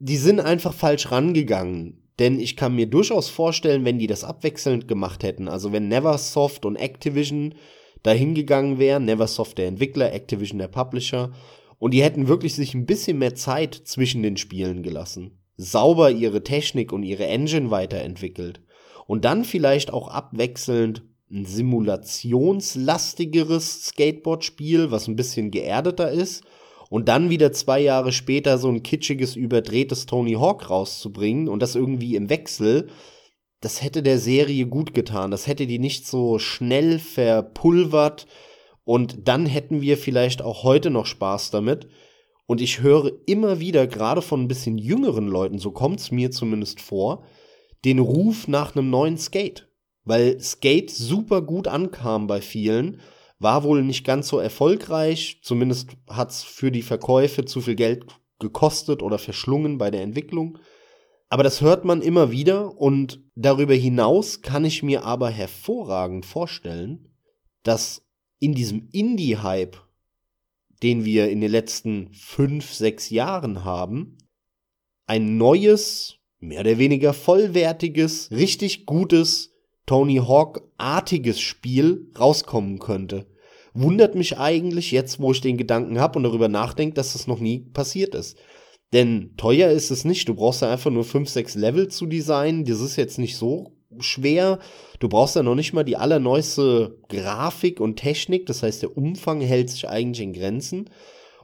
Die 0.00 0.16
sind 0.16 0.40
einfach 0.40 0.74
falsch 0.74 1.12
rangegangen. 1.12 2.08
Denn 2.18 2.40
ich 2.40 2.56
kann 2.56 2.74
mir 2.74 2.86
durchaus 2.86 3.28
vorstellen, 3.28 3.84
wenn 3.84 4.00
die 4.00 4.08
das 4.08 4.24
abwechselnd 4.24 4.88
gemacht 4.88 5.22
hätten, 5.22 5.46
also 5.46 5.72
wenn 5.72 5.86
Neversoft 5.86 6.64
und 6.64 6.74
Activision 6.74 7.54
dahin 8.02 8.34
gegangen 8.34 8.80
wären, 8.80 9.04
Neversoft 9.04 9.58
der 9.58 9.68
Entwickler, 9.68 10.12
Activision 10.12 10.58
der 10.58 10.66
Publisher, 10.66 11.30
und 11.78 11.94
die 11.94 12.02
hätten 12.02 12.28
wirklich 12.28 12.54
sich 12.54 12.74
ein 12.74 12.86
bisschen 12.86 13.18
mehr 13.18 13.34
Zeit 13.34 13.74
zwischen 13.74 14.22
den 14.22 14.36
Spielen 14.36 14.82
gelassen, 14.82 15.38
sauber 15.56 16.10
ihre 16.10 16.42
Technik 16.42 16.92
und 16.92 17.02
ihre 17.02 17.26
Engine 17.26 17.70
weiterentwickelt, 17.70 18.60
und 19.06 19.24
dann 19.24 19.44
vielleicht 19.44 19.92
auch 19.92 20.08
abwechselnd 20.08 21.02
ein 21.30 21.44
simulationslastigeres 21.44 23.86
Skateboard-Spiel, 23.86 24.90
was 24.90 25.08
ein 25.08 25.16
bisschen 25.16 25.50
geerdeter 25.50 26.10
ist, 26.10 26.42
und 26.90 27.08
dann 27.08 27.28
wieder 27.28 27.52
zwei 27.52 27.80
Jahre 27.80 28.12
später 28.12 28.58
so 28.58 28.68
ein 28.68 28.82
kitschiges, 28.82 29.36
überdrehtes 29.36 30.06
Tony 30.06 30.34
Hawk 30.34 30.70
rauszubringen 30.70 31.48
und 31.48 31.60
das 31.60 31.74
irgendwie 31.74 32.16
im 32.16 32.30
Wechsel, 32.30 32.88
das 33.60 33.82
hätte 33.82 34.02
der 34.02 34.18
Serie 34.18 34.66
gut 34.66 34.94
getan. 34.94 35.30
Das 35.30 35.46
hätte 35.46 35.66
die 35.66 35.78
nicht 35.78 36.06
so 36.06 36.38
schnell 36.38 36.98
verpulvert 36.98 38.26
und 38.88 39.28
dann 39.28 39.44
hätten 39.44 39.82
wir 39.82 39.98
vielleicht 39.98 40.40
auch 40.40 40.62
heute 40.62 40.88
noch 40.88 41.04
Spaß 41.04 41.50
damit. 41.50 41.88
Und 42.46 42.62
ich 42.62 42.80
höre 42.80 43.12
immer 43.26 43.60
wieder, 43.60 43.86
gerade 43.86 44.22
von 44.22 44.40
ein 44.40 44.48
bisschen 44.48 44.78
jüngeren 44.78 45.26
Leuten, 45.26 45.58
so 45.58 45.72
kommt's 45.72 46.10
mir 46.10 46.30
zumindest 46.30 46.80
vor, 46.80 47.22
den 47.84 47.98
Ruf 47.98 48.48
nach 48.48 48.74
einem 48.74 48.88
neuen 48.88 49.18
Skate. 49.18 49.68
Weil 50.04 50.40
Skate 50.40 50.88
super 50.90 51.42
gut 51.42 51.68
ankam 51.68 52.26
bei 52.26 52.40
vielen, 52.40 53.02
war 53.38 53.62
wohl 53.62 53.82
nicht 53.82 54.06
ganz 54.06 54.28
so 54.28 54.38
erfolgreich, 54.38 55.40
zumindest 55.42 55.90
hat's 56.08 56.42
für 56.42 56.72
die 56.72 56.80
Verkäufe 56.80 57.44
zu 57.44 57.60
viel 57.60 57.74
Geld 57.74 58.06
gekostet 58.38 59.02
oder 59.02 59.18
verschlungen 59.18 59.76
bei 59.76 59.90
der 59.90 60.00
Entwicklung. 60.00 60.56
Aber 61.28 61.42
das 61.42 61.60
hört 61.60 61.84
man 61.84 62.00
immer 62.00 62.30
wieder 62.30 62.78
und 62.78 63.20
darüber 63.34 63.74
hinaus 63.74 64.40
kann 64.40 64.64
ich 64.64 64.82
mir 64.82 65.04
aber 65.04 65.28
hervorragend 65.28 66.24
vorstellen, 66.24 67.10
dass 67.64 68.07
in 68.40 68.54
diesem 68.54 68.88
Indie-Hype, 68.92 69.76
den 70.82 71.04
wir 71.04 71.28
in 71.30 71.40
den 71.40 71.50
letzten 71.50 72.12
fünf, 72.12 72.72
sechs 72.72 73.10
Jahren 73.10 73.64
haben, 73.64 74.18
ein 75.06 75.36
neues, 75.36 76.18
mehr 76.38 76.60
oder 76.60 76.78
weniger 76.78 77.12
vollwertiges, 77.12 78.30
richtig 78.30 78.86
gutes 78.86 79.54
Tony 79.86 80.16
Hawk-artiges 80.16 81.40
Spiel 81.40 82.12
rauskommen 82.18 82.78
könnte. 82.78 83.26
Wundert 83.72 84.14
mich 84.14 84.38
eigentlich 84.38 84.90
jetzt, 84.90 85.20
wo 85.20 85.32
ich 85.32 85.40
den 85.40 85.56
Gedanken 85.56 85.98
habe 85.98 86.18
und 86.18 86.24
darüber 86.24 86.48
nachdenke, 86.48 86.94
dass 86.94 87.14
das 87.14 87.26
noch 87.26 87.40
nie 87.40 87.60
passiert 87.60 88.14
ist. 88.14 88.36
Denn 88.92 89.34
teuer 89.36 89.70
ist 89.70 89.90
es 89.90 90.04
nicht. 90.04 90.28
Du 90.28 90.34
brauchst 90.34 90.62
ja 90.62 90.72
einfach 90.72 90.90
nur 90.90 91.04
5, 91.04 91.28
6 91.28 91.54
Level 91.54 91.88
zu 91.88 92.06
designen. 92.06 92.64
Das 92.64 92.80
ist 92.80 92.96
jetzt 92.96 93.18
nicht 93.18 93.36
so 93.36 93.77
schwer. 93.98 94.58
Du 94.98 95.08
brauchst 95.08 95.36
ja 95.36 95.42
noch 95.42 95.54
nicht 95.54 95.72
mal 95.72 95.84
die 95.84 95.96
allerneueste 95.96 96.98
Grafik 97.08 97.80
und 97.80 97.96
Technik. 97.96 98.46
Das 98.46 98.62
heißt, 98.62 98.82
der 98.82 98.96
Umfang 98.96 99.40
hält 99.40 99.70
sich 99.70 99.88
eigentlich 99.88 100.24
in 100.24 100.32
Grenzen. 100.32 100.90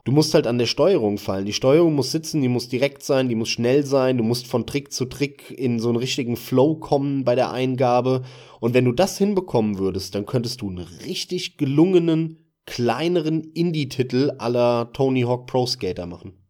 Du 0.03 0.11
musst 0.11 0.35
halt 0.35 0.45
an 0.45 0.59
der 0.59 0.67
Steuerung 0.67 1.17
fallen. 1.17 1.47
Die 1.47 1.53
Steuerung 1.53 1.95
muss 1.95 2.11
sitzen, 2.11 2.39
die 2.39 2.47
muss 2.47 2.69
direkt 2.69 3.01
sein, 3.01 3.27
die 3.27 3.33
muss 3.33 3.49
schnell 3.49 3.83
sein, 3.83 4.19
du 4.19 4.23
musst 4.23 4.45
von 4.45 4.67
Trick 4.67 4.93
zu 4.93 5.05
Trick 5.05 5.49
in 5.49 5.79
so 5.79 5.89
einen 5.89 5.97
richtigen 5.97 6.35
Flow 6.35 6.75
kommen 6.75 7.23
bei 7.23 7.33
der 7.33 7.51
Eingabe. 7.51 8.21
Und 8.59 8.75
wenn 8.75 8.85
du 8.85 8.91
das 8.91 9.17
hinbekommen 9.17 9.79
würdest, 9.79 10.13
dann 10.13 10.27
könntest 10.27 10.61
du 10.61 10.69
einen 10.69 10.85
richtig 11.05 11.57
gelungenen, 11.57 12.51
kleineren 12.67 13.43
Indie-Titel 13.43 14.31
aller 14.37 14.91
Tony 14.93 15.21
Hawk 15.21 15.47
Pro 15.47 15.65
Skater 15.65 16.05
machen. 16.05 16.44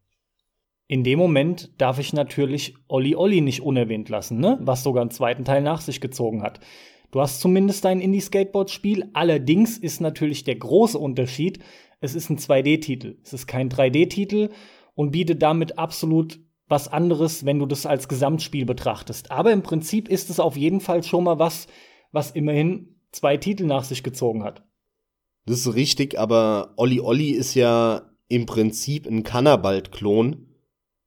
In 0.88 1.04
dem 1.04 1.18
Moment 1.18 1.72
darf 1.80 1.98
ich 1.98 2.14
natürlich 2.14 2.76
Olli 2.88 3.16
Olli 3.16 3.42
nicht 3.42 3.62
unerwähnt 3.62 4.10
lassen, 4.10 4.40
ne? 4.40 4.60
was 4.62 4.84
sogar 4.84 5.02
einen 5.02 5.12
zweiten 5.12 5.44
Teil 5.44 5.62
nach 5.62 5.82
sich 5.82 6.00
gezogen 6.00 6.44
hat. 6.44 6.60
Du 7.12 7.22
hast 7.22 7.40
zumindest 7.40 7.86
ein 7.86 8.02
Indie-Skateboard-Spiel, 8.02 9.10
allerdings 9.14 9.78
ist 9.78 10.02
natürlich 10.02 10.44
der 10.44 10.56
große 10.56 11.00
Unterschied, 11.00 11.60
es 12.02 12.14
ist 12.14 12.30
ein 12.30 12.38
2D-Titel. 12.38 13.18
Es 13.24 13.34
ist 13.34 13.48
kein 13.48 13.70
3D-Titel 13.70 14.50
und 14.94 15.12
bietet 15.12 15.42
damit 15.42 15.80
absolut 15.80 16.40
was 16.68 16.88
anderes, 16.88 17.46
wenn 17.46 17.60
du 17.60 17.66
das 17.66 17.86
als 17.86 18.08
Gesamtspiel 18.08 18.66
betrachtest. 18.66 19.32
Aber 19.32 19.52
im 19.52 19.64
Prinzip 19.64 20.08
ist 20.08 20.30
es 20.30 20.40
auf 20.40 20.58
jeden 20.58 20.82
Fall 20.82 21.04
schon 21.04 21.24
mal 21.24 21.40
was, 21.40 21.68
was 22.12 22.32
immerhin 22.32 22.96
zwei 23.12 23.38
Titel 23.38 23.66
nach 23.66 23.84
sich 23.84 24.04
gezogen 24.04 24.44
hat. 24.44 24.64
Das 25.46 25.60
ist 25.60 25.76
richtig, 25.76 26.20
aber 26.20 26.74
Olli 26.78 27.00
Olli 27.00 27.30
ist 27.30 27.54
ja 27.54 28.12
im 28.28 28.46
Prinzip 28.46 29.06
ein 29.06 29.24
Cannabalt-Klon. 29.24 30.48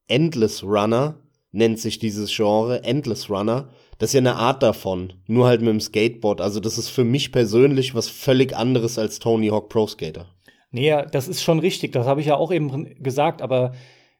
Endless 0.09 0.65
Runner 0.65 1.21
nennt 1.53 1.79
sich 1.79 1.99
dieses 1.99 2.35
Genre, 2.35 2.83
Endless 2.85 3.31
Runner. 3.31 3.71
Das 3.99 4.11
ist 4.11 4.15
ja 4.15 4.21
eine 4.21 4.37
Art 4.37 4.63
davon, 4.63 5.15
nur 5.27 5.47
halt 5.47 5.61
mit 5.61 5.71
dem 5.71 5.81
Skateboard. 5.81 6.41
Also 6.41 6.61
das 6.61 6.79
ist 6.79 6.89
für 6.89 7.05
mich 7.05 7.33
persönlich 7.33 7.95
was 7.95 8.09
völlig 8.09 8.57
anderes 8.57 8.99
als 8.99 9.19
Tony 9.19 9.49
Hawk 9.49 9.69
Pro 9.69 9.87
Skater. 9.87 10.27
Nee, 10.71 10.95
das 11.11 11.29
ist 11.29 11.43
schon 11.43 11.59
richtig, 11.59 11.93
das 11.93 12.07
habe 12.07 12.21
ich 12.21 12.27
ja 12.27 12.37
auch 12.37 12.53
eben 12.53 13.03
gesagt, 13.03 13.41
aber 13.41 13.73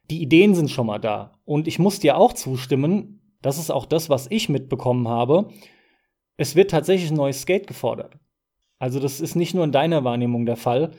die 0.09 0.21
Ideen 0.21 0.55
sind 0.55 0.71
schon 0.71 0.87
mal 0.87 0.97
da. 0.97 1.39
Und 1.45 1.67
ich 1.67 1.77
muss 1.77 1.99
dir 1.99 2.17
auch 2.17 2.33
zustimmen, 2.33 3.37
das 3.41 3.57
ist 3.57 3.71
auch 3.71 3.85
das, 3.85 4.09
was 4.09 4.27
ich 4.29 4.49
mitbekommen 4.49 5.07
habe. 5.07 5.49
Es 6.37 6.55
wird 6.55 6.71
tatsächlich 6.71 7.11
ein 7.11 7.17
neues 7.17 7.41
Skate 7.41 7.67
gefordert. 7.67 8.17
Also 8.79 8.99
das 8.99 9.21
ist 9.21 9.35
nicht 9.35 9.53
nur 9.53 9.63
in 9.63 9.71
deiner 9.71 10.03
Wahrnehmung 10.03 10.45
der 10.45 10.55
Fall. 10.55 10.91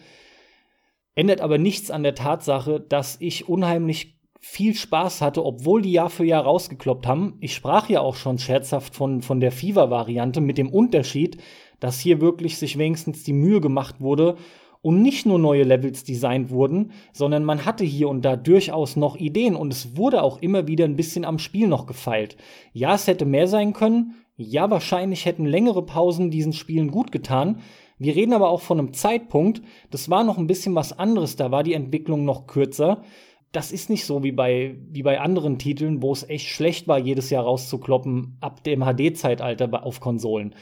Ändert 1.14 1.40
aber 1.40 1.58
nichts 1.58 1.90
an 1.90 2.02
der 2.02 2.14
Tatsache, 2.14 2.80
dass 2.80 3.16
ich 3.20 3.48
unheimlich 3.48 4.19
viel 4.40 4.74
Spaß 4.74 5.20
hatte, 5.20 5.44
obwohl 5.44 5.82
die 5.82 5.92
Jahr 5.92 6.10
für 6.10 6.24
Jahr 6.24 6.44
rausgekloppt 6.44 7.06
haben. 7.06 7.36
Ich 7.40 7.54
sprach 7.54 7.88
ja 7.90 8.00
auch 8.00 8.16
schon 8.16 8.38
scherzhaft 8.38 8.94
von, 8.94 9.20
von 9.20 9.38
der 9.38 9.52
Fever-Variante 9.52 10.40
mit 10.40 10.56
dem 10.56 10.70
Unterschied, 10.70 11.36
dass 11.78 12.00
hier 12.00 12.20
wirklich 12.20 12.56
sich 12.56 12.78
wenigstens 12.78 13.22
die 13.22 13.34
Mühe 13.34 13.60
gemacht 13.60 14.00
wurde 14.00 14.36
und 14.82 15.02
nicht 15.02 15.26
nur 15.26 15.38
neue 15.38 15.64
Levels 15.64 16.04
designt 16.04 16.50
wurden, 16.50 16.92
sondern 17.12 17.44
man 17.44 17.66
hatte 17.66 17.84
hier 17.84 18.08
und 18.08 18.24
da 18.24 18.36
durchaus 18.36 18.96
noch 18.96 19.16
Ideen 19.16 19.54
und 19.54 19.72
es 19.72 19.96
wurde 19.96 20.22
auch 20.22 20.40
immer 20.40 20.66
wieder 20.66 20.86
ein 20.86 20.96
bisschen 20.96 21.26
am 21.26 21.38
Spiel 21.38 21.68
noch 21.68 21.86
gefeilt. 21.86 22.38
Ja, 22.72 22.94
es 22.94 23.06
hätte 23.06 23.26
mehr 23.26 23.46
sein 23.46 23.74
können, 23.74 24.14
ja, 24.36 24.70
wahrscheinlich 24.70 25.26
hätten 25.26 25.44
längere 25.44 25.84
Pausen 25.84 26.30
diesen 26.30 26.54
Spielen 26.54 26.90
gut 26.90 27.12
getan. 27.12 27.60
Wir 27.98 28.16
reden 28.16 28.32
aber 28.32 28.48
auch 28.48 28.62
von 28.62 28.78
einem 28.78 28.94
Zeitpunkt, 28.94 29.60
das 29.90 30.08
war 30.08 30.24
noch 30.24 30.38
ein 30.38 30.46
bisschen 30.46 30.74
was 30.74 30.98
anderes, 30.98 31.36
da 31.36 31.50
war 31.50 31.62
die 31.62 31.74
Entwicklung 31.74 32.24
noch 32.24 32.46
kürzer. 32.46 33.02
Das 33.52 33.72
ist 33.72 33.90
nicht 33.90 34.04
so 34.04 34.22
wie 34.22 34.32
bei, 34.32 34.76
wie 34.90 35.02
bei 35.02 35.20
anderen 35.20 35.58
Titeln, 35.58 36.02
wo 36.02 36.12
es 36.12 36.28
echt 36.28 36.48
schlecht 36.48 36.86
war, 36.86 36.98
jedes 36.98 37.30
Jahr 37.30 37.44
rauszukloppen 37.44 38.36
ab 38.40 38.62
dem 38.62 38.84
HD-Zeitalter 38.84 39.84
auf 39.84 40.00
Konsolen. 40.00 40.54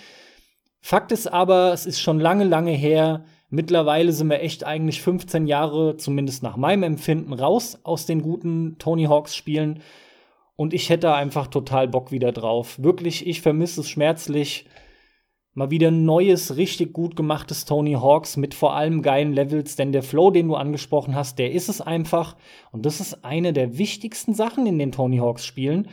Fakt 0.81 1.12
ist 1.12 1.27
aber, 1.27 1.72
es 1.72 1.87
ist 1.87 2.01
schon 2.01 2.20
lange, 2.20 2.44
lange 2.44 2.70
her. 2.70 3.24
Mittlerweile 3.51 4.12
sind 4.12 4.29
wir 4.29 4.40
echt 4.40 4.64
eigentlich 4.64 5.03
15 5.03 5.46
Jahre, 5.46 5.96
zumindest 5.96 6.42
nach 6.42 6.57
meinem 6.57 6.83
Empfinden, 6.83 7.33
raus 7.33 7.79
aus 7.83 8.07
den 8.07 8.22
guten 8.22 8.77
Tony 8.79 9.05
Hawks 9.05 9.35
Spielen. 9.35 9.81
Und 10.57 10.74
ich 10.74 10.90
hätte 10.90 11.14
einfach 11.14 11.46
total 11.46 11.88
Bock 11.88 12.11
wieder 12.11 12.33
drauf. 12.33 12.83
Wirklich, 12.83 13.27
ich 13.27 13.42
vermisse 13.42 13.81
es 13.83 13.88
schmerzlich. 13.88 14.66
Mal 15.59 15.73
wieder 15.73 15.90
neues, 15.90 16.57
richtig 16.57 16.92
gut 16.92 17.16
gemachtes 17.16 17.64
Tony 17.64 17.94
Hawks 17.94 18.37
mit 18.37 18.55
vor 18.55 18.77
allem 18.77 19.03
geilen 19.03 19.33
Levels, 19.33 19.75
denn 19.75 19.90
der 19.90 20.05
Flow, 20.05 20.31
den 20.31 20.47
du 20.47 20.55
angesprochen 20.55 21.16
hast, 21.16 21.40
der 21.40 21.51
ist 21.51 21.68
es 21.68 21.81
einfach. 21.81 22.37
Und 22.71 22.87
das 22.87 23.01
ist 23.01 23.25
eine 23.25 23.53
der 23.53 23.77
wichtigsten 23.77 24.35
Sachen 24.35 24.68
in 24.68 24.79
den 24.79 24.92
Tony 24.92 25.16
Hawks 25.16 25.44
Spielen, 25.44 25.88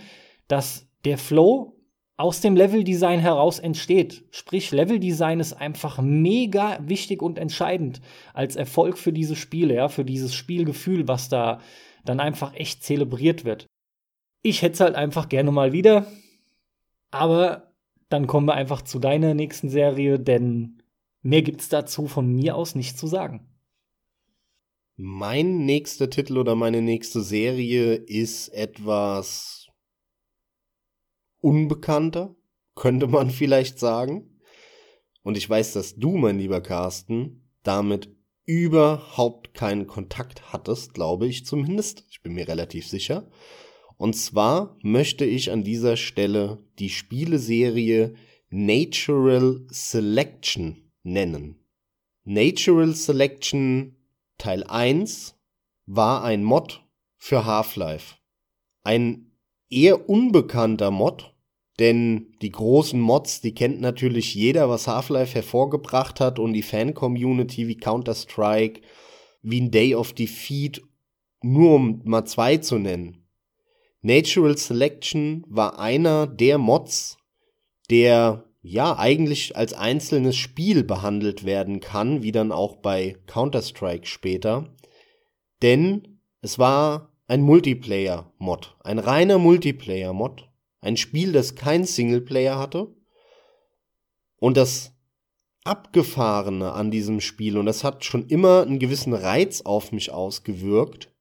dass 0.48 0.88
der 1.04 1.18
Flow 1.18 1.82
aus 2.16 2.42
dem 2.42 2.56
Leveldesign 2.56 3.20
heraus 3.20 3.58
entsteht. 3.58 4.26
Sprich, 4.30 4.70
Leveldesign 4.70 5.40
ist 5.40 5.54
einfach 5.54 6.00
mega 6.00 6.78
wichtig 6.84 7.24
und 7.24 7.40
entscheidend 7.40 8.02
als 8.36 8.56
Erfolg 8.56 9.00
für 9.00 9.14
diese 9.14 9.36
Spiele, 9.36 9.74
ja, 9.74 9.88
für 9.88 10.06
dieses 10.06 10.36
Spielgefühl, 10.36 11.08
was 11.08 11.28
da 11.28 11.60
dann 12.04 12.20
einfach 12.20 12.54
echt 12.54 12.84
zelebriert 12.84 13.46
wird. 13.46 13.66
Ich 14.44 14.62
hätte 14.62 14.74
es 14.74 14.80
halt 14.82 14.94
einfach 14.94 15.28
gerne 15.28 15.52
mal 15.52 15.74
wieder, 15.74 16.06
aber 17.10 17.75
dann 18.10 18.28
kommen 18.28 18.48
wir 18.48 18.54
einfach 18.54 18.82
zu 18.82 19.00
deiner 19.00 19.34
nächsten 19.34 19.70
Serie, 19.70 20.20
denn 20.20 20.82
mehr 21.22 21.42
gibt's 21.42 21.70
dazu 21.70 22.08
von 22.08 22.32
mir 22.32 22.56
aus 22.56 22.76
nicht 22.76 22.98
zu 22.98 23.08
sagen. 23.08 23.48
Mein 24.98 25.66
nächster 25.66 26.10
Titel 26.10 26.38
oder 26.38 26.56
meine 26.56 26.82
nächste 26.82 27.22
Serie 27.22 27.96
ist 27.96 28.50
etwas 28.50 29.68
unbekannter, 31.42 32.36
könnte 32.76 33.08
man 33.08 33.30
vielleicht 33.32 33.80
sagen. 33.80 34.40
Und 35.24 35.38
ich 35.38 35.50
weiß, 35.50 35.74
dass 35.74 35.96
du, 35.96 36.18
mein 36.18 36.38
lieber 36.38 36.62
Carsten, 36.62 37.50
damit 37.64 38.16
überhaupt 38.46 39.54
keinen 39.56 39.88
Kontakt 39.88 40.54
hattest, 40.54 40.94
glaube 40.94 41.28
ich 41.28 41.46
zumindest. 41.46 42.06
Ich 42.10 42.22
bin 42.22 42.34
mir 42.34 42.48
relativ 42.48 42.88
sicher. 42.88 43.28
Und 43.98 44.16
zwar 44.16 44.78
möchte 44.82 45.26
ich 45.26 45.52
an 45.52 45.64
dieser 45.64 45.98
Stelle 45.98 46.64
die 46.80 46.90
Spieleserie 46.90 48.16
Natural 48.50 49.66
Selection 49.70 50.92
nennen. 51.04 51.60
Natural 52.24 52.94
Selection 52.94 53.96
Teil 54.38 54.64
1 54.64 55.36
war 55.86 56.24
ein 56.24 56.44
Mod 56.44 56.84
für 57.18 57.46
Half-Life. 57.46 58.16
Ein 58.84 59.32
eher 59.70 60.10
unbekannter 60.10 60.92
Mod, 60.92 61.34
denn 61.80 62.34
die 62.42 62.52
großen 62.52 63.00
Mods, 63.00 63.42
die 63.42 63.54
kennt 63.54 63.82
natürlich 63.82 64.34
jeder, 64.36 64.70
was 64.70 64.88
Half-Life 64.88 65.36
hervorgebracht 65.36 66.20
hat 66.20 66.40
und 66.40 66.54
die 66.54 66.62
Fan-Community 66.62 67.68
wie 67.68 67.78
Counter-Strike, 67.78 68.82
wie 69.42 69.62
ein 69.62 69.72
Day 69.72 69.96
of 69.96 70.14
Defeat, 70.14 70.82
nur 71.42 71.76
um 71.76 72.02
mal 72.06 72.26
zwei 72.26 72.58
zu 72.58 72.78
nennen. 72.78 73.25
Natural 74.06 74.56
Selection 74.56 75.44
war 75.48 75.80
einer 75.80 76.28
der 76.28 76.60
Mods, 76.60 77.18
der 77.90 78.46
ja 78.62 79.00
eigentlich 79.00 79.56
als 79.58 79.74
einzelnes 79.74 80.36
Spiel 80.36 80.84
behandelt 80.84 81.44
werden 81.44 81.80
kann, 81.80 82.22
wie 82.22 82.32
dann 82.32 82.52
auch 82.52 82.76
bei 82.76 83.18
Counter-Strike 83.26 84.06
später. 84.06 84.70
Denn 85.64 86.20
es 86.42 86.60
war 86.60 87.18
ein 87.26 87.42
Multiplayer-Mod, 87.42 88.76
ein 88.84 89.00
reiner 89.00 89.40
Multiplayer-Mod, 89.40 90.50
ein 90.82 90.98
Spiel, 90.98 91.32
das 91.32 91.56
kein 91.56 91.84
Singleplayer 91.86 92.60
hatte. 92.60 92.94
Und 94.38 94.56
das 94.56 94.94
Abgefahrene 95.64 96.74
an 96.74 96.92
diesem 96.92 97.22
Spiel, 97.22 97.58
und 97.58 97.66
das 97.66 97.84
hat 97.84 98.06
schon 98.06 98.28
immer 98.28 98.62
einen 98.62 98.78
gewissen 98.78 99.16
Reiz 99.16 99.62
auf 99.62 99.92
mich 99.92 100.12
ausgewirkt, 100.12 101.15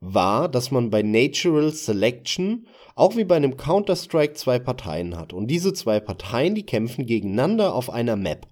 war, 0.00 0.48
dass 0.48 0.70
man 0.70 0.90
bei 0.90 1.02
Natural 1.02 1.72
Selection 1.72 2.66
auch 2.94 3.16
wie 3.16 3.24
bei 3.24 3.36
einem 3.36 3.56
Counter-Strike 3.56 4.34
zwei 4.34 4.58
Parteien 4.58 5.16
hat. 5.16 5.32
Und 5.32 5.46
diese 5.48 5.72
zwei 5.72 6.00
Parteien, 6.00 6.54
die 6.54 6.64
kämpfen 6.64 7.06
gegeneinander 7.06 7.74
auf 7.74 7.90
einer 7.90 8.16
Map. 8.16 8.46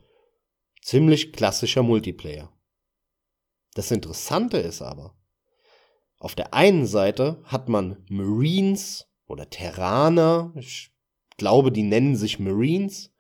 Ziemlich 0.83 1.33
klassischer 1.33 1.83
Multiplayer. 1.83 2.53
Das 3.75 3.91
Interessante 3.91 4.59
ist 4.59 4.83
aber, 4.83 5.15
auf 6.19 6.35
der 6.35 6.53
einen 6.53 6.87
Seite 6.87 7.43
hat 7.45 7.69
man 7.69 8.05
Marines 8.09 9.07
oder 9.27 9.49
Terraner, 9.49 10.53
ich 10.57 10.91
glaube, 11.37 11.71
die 11.71 11.85
nennen 11.85 12.17
sich 12.17 12.39
Marines. 12.39 13.13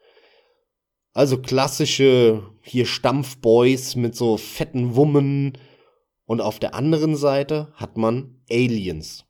Also 1.12 1.40
klassische 1.40 2.42
hier 2.62 2.86
Stampfboys 2.86 3.96
mit 3.96 4.16
so 4.16 4.36
fetten 4.36 4.96
Wummen, 4.96 5.56
und 6.28 6.42
auf 6.42 6.58
der 6.58 6.74
anderen 6.74 7.16
Seite 7.16 7.72
hat 7.72 7.96
man 7.96 8.34
Aliens. 8.50 9.24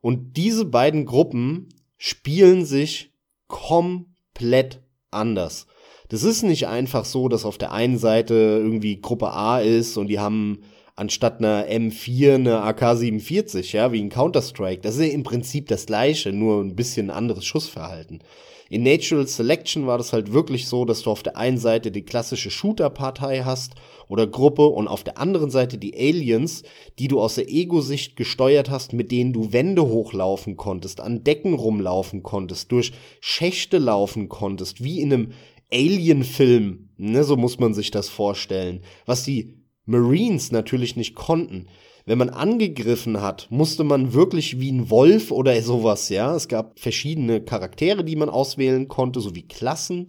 Und 0.00 0.38
diese 0.38 0.64
beiden 0.64 1.04
Gruppen 1.04 1.68
spielen 1.98 2.64
sich 2.64 3.12
komplett 3.46 4.82
anders. 5.10 5.66
Das 6.08 6.22
ist 6.22 6.42
nicht 6.42 6.66
einfach 6.66 7.04
so, 7.04 7.28
dass 7.28 7.44
auf 7.44 7.58
der 7.58 7.72
einen 7.72 7.98
Seite 7.98 8.34
irgendwie 8.34 9.02
Gruppe 9.02 9.32
A 9.32 9.60
ist 9.60 9.98
und 9.98 10.06
die 10.06 10.18
haben 10.18 10.62
anstatt 10.96 11.38
einer 11.38 11.66
M4 11.66 12.34
eine 12.34 12.62
AK-47, 12.62 13.74
ja, 13.74 13.92
wie 13.92 14.00
in 14.00 14.10
Counter-Strike. 14.10 14.82
Das 14.82 14.96
ist 14.96 15.06
ja 15.06 15.12
im 15.12 15.24
Prinzip 15.24 15.68
das 15.68 15.86
gleiche, 15.86 16.32
nur 16.32 16.62
ein 16.62 16.76
bisschen 16.76 17.10
anderes 17.10 17.44
Schussverhalten. 17.44 18.22
In 18.70 18.82
Natural 18.82 19.26
Selection 19.26 19.86
war 19.86 19.98
das 19.98 20.12
halt 20.12 20.32
wirklich 20.32 20.66
so, 20.66 20.84
dass 20.84 21.02
du 21.02 21.10
auf 21.10 21.22
der 21.22 21.36
einen 21.36 21.58
Seite 21.58 21.90
die 21.90 22.04
klassische 22.04 22.50
Shooter-Partei 22.50 23.42
hast 23.44 23.74
oder 24.08 24.26
Gruppe 24.26 24.66
und 24.66 24.88
auf 24.88 25.04
der 25.04 25.18
anderen 25.18 25.50
Seite 25.50 25.76
die 25.76 25.94
Aliens, 25.94 26.62
die 26.98 27.08
du 27.08 27.20
aus 27.20 27.34
der 27.34 27.48
Ego-Sicht 27.48 28.16
gesteuert 28.16 28.70
hast, 28.70 28.92
mit 28.92 29.12
denen 29.12 29.32
du 29.32 29.52
Wände 29.52 29.82
hochlaufen 29.82 30.56
konntest, 30.56 31.00
an 31.00 31.24
Decken 31.24 31.54
rumlaufen 31.54 32.22
konntest, 32.22 32.72
durch 32.72 32.92
Schächte 33.20 33.78
laufen 33.78 34.28
konntest, 34.28 34.82
wie 34.82 35.00
in 35.00 35.12
einem 35.12 35.32
Alien-Film, 35.72 36.88
ne, 36.96 37.24
so 37.24 37.36
muss 37.36 37.58
man 37.58 37.74
sich 37.74 37.90
das 37.90 38.08
vorstellen, 38.08 38.80
was 39.06 39.24
die 39.24 39.63
Marines 39.86 40.52
natürlich 40.52 40.96
nicht 40.96 41.14
konnten 41.14 41.66
wenn 42.06 42.18
man 42.18 42.30
angegriffen 42.30 43.22
hat, 43.22 43.46
musste 43.50 43.82
man 43.82 44.12
wirklich 44.12 44.60
wie 44.60 44.70
ein 44.70 44.90
Wolf 44.90 45.30
oder 45.30 45.60
sowas, 45.62 46.10
ja. 46.10 46.34
Es 46.34 46.48
gab 46.48 46.78
verschiedene 46.78 47.40
Charaktere, 47.40 48.04
die 48.04 48.16
man 48.16 48.28
auswählen 48.28 48.88
konnte, 48.88 49.20
sowie 49.20 49.42
Klassen. 49.42 50.08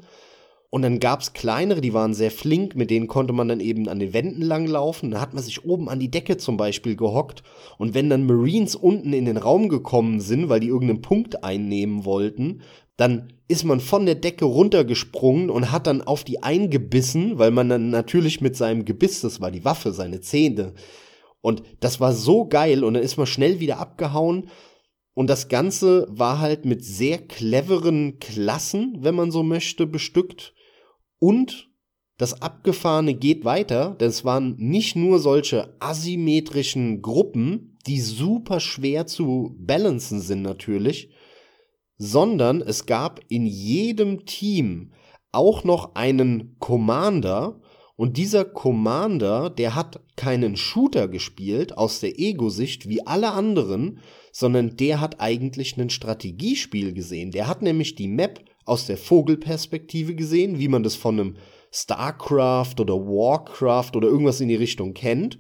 Und 0.70 0.82
dann 0.82 1.00
gab's 1.00 1.32
kleinere, 1.32 1.80
die 1.80 1.94
waren 1.94 2.14
sehr 2.14 2.32
flink, 2.32 2.76
mit 2.76 2.90
denen 2.90 3.08
konnte 3.08 3.32
man 3.32 3.48
dann 3.48 3.62
eben 3.62 3.88
an 3.88 4.00
den 4.00 4.12
Wänden 4.12 4.42
langlaufen. 4.42 5.12
Da 5.12 5.22
hat 5.22 5.34
man 5.34 5.42
sich 5.42 5.64
oben 5.64 5.88
an 5.88 6.02
die 6.02 6.12
Decke 6.12 6.36
zum 6.36 6.58
Beispiel 6.58 6.98
gehockt. 6.98 7.44
Und 7.78 7.94
wenn 7.94 8.10
dann 8.10 8.26
Marines 8.26 8.76
unten 8.76 9.14
in 9.14 9.24
den 9.24 9.38
Raum 9.38 9.70
gekommen 9.70 10.20
sind, 10.20 10.50
weil 10.50 10.60
die 10.60 10.68
irgendeinen 10.68 11.02
Punkt 11.02 11.46
einnehmen 11.46 12.04
wollten, 12.04 12.62
dann 12.98 13.32
ist 13.48 13.64
man 13.64 13.80
von 13.80 14.06
der 14.06 14.16
Decke 14.16 14.46
runtergesprungen 14.46 15.50
und 15.50 15.72
hat 15.72 15.88
dann 15.88 16.02
auf 16.02 16.24
die 16.24 16.42
eingebissen, 16.42 17.38
weil 17.38 17.52
man 17.52 17.70
dann 17.70 17.90
natürlich 17.90 18.42
mit 18.42 18.56
seinem 18.56 18.86
Gebiss, 18.86 19.22
das 19.22 19.40
war 19.40 19.52
die 19.52 19.66
Waffe, 19.66 19.92
seine 19.92 20.22
Zähne, 20.22 20.74
und 21.46 21.62
das 21.80 22.00
war 22.00 22.12
so 22.12 22.48
geil 22.48 22.84
und 22.84 22.96
dann 22.96 23.04
ist 23.04 23.18
man 23.18 23.28
schnell 23.28 23.60
wieder 23.60 23.78
abgehauen. 23.78 24.50
Und 25.14 25.30
das 25.30 25.48
Ganze 25.48 26.08
war 26.10 26.40
halt 26.40 26.66
mit 26.66 26.84
sehr 26.84 27.20
cleveren 27.20 28.18
Klassen, 28.18 28.98
wenn 29.02 29.14
man 29.14 29.30
so 29.30 29.44
möchte, 29.44 29.86
bestückt. 29.86 30.56
Und 31.20 31.70
das 32.18 32.42
Abgefahrene 32.42 33.14
geht 33.14 33.46
weiter, 33.46 33.96
denn 34.00 34.10
es 34.10 34.26
waren 34.26 34.56
nicht 34.58 34.96
nur 34.96 35.20
solche 35.20 35.76
asymmetrischen 35.80 37.04
Gruppen, 37.04 37.78
die 37.86 38.02
super 38.02 38.60
schwer 38.60 39.06
zu 39.06 39.56
balancen 39.60 40.22
sind 40.22 40.42
natürlich, 40.42 41.12
sondern 41.98 42.62
es 42.62 42.86
gab 42.86 43.22
in 43.30 43.46
jedem 43.46 44.26
Team 44.26 44.92
auch 45.32 45.64
noch 45.64 45.96
einen 45.96 46.56
Commander, 46.60 47.60
und 47.98 48.18
dieser 48.18 48.44
Commander, 48.44 49.50
der 49.50 49.74
hat 49.74 50.02
keinen 50.18 50.58
Shooter 50.58 51.08
gespielt 51.08 51.78
aus 51.78 52.02
der 52.02 52.20
Ego-Sicht 52.20 52.90
wie 52.90 53.06
alle 53.08 53.32
anderen, 53.32 54.00
sondern 54.34 54.76
der 54.76 55.00
hat 55.00 55.22
eigentlich 55.22 55.78
ein 55.78 55.90
Strategiespiel 55.90 56.94
gesehen. 56.94 57.32
Der 57.32 57.48
hat 57.48 57.62
nämlich 57.62 57.96
die 57.96 58.10
Map 58.10 58.44
aus 58.66 58.86
der 58.86 58.98
Vogelperspektive 58.98 60.16
gesehen, 60.16 60.60
wie 60.60 60.68
man 60.68 60.84
das 60.84 60.96
von 60.96 61.20
einem 61.20 61.36
StarCraft 61.72 62.76
oder 62.80 62.96
Warcraft 62.96 63.92
oder 63.96 64.10
irgendwas 64.10 64.42
in 64.42 64.50
die 64.50 64.56
Richtung 64.56 64.94
kennt 64.94 65.38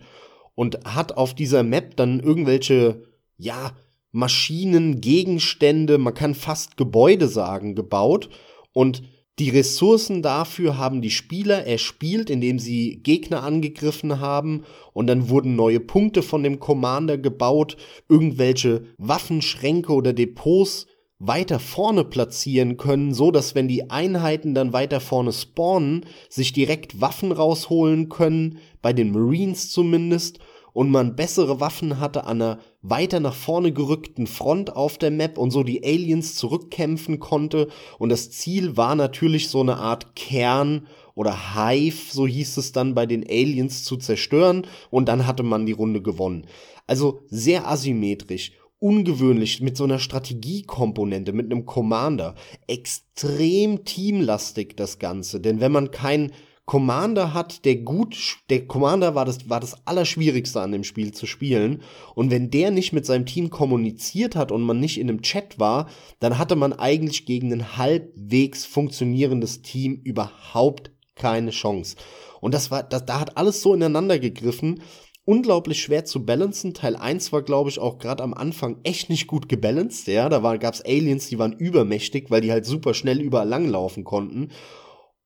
und 0.53 0.79
hat 0.85 1.17
auf 1.17 1.33
dieser 1.33 1.63
Map 1.63 1.97
dann 1.97 2.21
irgendwelche, 2.21 3.03
ja, 3.37 3.73
Maschinen, 4.15 5.01
Gegenstände, 5.01 5.97
man 5.97 6.13
kann 6.13 6.35
fast 6.35 6.77
Gebäude 6.77 7.27
sagen, 7.27 7.75
gebaut. 7.75 8.29
Und 8.71 9.03
die 9.39 9.49
Ressourcen 9.49 10.21
dafür 10.21 10.77
haben 10.77 11.01
die 11.01 11.09
Spieler. 11.09 11.67
Erspielt, 11.67 12.29
indem 12.29 12.57
sie 12.57 13.01
Gegner 13.03 13.43
angegriffen 13.43 14.21
haben. 14.21 14.63
Und 14.93 15.07
dann 15.07 15.27
wurden 15.27 15.57
neue 15.57 15.81
Punkte 15.81 16.23
von 16.23 16.43
dem 16.43 16.61
Commander 16.61 17.17
gebaut, 17.17 17.75
irgendwelche 18.07 18.85
Waffenschränke 18.97 19.91
oder 19.91 20.13
Depots 20.13 20.87
weiter 21.19 21.59
vorne 21.59 22.05
platzieren 22.05 22.77
können, 22.77 23.13
so 23.13 23.31
dass 23.31 23.53
wenn 23.53 23.67
die 23.67 23.89
Einheiten 23.89 24.53
dann 24.53 24.71
weiter 24.71 25.01
vorne 25.01 25.33
spawnen, 25.33 26.05
sich 26.29 26.53
direkt 26.53 27.01
Waffen 27.01 27.33
rausholen 27.33 28.07
können, 28.07 28.59
bei 28.81 28.93
den 28.93 29.11
Marines 29.11 29.71
zumindest, 29.71 30.39
und 30.75 30.91
man 30.91 31.15
bessere 31.15 31.61
Waffen 31.61 32.01
hatte 32.01 32.25
an 32.25 32.41
einer 32.41 32.59
weiter 32.81 33.21
nach 33.21 33.33
vorne 33.33 33.71
gerückten 33.71 34.27
Front 34.27 34.75
auf 34.75 34.97
der 34.97 35.09
Map 35.09 35.37
und 35.37 35.51
so 35.51 35.63
die 35.63 35.85
Aliens 35.85 36.35
zurückkämpfen 36.35 37.21
konnte. 37.21 37.69
Und 37.97 38.09
das 38.09 38.29
Ziel 38.29 38.75
war 38.75 38.93
natürlich 38.95 39.47
so 39.47 39.61
eine 39.61 39.77
Art 39.77 40.17
Kern 40.17 40.87
oder 41.15 41.55
Hive, 41.55 42.11
so 42.11 42.27
hieß 42.27 42.57
es 42.57 42.73
dann 42.73 42.93
bei 42.93 43.05
den 43.05 43.23
Aliens 43.23 43.85
zu 43.85 43.95
zerstören 43.95 44.67
und 44.89 45.07
dann 45.07 45.25
hatte 45.25 45.43
man 45.43 45.65
die 45.65 45.71
Runde 45.71 46.01
gewonnen. 46.01 46.45
Also 46.87 47.21
sehr 47.29 47.69
asymmetrisch 47.69 48.51
ungewöhnlich 48.79 49.61
mit 49.61 49.77
so 49.77 49.85
einer 49.85 49.99
Strategiekomponente, 49.99 51.31
mit 51.31 51.45
einem 51.45 51.65
Commander. 51.65 52.35
Extrem 52.67 53.85
teamlastig 53.85 54.75
das 54.75 54.99
Ganze, 54.99 55.39
denn 55.39 55.61
wenn 55.61 55.71
man 55.71 55.91
keinen 55.91 56.33
Commander 56.65 57.33
hat, 57.35 57.63
der 57.63 57.75
gut, 57.77 58.39
der 58.49 58.65
Commander 58.65 59.13
war 59.13 59.25
das, 59.25 59.49
war 59.49 59.59
das 59.59 59.85
Allerschwierigste 59.85 60.61
an 60.61 60.71
dem 60.71 60.83
Spiel 60.83 61.13
zu 61.13 61.27
spielen. 61.27 61.83
Und 62.15 62.31
wenn 62.31 62.49
der 62.49 62.71
nicht 62.71 62.91
mit 62.91 63.05
seinem 63.05 63.27
Team 63.27 63.51
kommuniziert 63.51 64.35
hat 64.35 64.51
und 64.51 64.63
man 64.63 64.79
nicht 64.79 64.99
in 64.99 65.09
einem 65.09 65.21
Chat 65.21 65.59
war, 65.59 65.87
dann 66.19 66.39
hatte 66.39 66.55
man 66.55 66.73
eigentlich 66.73 67.25
gegen 67.25 67.53
ein 67.53 67.77
halbwegs 67.77 68.65
funktionierendes 68.65 69.61
Team 69.61 70.01
überhaupt 70.03 70.91
keine 71.13 71.51
Chance. 71.51 71.97
Und 72.41 72.53
das 72.53 72.71
war, 72.71 72.81
das, 72.81 73.05
da 73.05 73.19
hat 73.19 73.37
alles 73.37 73.61
so 73.61 73.73
ineinander 73.73 74.17
gegriffen, 74.17 74.81
unglaublich 75.23 75.81
schwer 75.81 76.03
zu 76.05 76.25
balancen. 76.25 76.73
Teil 76.73 76.95
1 76.95 77.31
war, 77.31 77.43
glaube 77.43 77.69
ich, 77.69 77.77
auch 77.77 77.99
gerade 77.99 78.23
am 78.23 78.33
Anfang 78.33 78.77
echt 78.83 79.09
nicht 79.09 79.27
gut 79.27 79.49
gebalanced. 79.49 80.07
Ja, 80.07 80.29
da 80.29 80.39
gab 80.57 80.73
es 80.73 80.83
Aliens, 80.83 81.27
die 81.29 81.37
waren 81.37 81.53
übermächtig, 81.53 82.31
weil 82.31 82.41
die 82.41 82.51
halt 82.51 82.65
super 82.65 82.95
schnell 82.95 83.21
überall 83.21 83.47
langlaufen 83.47 84.03
konnten. 84.03 84.49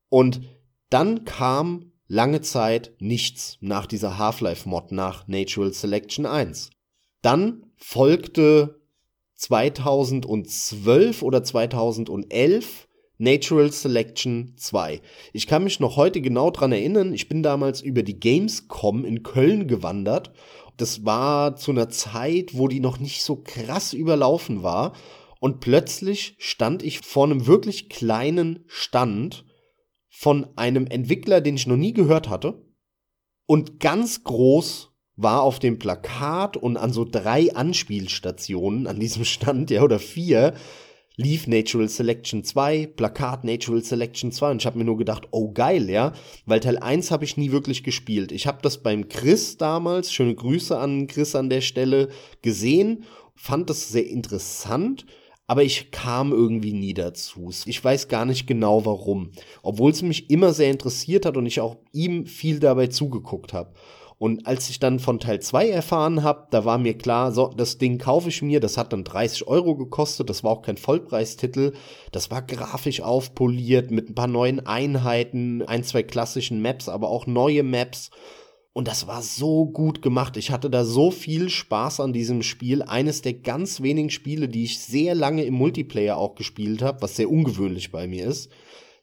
Und 0.10 0.42
dann 0.90 1.26
kam 1.26 1.92
lange 2.08 2.42
Zeit 2.42 2.92
nichts 3.00 3.58
nach 3.62 3.86
dieser 3.86 4.18
Half-Life-Mod, 4.18 4.92
nach 4.92 5.28
Natural 5.28 5.72
Selection 5.72 6.26
1. 6.26 6.72
Dann 7.22 7.66
folgte 7.78 8.82
2012 9.36 11.22
oder 11.22 11.44
2011 11.44 12.88
Natural 13.20 13.72
Selection 13.72 14.54
2. 14.56 15.02
Ich 15.34 15.46
kann 15.46 15.66
mich 15.66 15.80
noch 15.80 15.98
heute 15.98 16.22
genau 16.22 16.52
dran 16.52 16.72
erinnern, 16.72 17.14
ich 17.14 17.28
bin 17.28 17.44
damals 17.44 17.82
über 17.82 18.02
die 18.02 18.20
Gamescom 18.20 19.06
in 19.06 19.24
Köln 19.24 19.68
gewandert. 19.68 20.32
Das 20.78 21.06
war 21.06 21.58
zu 21.58 21.72
einer 21.72 21.90
Zeit, 21.90 22.58
wo 22.58 22.70
die 22.70 22.80
noch 22.80 23.00
nicht 23.00 23.24
so 23.24 23.36
krass 23.36 23.92
überlaufen 23.94 24.64
war. 24.64 24.94
Und 25.42 25.60
plötzlich 25.60 26.36
stand 26.38 26.82
ich 26.82 27.00
vor 27.00 27.26
einem 27.26 27.46
wirklich 27.46 27.90
kleinen 27.90 28.64
Stand 28.68 29.46
von 30.20 30.48
einem 30.58 30.86
Entwickler, 30.86 31.40
den 31.40 31.56
ich 31.56 31.66
noch 31.66 31.78
nie 31.78 31.94
gehört 31.94 32.28
hatte. 32.28 32.62
Und 33.46 33.80
ganz 33.80 34.26
groß 34.26 34.92
war 35.16 35.44
auf 35.44 35.60
dem 35.60 35.80
Plakat 35.80 36.58
und 36.58 36.76
an 36.76 36.92
so 36.92 37.06
drei 37.06 37.56
Anspielstationen 37.56 38.86
an 38.86 39.00
diesem 39.00 39.24
Stand, 39.24 39.72
ja, 39.72 39.82
oder 39.82 39.98
vier, 39.98 40.56
lief 41.16 41.48
Natural 41.48 41.88
Selection 41.88 42.44
2, 42.44 42.88
Plakat 42.98 43.46
Natural 43.46 43.82
Selection 43.82 44.34
2 44.34 44.52
und 44.52 44.62
ich 44.62 44.66
habe 44.66 44.78
mir 44.78 44.84
nur 44.84 44.98
gedacht, 44.98 45.30
oh 45.32 45.54
geil, 45.54 45.90
ja, 45.90 46.12
weil 46.46 46.60
Teil 46.60 46.80
1 46.80 47.12
habe 47.12 47.24
ich 47.24 47.38
nie 47.38 47.54
wirklich 47.54 47.86
gespielt. 47.86 48.34
Ich 48.34 48.46
habe 48.46 48.60
das 48.62 48.84
beim 48.84 49.08
Chris 49.08 49.56
damals, 49.56 50.12
schöne 50.12 50.36
Grüße 50.36 50.78
an 50.78 51.08
Chris 51.08 51.34
an 51.34 51.50
der 51.50 51.62
Stelle, 51.62 52.10
gesehen, 52.42 53.06
fand 53.36 53.70
das 53.70 53.88
sehr 53.88 54.06
interessant, 54.06 55.06
aber 55.50 55.64
ich 55.64 55.90
kam 55.90 56.32
irgendwie 56.32 56.74
nie 56.74 56.94
dazu. 56.94 57.50
Ich 57.66 57.84
weiß 57.84 58.08
gar 58.08 58.24
nicht 58.24 58.46
genau 58.46 58.86
warum, 58.86 59.32
obwohl 59.64 59.90
es 59.90 60.04
mich 60.04 60.30
immer 60.30 60.54
sehr 60.54 60.70
interessiert 60.70 61.26
hat 61.26 61.38
und 61.38 61.48
ich 61.48 61.60
auch 61.60 61.78
ihm 61.92 62.28
viel 62.28 62.60
dabei 62.60 62.86
zugeguckt 62.86 63.52
habe. 63.52 63.74
Und 64.20 64.46
als 64.46 64.70
ich 64.70 64.80
dann 64.80 65.00
von 65.00 65.20
Teil 65.20 65.42
2 65.42 65.70
erfahren 65.70 66.22
habe, 66.22 66.46
da 66.52 66.66
war 66.66 66.78
mir 66.78 66.96
klar, 66.96 67.32
so, 67.32 67.48
das 67.48 67.80
Ding 67.80 67.98
kaufe 67.98 68.30
ich 68.30 68.44
mir, 68.44 68.60
das 68.60 68.78
hat 68.78 68.94
dann 68.94 69.04
30 69.04 69.48
Euro 69.48 69.76
gekostet, 69.76 70.30
das 70.30 70.44
war 70.44 70.52
auch 70.52 70.62
kein 70.62 70.78
Vollpreistitel, 70.78 71.74
das 72.12 72.30
war 72.30 72.44
grafisch 72.44 73.02
aufpoliert 73.02 73.90
mit 73.90 74.12
ein 74.12 74.16
paar 74.16 74.28
neuen 74.28 74.68
Einheiten, 74.68 75.64
ein, 75.64 75.84
zwei 75.84 76.04
klassischen 76.04 76.62
Maps, 76.62 76.88
aber 76.88 77.10
auch 77.10 77.26
neue 77.26 77.64
Maps. 77.64 78.12
Und 78.80 78.88
das 78.88 79.08
war 79.08 79.22
so 79.22 79.66
gut 79.66 80.02
gemacht. 80.02 80.38
Ich 80.38 80.52
hatte 80.52 80.70
da 80.70 80.86
so 80.86 81.12
viel 81.12 81.50
Spaß 81.50 82.00
an 82.00 82.14
diesem 82.14 82.42
Spiel. 82.42 82.82
Eines 82.82 83.22
der 83.22 83.34
ganz 83.34 83.82
wenigen 83.82 84.10
Spiele, 84.10 84.48
die 84.48 84.64
ich 84.64 84.80
sehr 84.80 85.16
lange 85.16 85.44
im 85.44 85.56
Multiplayer 85.56 86.16
auch 86.16 86.36
gespielt 86.36 86.82
habe, 86.82 87.02
was 87.02 87.18
sehr 87.18 87.30
ungewöhnlich 87.30 87.92
bei 87.92 88.08
mir 88.08 88.26
ist. 88.26 88.50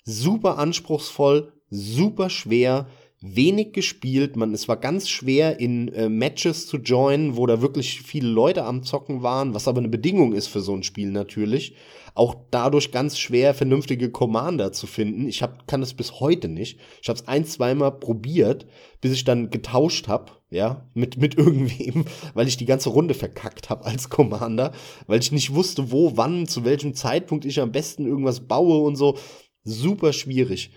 Super 0.03 0.57
anspruchsvoll, 0.57 1.53
super 1.69 2.31
schwer 2.31 2.87
wenig 3.35 3.73
gespielt. 3.73 4.37
Man, 4.37 4.55
es 4.55 4.69
war 4.69 4.77
ganz 4.77 5.09
schwer, 5.09 5.59
in 5.59 5.89
äh, 5.89 6.09
Matches 6.09 6.67
zu 6.67 6.79
joinen, 6.79 7.37
wo 7.37 7.47
da 7.47 7.61
wirklich 7.61 8.03
viele 8.03 8.29
Leute 8.29 8.65
am 8.65 8.83
Zocken 8.83 9.23
waren, 9.23 9.55
was 9.55 9.67
aber 9.69 9.79
eine 9.79 9.89
Bedingung 9.89 10.33
ist 10.33 10.47
für 10.47 10.61
so 10.61 10.75
ein 10.75 10.83
Spiel 10.83 11.11
natürlich. 11.11 11.75
Auch 12.15 12.35
dadurch 12.51 12.93
ganz 12.93 13.19
schwer, 13.19 13.53
vernünftige 13.53 14.11
Commander 14.11 14.73
zu 14.73 14.87
finden. 14.87 15.29
Ich 15.29 15.43
hab, 15.43 15.67
kann 15.67 15.81
das 15.81 15.93
bis 15.93 16.21
heute 16.21 16.49
nicht. 16.49 16.79
Ich 17.03 17.09
habe 17.09 17.19
es 17.19 17.29
ein, 17.29 17.45
zweimal 17.45 17.93
probiert, 17.93 18.67
bis 19.01 19.12
ich 19.12 19.25
dann 19.25 19.51
getauscht 19.51 20.09
habe, 20.09 20.33
ja, 20.51 20.89
mit, 20.95 21.19
mit 21.19 21.35
irgendwem, 21.39 22.07
weil 22.35 22.49
ich 22.49 22.57
die 22.57 22.65
ganze 22.65 22.89
Runde 22.89 23.15
verkackt 23.15 23.69
habe 23.69 23.85
als 23.85 24.09
Commander, 24.09 24.73
weil 25.07 25.21
ich 25.21 25.33
nicht 25.33 25.55
wusste, 25.55 25.91
wo, 25.91 26.17
wann, 26.17 26.47
zu 26.47 26.65
welchem 26.65 26.95
Zeitpunkt 26.95 27.45
ich 27.45 27.61
am 27.61 27.73
besten 27.73 28.07
irgendwas 28.07 28.41
baue 28.41 28.79
und 28.79 28.97
so. 28.97 29.19
Super 29.65 30.12
schwierig. 30.12 30.71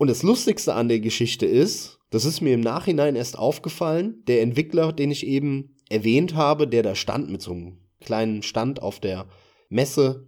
Und 0.00 0.08
das 0.08 0.22
Lustigste 0.22 0.72
an 0.72 0.88
der 0.88 0.98
Geschichte 0.98 1.44
ist, 1.44 1.98
das 2.08 2.24
ist 2.24 2.40
mir 2.40 2.54
im 2.54 2.62
Nachhinein 2.62 3.16
erst 3.16 3.38
aufgefallen, 3.38 4.24
der 4.26 4.40
Entwickler, 4.40 4.94
den 4.94 5.10
ich 5.10 5.26
eben 5.26 5.76
erwähnt 5.90 6.34
habe, 6.34 6.66
der 6.66 6.82
da 6.82 6.94
stand 6.94 7.28
mit 7.28 7.42
so 7.42 7.52
einem 7.52 7.76
kleinen 8.00 8.42
Stand 8.42 8.80
auf 8.80 8.98
der 8.98 9.28
Messe, 9.68 10.26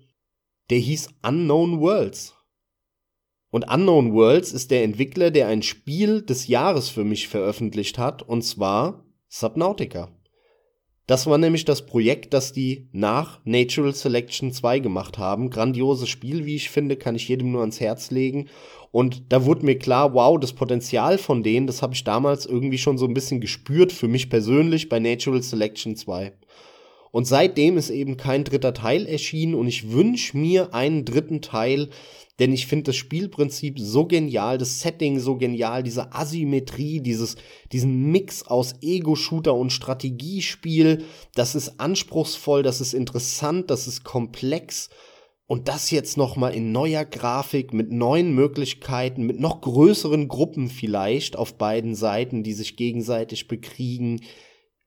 der 0.69 0.77
hieß 0.77 1.09
Unknown 1.27 1.81
Worlds. 1.81 2.35
Und 3.49 3.67
Unknown 3.73 4.13
Worlds 4.13 4.53
ist 4.53 4.71
der 4.71 4.85
Entwickler, 4.85 5.31
der 5.31 5.49
ein 5.49 5.63
Spiel 5.63 6.21
des 6.21 6.49
Jahres 6.49 6.91
für 6.91 7.05
mich 7.05 7.29
veröffentlicht 7.29 7.97
hat, 7.97 8.23
und 8.23 8.43
zwar 8.43 9.07
Subnautica. 9.29 10.15
Das 11.13 11.27
war 11.27 11.37
nämlich 11.37 11.67
das 11.67 11.85
Projekt, 11.85 12.33
das 12.33 12.55
die 12.55 12.87
nach 12.91 13.39
Natural 13.45 13.95
Selection 13.95 14.51
2 14.51 14.79
gemacht 14.79 15.19
haben. 15.19 15.51
Grandioses 15.51 16.09
Spiel, 16.09 16.47
wie 16.47 16.57
ich 16.57 16.71
finde, 16.71 16.97
kann 16.97 17.17
ich 17.17 17.29
jedem 17.29 17.53
nur 17.53 17.61
ans 17.61 17.81
Herz 17.81 18.11
legen. 18.11 18.49
Und 18.93 19.25
da 19.29 19.45
wurde 19.45 19.67
mir 19.67 19.79
klar, 19.79 20.15
wow, 20.15 20.41
das 20.41 20.55
Potenzial 20.55 21.19
von 21.19 21.43
denen, 21.43 21.67
das 21.67 21.83
habe 21.83 21.93
ich 21.93 22.05
damals 22.05 22.47
irgendwie 22.47 22.79
schon 22.79 22.97
so 22.97 23.05
ein 23.05 23.13
bisschen 23.13 23.43
gespürt, 23.43 23.93
für 23.93 24.09
mich 24.09 24.31
persönlich 24.31 24.89
bei 24.89 25.01
Natural 25.01 25.43
Selection 25.43 25.97
2. 25.97 26.33
Und 27.13 27.27
seitdem 27.27 27.77
ist 27.77 27.91
eben 27.91 28.17
kein 28.17 28.43
dritter 28.43 28.73
Teil 28.73 29.07
erschienen 29.07 29.55
und 29.55 29.69
ich 29.69 29.93
wünsche 29.93 30.37
mir 30.37 30.75
einen 30.75 31.05
dritten 31.05 31.43
Teil, 31.43 31.91
denn 32.39 32.55
ich 32.55 32.67
finde 32.67 32.85
das 32.85 32.97
Spielprinzip 32.97 33.79
so 33.79 34.07
genial, 34.07 34.57
das 34.57 34.81
Setting 34.81 35.21
so 35.21 35.37
genial, 35.37 35.83
diese 35.83 36.15
Asymmetrie, 36.15 37.01
dieses, 37.01 37.37
diesen 37.71 38.11
Mix 38.11 38.45
aus 38.45 38.77
Ego-Shooter 38.81 39.55
und 39.55 39.71
Strategiespiel, 39.71 41.05
das 41.35 41.55
ist 41.55 41.79
anspruchsvoll, 41.79 42.63
das 42.63 42.81
ist 42.81 42.95
interessant, 42.95 43.71
das 43.71 43.87
ist 43.87 44.05
komplex 44.05 44.89
und 45.47 45.69
das 45.69 45.91
jetzt 45.91 46.17
noch 46.17 46.37
mal 46.37 46.49
in 46.49 46.73
neuer 46.73 47.05
Grafik 47.05 47.75
mit 47.75 47.93
neuen 47.93 48.35
Möglichkeiten, 48.35 49.25
mit 49.27 49.39
noch 49.39 49.61
größeren 49.61 50.29
Gruppen 50.29 50.71
vielleicht 50.71 51.37
auf 51.37 51.59
beiden 51.59 51.95
Seiten, 51.95 52.43
die 52.43 52.55
sich 52.55 52.75
gegenseitig 52.77 53.49
bekriegen. 53.49 54.23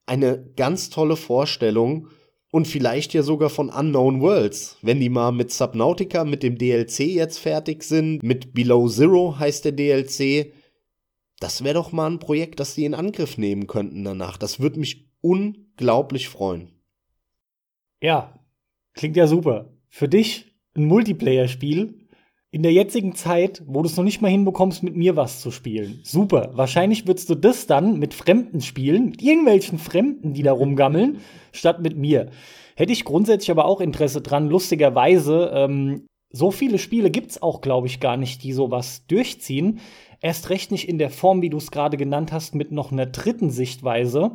Eine 0.06 0.52
ganz 0.56 0.90
tolle 0.90 1.16
Vorstellung 1.16 2.10
und 2.52 2.68
vielleicht 2.68 3.14
ja 3.14 3.24
sogar 3.24 3.50
von 3.50 3.70
Unknown 3.70 4.22
Worlds, 4.22 4.78
wenn 4.82 5.00
die 5.00 5.10
mal 5.10 5.32
mit 5.32 5.52
Subnautica, 5.52 6.24
mit 6.24 6.44
dem 6.44 6.58
DLC 6.58 7.00
jetzt 7.00 7.40
fertig 7.40 7.84
sind, 7.84 8.24
mit 8.24 8.54
Below 8.54 8.88
Zero 8.88 9.38
heißt 9.38 9.66
der 9.66 9.72
DLC. 9.72 10.54
Das 11.40 11.64
wäre 11.64 11.74
doch 11.74 11.92
mal 11.92 12.10
ein 12.10 12.20
Projekt, 12.20 12.60
das 12.60 12.76
sie 12.76 12.86
in 12.86 12.94
Angriff 12.94 13.38
nehmen 13.38 13.68
könnten 13.68 14.04
danach. 14.04 14.38
Das 14.38 14.60
würde 14.60 14.80
mich 14.80 15.10
unglaublich 15.22 16.30
freuen. 16.30 16.72
Ja, 18.02 18.40
klingt 18.94 19.18
ja 19.18 19.28
super 19.28 19.76
für 19.96 20.10
dich 20.10 20.54
ein 20.76 20.86
Multiplayer-Spiel 20.86 22.05
in 22.56 22.64
der 22.64 22.72
jetzigen 22.72 23.16
Zeit, 23.16 23.62
wo 23.68 23.82
du 23.82 23.90
es 23.90 23.98
noch 23.98 24.06
nicht 24.06 24.22
mal 24.22 24.32
hinbekommst, 24.32 24.82
mit 24.82 24.96
mir 24.96 25.18
was 25.18 25.42
zu 25.42 25.52
spielen. 25.52 26.00
Super. 26.04 26.52
Wahrscheinlich 26.54 27.06
würdest 27.06 27.30
du 27.30 27.36
das 27.36 27.68
dann 27.68 28.00
mit 28.00 28.14
Fremden 28.14 28.62
spielen, 28.62 29.08
mit 29.08 29.22
irgendwelchen 29.22 29.78
Fremden, 29.78 30.32
die 30.32 30.42
da 30.42 30.54
rumgammeln, 30.54 31.18
statt 31.52 31.82
mit 31.82 31.98
mir. 31.98 32.30
Hätte 32.78 32.94
ich 32.94 33.04
grundsätzlich 33.04 33.52
aber 33.52 33.66
auch 33.66 33.82
Interesse 33.82 34.22
dran. 34.22 34.48
Lustigerweise, 34.48 35.52
ähm, 35.54 36.08
so 36.30 36.50
viele 36.50 36.80
Spiele 36.80 37.12
gibt's 37.12 37.42
auch, 37.42 37.60
glaube 37.60 37.88
ich, 37.88 38.00
gar 38.00 38.16
nicht, 38.16 38.42
die 38.42 38.54
sowas 38.54 39.06
durchziehen. 39.08 39.82
Erst 40.22 40.50
recht 40.50 40.72
nicht 40.72 40.88
in 40.88 40.98
der 40.98 41.10
Form, 41.10 41.42
wie 41.42 41.50
du 41.50 41.58
es 41.58 41.72
gerade 41.72 41.98
genannt 41.98 42.32
hast, 42.32 42.56
mit 42.56 42.72
noch 42.72 42.94
einer 42.94 43.06
dritten 43.06 43.50
Sichtweise. 43.50 44.32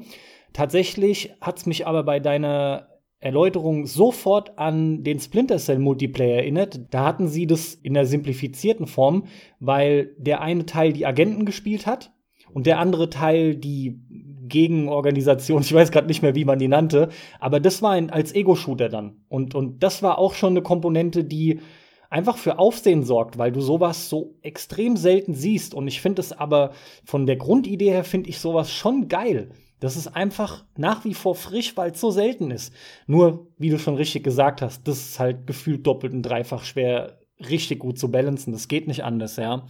Tatsächlich 0.53 1.33
hat's 1.41 1.65
mich 1.65 1.87
aber 1.87 2.03
bei 2.03 2.21
deiner 2.21 2.87
Erläuterung 3.21 3.87
sofort 3.87 4.59
an 4.59 5.05
den 5.05 5.21
Splinter 5.21 5.59
Cell 5.59 5.79
Multiplayer 5.79 6.37
erinnert. 6.37 6.81
Da 6.91 7.05
hatten 7.05 7.29
sie 7.29 7.47
das 7.47 7.75
in 7.75 7.95
der 7.95 8.07
simplifizierten 8.07 8.87
Form, 8.87 9.25
weil 9.59 10.15
der 10.17 10.41
eine 10.41 10.65
Teil 10.65 10.93
die 10.93 11.05
Agenten 11.05 11.45
gespielt 11.45 11.87
hat 11.87 12.13
und 12.53 12.67
der 12.67 12.79
andere 12.79 13.11
Teil 13.11 13.55
die 13.55 14.01
Gegenorganisation, 14.49 15.61
ich 15.63 15.75
weiß 15.75 15.93
gerade 15.93 16.07
nicht 16.07 16.23
mehr, 16.23 16.35
wie 16.35 16.47
man 16.47 16.59
die 16.59 16.69
nannte, 16.69 17.11
aber 17.39 17.61
das 17.61 17.83
war 17.83 17.93
ein, 17.93 18.11
als 18.11 18.35
Ego-Shooter 18.35 18.89
dann. 18.89 19.23
Und, 19.29 19.55
und 19.55 19.83
das 19.83 20.03
war 20.03 20.19
auch 20.19 20.33
schon 20.33 20.55
eine 20.55 20.63
Komponente, 20.63 21.23
die 21.23 21.61
einfach 22.09 22.39
für 22.39 22.59
Aufsehen 22.59 23.05
sorgt, 23.05 23.39
weil 23.39 23.53
du 23.53 23.61
sowas 23.61 24.09
so 24.09 24.35
extrem 24.43 24.97
selten 24.97 25.35
siehst. 25.35 25.75
Und 25.75 25.89
ich 25.89 26.01
finde 26.01 26.21
es 26.21 26.33
aber 26.33 26.73
von 27.05 27.27
der 27.27 27.37
Grundidee 27.37 27.91
her, 27.91 28.05
finde 28.05 28.29
ich 28.29 28.41
sowas 28.41 28.73
schon 28.73 29.09
geil. 29.09 29.51
Das 29.81 29.97
ist 29.97 30.09
einfach 30.09 30.65
nach 30.77 31.05
wie 31.05 31.15
vor 31.15 31.35
frisch, 31.35 31.77
weil 31.77 31.93
es 31.93 32.01
so 32.01 32.11
selten 32.11 32.51
ist. 32.51 32.73
Nur, 33.07 33.49
wie 33.59 33.71
du 33.71 33.79
schon 33.79 33.97
richtig 33.97 34.23
gesagt 34.23 34.63
hast, 34.63 34.87
das 34.87 34.99
ist 34.99 35.19
halt 35.19 35.47
gefühlt 35.47 35.87
doppelt 35.87 36.13
und 36.13 36.23
dreifach 36.23 36.65
schwer, 36.65 37.19
richtig 37.41 37.79
gut 37.81 37.99
zu 37.99 38.11
balancen. 38.11 38.53
Das 38.53 38.69
geht 38.69 38.87
nicht 38.87 39.05
anders, 39.05 39.37
ja. 39.37 39.67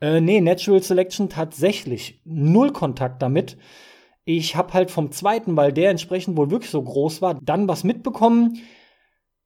Äh, 0.00 0.20
nee, 0.20 0.40
Natural 0.40 0.82
Selection 0.82 1.28
tatsächlich 1.28 2.20
null 2.24 2.72
Kontakt 2.72 3.20
damit. 3.20 3.56
Ich 4.24 4.54
habe 4.54 4.72
halt 4.72 4.90
vom 4.92 5.10
zweiten, 5.10 5.56
weil 5.56 5.72
der 5.72 5.90
entsprechend 5.90 6.36
wohl 6.36 6.50
wirklich 6.50 6.70
so 6.70 6.82
groß 6.82 7.22
war, 7.22 7.38
dann 7.42 7.68
was 7.68 7.84
mitbekommen. 7.84 8.58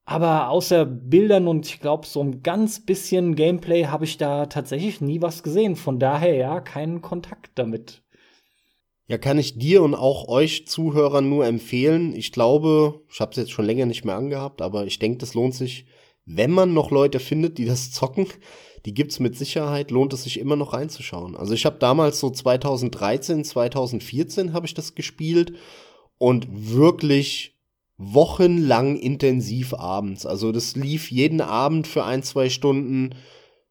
Aber 0.05 0.51
außer 0.51 0.87
Bildern 0.87 1.49
und 1.49 1.67
ich 1.67 1.81
glaube, 1.81 2.07
so 2.07 2.23
ein 2.23 2.43
ganz 2.43 2.85
bisschen 2.85 3.35
Gameplay 3.35 3.87
habe 3.87 4.05
ich 4.05 4.19
da 4.19 4.47
tatsächlich 4.47 5.01
nie 5.01 5.21
was 5.21 5.43
gesehen. 5.43 5.75
Von 5.75 5.99
daher 5.99 6.35
ja, 6.35 6.61
keinen 6.61 7.03
Kontakt 7.03 7.51
damit. 7.57 8.03
Ja, 9.09 9.19
kann 9.19 9.39
ich 9.39 9.57
dir 9.57 9.83
und 9.83 9.95
auch 9.95 10.27
euch 10.27 10.67
Zuhörern 10.67 11.29
nur 11.29 11.47
empfehlen. 11.47 12.15
Ich 12.17 12.33
glaube, 12.33 13.03
ich 13.09 13.21
habe 13.21 13.31
es 13.31 13.37
jetzt 13.37 13.53
schon 13.53 13.65
länger 13.65 13.87
nicht 13.87 14.05
mehr 14.05 14.17
angehabt, 14.17 14.61
aber 14.61 14.87
ich 14.87 14.99
denke, 14.99 15.19
das 15.19 15.35
lohnt 15.35 15.55
sich, 15.55 15.87
wenn 16.25 16.51
man 16.51 16.75
noch 16.75 16.91
Leute 16.91 17.21
findet, 17.21 17.59
die 17.59 17.67
das 17.67 17.91
zocken. 17.93 18.27
Die 18.85 18.95
gibt's 18.95 19.21
mit 19.21 19.37
Sicherheit, 19.37 19.91
lohnt 19.91 20.13
es 20.13 20.25
sich 20.25 20.39
immer 20.39 20.57
noch 20.57 20.73
reinzuschauen. 20.73 21.37
Also 21.37 21.55
ich 21.55 21.67
habe 21.67 21.79
damals 21.79 22.21
so 22.21 22.31
2013, 22.31 23.45
2014 23.45 24.53
habe 24.53 24.67
ich 24.67 24.75
das 24.75 24.95
gespielt 24.95 25.55
und 26.19 26.47
wirklich 26.51 27.57
wochenlang 27.99 28.97
intensiv 28.97 29.75
abends. 29.75 30.27
Also 30.27 30.53
das 30.53 30.77
lief 30.77 31.11
jeden 31.11 31.41
Abend 31.41 31.87
für 31.87 32.05
ein, 32.05 32.23
zwei 32.23 32.49
Stunden 32.49 33.15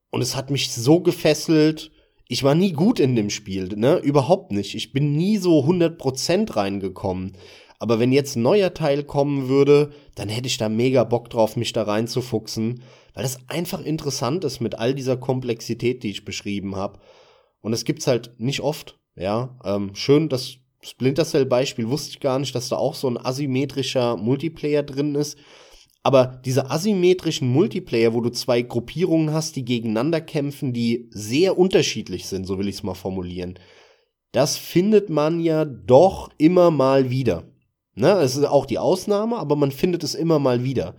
und 0.10 0.22
es 0.22 0.36
hat 0.36 0.50
mich 0.50 0.72
so 0.72 1.00
gefesselt 1.00 1.92
ich 2.28 2.44
war 2.44 2.56
nie 2.56 2.72
gut 2.72 3.00
in 3.00 3.16
dem 3.16 3.30
Spiel, 3.30 3.70
ne? 3.76 3.98
Überhaupt 3.98 4.52
nicht. 4.52 4.76
Ich 4.76 4.92
bin 4.92 5.16
nie 5.16 5.38
so 5.38 5.64
100% 5.64 6.56
reingekommen. 6.56 7.34
Aber 7.78 8.00
wenn 8.00 8.12
jetzt 8.12 8.36
ein 8.36 8.42
neuer 8.42 8.74
Teil 8.74 9.04
kommen 9.04 9.48
würde, 9.50 9.92
dann 10.16 10.30
hätte 10.30 10.48
ich 10.48 10.58
da 10.58 10.70
mega 10.70 11.04
Bock 11.04 11.30
drauf, 11.30 11.56
mich 11.56 11.74
da 11.74 11.84
reinzufuchsen, 11.84 12.82
weil 13.14 13.24
das 13.24 13.40
einfach 13.50 13.82
interessant 13.82 14.44
ist 14.44 14.60
mit 14.60 14.80
all 14.80 14.96
dieser 14.96 15.18
Komplexität, 15.18 16.04
die 16.04 16.12
ich 16.12 16.26
beschrieben 16.26 16.76
habe. 16.76 17.00
Und 17.62 17.74
es 17.74 17.86
gibt's 17.86 18.08
halt 18.08 18.32
nicht 18.38 18.62
oft, 18.62 18.98
ja. 19.16 19.58
Ähm, 19.64 19.94
schön, 19.94 20.30
das 20.30 20.58
Splinter 20.82 21.26
Cell 21.26 21.46
Beispiel 21.46 21.90
wusste 21.90 22.12
ich 22.12 22.20
gar 22.20 22.40
nicht, 22.40 22.56
dass 22.56 22.70
da 22.70 22.78
auch 22.78 22.96
so 22.96 23.08
ein 23.08 23.18
asymmetrischer 23.18 24.18
Multiplayer 24.18 24.84
drin 24.84 25.16
ist. 25.16 25.38
Aber 26.06 26.40
diese 26.46 26.70
asymmetrischen 26.70 27.50
Multiplayer, 27.52 28.14
wo 28.14 28.22
du 28.22 28.30
zwei 28.30 28.62
Gruppierungen 28.62 29.34
hast, 29.34 29.56
die 29.56 29.66
gegeneinander 29.66 30.22
kämpfen, 30.22 30.72
die 30.72 31.10
sehr 31.10 31.58
unterschiedlich 31.58 32.28
sind, 32.28 32.46
so 32.46 32.60
will 32.60 32.68
ich 32.68 32.76
es 32.76 32.84
mal 32.84 32.94
formulieren, 32.94 33.58
das 34.32 34.56
findet 34.56 35.10
man 35.10 35.40
ja 35.40 35.66
doch 35.66 36.30
immer 36.38 36.70
mal 36.70 37.10
wieder. 37.10 37.46
Ne? 37.96 38.12
Es 38.20 38.36
ist 38.36 38.44
auch 38.44 38.68
die 38.68 38.78
Ausnahme, 38.78 39.38
aber 39.38 39.56
man 39.56 39.72
findet 39.72 40.04
es 40.04 40.14
immer 40.14 40.38
mal 40.38 40.64
wieder. 40.64 40.94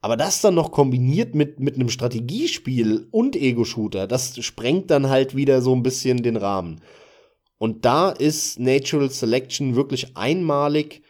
Aber 0.00 0.16
das 0.16 0.40
dann 0.40 0.56
noch 0.56 0.72
kombiniert 0.72 1.36
mit, 1.36 1.60
mit 1.60 1.76
einem 1.76 1.88
Strategiespiel 1.88 3.06
und 3.12 3.36
Ego-Shooter, 3.36 4.08
das 4.08 4.44
sprengt 4.44 4.90
dann 4.90 5.08
halt 5.08 5.36
wieder 5.36 5.62
so 5.62 5.72
ein 5.72 5.84
bisschen 5.84 6.24
den 6.24 6.36
Rahmen. 6.36 6.80
Und 7.58 7.84
da 7.84 8.10
ist 8.10 8.58
Natural 8.58 9.08
Selection 9.08 9.76
wirklich 9.76 10.16
einmalig, 10.16 11.02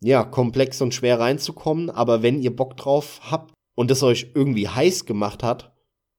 ja, 0.00 0.24
komplex 0.24 0.82
und 0.82 0.94
schwer 0.94 1.18
reinzukommen, 1.20 1.90
aber 1.90 2.22
wenn 2.22 2.40
ihr 2.40 2.54
Bock 2.54 2.76
drauf 2.76 3.20
habt 3.30 3.54
und 3.74 3.90
es 3.90 4.02
euch 4.02 4.32
irgendwie 4.34 4.68
heiß 4.68 5.06
gemacht 5.06 5.42
hat, 5.42 5.74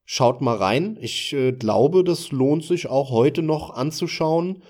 schaut 0.05 0.41
mal 0.41 0.55
rein. 0.55 0.97
Ich 1.01 1.33
äh, 1.33 1.51
glaube, 1.51 2.03
das 2.03 2.31
lohnt 2.31 2.63
sich 2.63 2.87
auch 2.87 3.11
heute 3.11 3.41
noch 3.41 3.71
anzuschauen, 3.71 4.63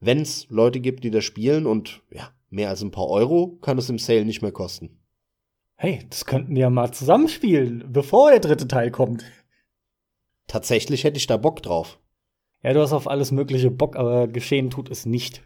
wenn 0.00 0.20
es 0.20 0.48
Leute 0.48 0.80
gibt, 0.80 1.04
die 1.04 1.10
das 1.10 1.24
spielen 1.24 1.66
und 1.66 2.02
ja, 2.10 2.30
mehr 2.50 2.68
als 2.68 2.82
ein 2.82 2.90
paar 2.90 3.08
Euro 3.08 3.58
kann 3.62 3.78
es 3.78 3.88
im 3.90 3.98
Sale 3.98 4.24
nicht 4.24 4.42
mehr 4.42 4.52
kosten. 4.52 4.98
Hey, 5.76 6.06
das 6.10 6.26
könnten 6.26 6.54
wir 6.54 6.62
ja 6.62 6.70
mal 6.70 6.92
zusammenspielen, 6.92 7.84
bevor 7.90 8.30
der 8.30 8.40
dritte 8.40 8.68
Teil 8.68 8.90
kommt. 8.90 9.24
Tatsächlich 10.46 11.02
hätte 11.02 11.16
ich 11.16 11.26
da 11.26 11.36
Bock 11.36 11.62
drauf. 11.62 11.98
Ja, 12.62 12.72
du 12.72 12.80
hast 12.80 12.92
auf 12.92 13.08
alles 13.08 13.32
mögliche 13.32 13.70
Bock, 13.70 13.96
aber 13.96 14.28
geschehen 14.28 14.70
tut 14.70 14.90
es 14.90 15.06
nicht. 15.06 15.42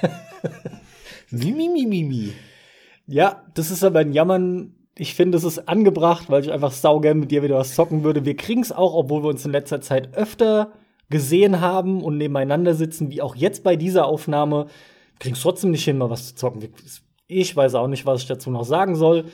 Mimimimimi. 1.30 2.32
Ja, 3.06 3.44
das 3.54 3.70
ist 3.70 3.84
aber 3.84 4.00
ein 4.00 4.12
Jammern. 4.12 4.74
Ich 4.98 5.14
finde, 5.14 5.36
es 5.36 5.44
ist 5.44 5.68
angebracht, 5.68 6.30
weil 6.30 6.42
ich 6.42 6.52
einfach 6.52 6.72
saugern 6.72 7.20
mit 7.20 7.30
dir 7.30 7.42
wieder 7.42 7.56
was 7.56 7.74
zocken 7.74 8.02
würde. 8.02 8.24
Wir 8.24 8.36
kriegen 8.36 8.62
es 8.62 8.72
auch, 8.72 8.94
obwohl 8.94 9.22
wir 9.22 9.28
uns 9.28 9.44
in 9.44 9.52
letzter 9.52 9.80
Zeit 9.80 10.14
öfter 10.16 10.72
gesehen 11.10 11.60
haben 11.60 12.02
und 12.02 12.16
nebeneinander 12.16 12.74
sitzen, 12.74 13.10
wie 13.10 13.22
auch 13.22 13.36
jetzt 13.36 13.62
bei 13.62 13.76
dieser 13.76 14.06
Aufnahme. 14.06 14.66
Kriegen 15.18 15.34
es 15.34 15.42
trotzdem 15.42 15.70
nicht 15.70 15.84
hin, 15.84 15.98
mal 15.98 16.10
was 16.10 16.28
zu 16.28 16.34
zocken. 16.34 16.68
Ich 17.26 17.54
weiß 17.54 17.74
auch 17.74 17.88
nicht, 17.88 18.06
was 18.06 18.22
ich 18.22 18.28
dazu 18.28 18.50
noch 18.50 18.64
sagen 18.64 18.96
soll. 18.96 19.26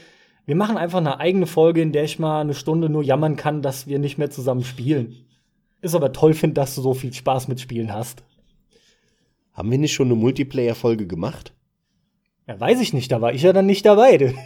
Wir 0.44 0.56
machen 0.56 0.76
einfach 0.76 0.98
eine 0.98 1.20
eigene 1.20 1.46
Folge, 1.46 1.82
in 1.82 1.92
der 1.92 2.04
ich 2.04 2.18
mal 2.18 2.40
eine 2.40 2.54
Stunde 2.54 2.88
nur 2.88 3.02
jammern 3.02 3.36
kann, 3.36 3.62
dass 3.62 3.86
wir 3.86 3.98
nicht 3.98 4.18
mehr 4.18 4.30
zusammen 4.30 4.64
spielen. 4.64 5.16
Ist 5.80 5.94
aber 5.94 6.12
toll, 6.12 6.34
finde, 6.34 6.54
dass 6.54 6.74
du 6.74 6.82
so 6.82 6.94
viel 6.94 7.12
Spaß 7.12 7.48
mit 7.48 7.60
Spielen 7.60 7.92
hast. 7.92 8.24
Haben 9.52 9.70
wir 9.70 9.78
nicht 9.78 9.92
schon 9.92 10.08
eine 10.08 10.16
Multiplayer-Folge 10.16 11.06
gemacht? 11.06 11.52
Ja, 12.46 12.58
weiß 12.58 12.80
ich 12.80 12.92
nicht, 12.92 13.12
da 13.12 13.20
war 13.20 13.32
ich 13.32 13.42
ja 13.42 13.52
dann 13.52 13.66
nicht 13.66 13.86
dabei. 13.86 14.34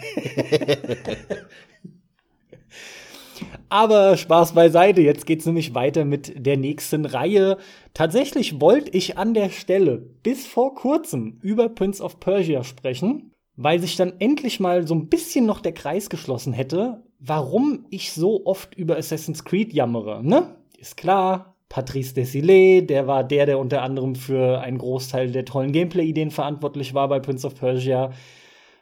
Aber 3.68 4.16
Spaß 4.16 4.53
beiseite, 4.53 5.01
jetzt 5.01 5.26
geht's 5.26 5.47
nämlich 5.47 5.74
weiter 5.74 6.05
mit 6.05 6.47
der 6.47 6.57
nächsten 6.57 7.05
Reihe. 7.05 7.59
Tatsächlich 7.94 8.61
wollte 8.61 8.90
ich 8.97 9.18
an 9.18 9.34
der 9.34 9.51
Stelle 9.51 9.99
bis 9.99 10.47
vor 10.47 10.74
kurzem 10.74 11.38
über 11.42 11.68
Prince 11.68 12.03
of 12.03 12.20
Persia 12.20 12.62
sprechen, 12.64 13.32
weil 13.57 13.80
sich 13.80 13.97
dann 13.97 14.12
endlich 14.20 14.61
mal 14.61 14.86
so 14.86 14.94
ein 14.94 15.09
bisschen 15.09 15.47
noch 15.47 15.61
der 15.61 15.72
Kreis 15.72 16.09
geschlossen 16.11 16.53
hätte, 16.53 17.03
warum 17.18 17.86
ich 17.90 18.12
so 18.12 18.47
oft 18.47 18.74
über 18.74 18.97
Assassin's 18.97 19.44
Creed 19.44 19.72
jammere, 19.72 20.22
ne? 20.22 20.55
Ist 20.78 20.97
klar, 20.97 21.55
Patrice 21.69 22.14
Desilets, 22.14 22.87
der 22.87 23.07
war 23.07 23.25
der, 23.25 23.47
der 23.47 23.59
unter 23.59 23.83
anderem 23.83 24.14
für 24.14 24.61
einen 24.61 24.79
Großteil 24.79 25.33
der 25.33 25.45
tollen 25.45 25.73
Gameplay-Ideen 25.73 26.31
verantwortlich 26.31 26.95
war 26.95 27.09
bei 27.09 27.21
Prince 27.21 27.47
of 27.47 27.57
Persia. 27.57 28.12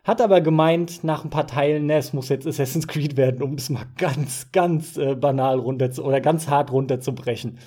Hat 0.05 0.21
aber 0.21 0.43
gemeint, 0.43 1.03
nach 1.03 1.25
ein 1.25 1.31
paar 1.31 1.47
Teilen, 1.47 1.87
ne, 1.87 1.97
es 1.97 2.13
muss 2.13 2.29
jetzt 2.29 2.47
Assassin's 2.47 2.87
Creed 2.87 3.17
werden, 3.17 3.43
um 3.43 3.55
es 3.55 3.71
mal 3.71 3.87
ganz, 3.97 4.53
ganz 4.53 4.99
äh, 4.99 5.15
banal 5.15 5.59
runter 5.59 5.91
zu, 5.91 6.05
oder 6.05 6.21
ganz 6.21 6.49
hart 6.49 6.71
runterzubrechen. 6.73 7.59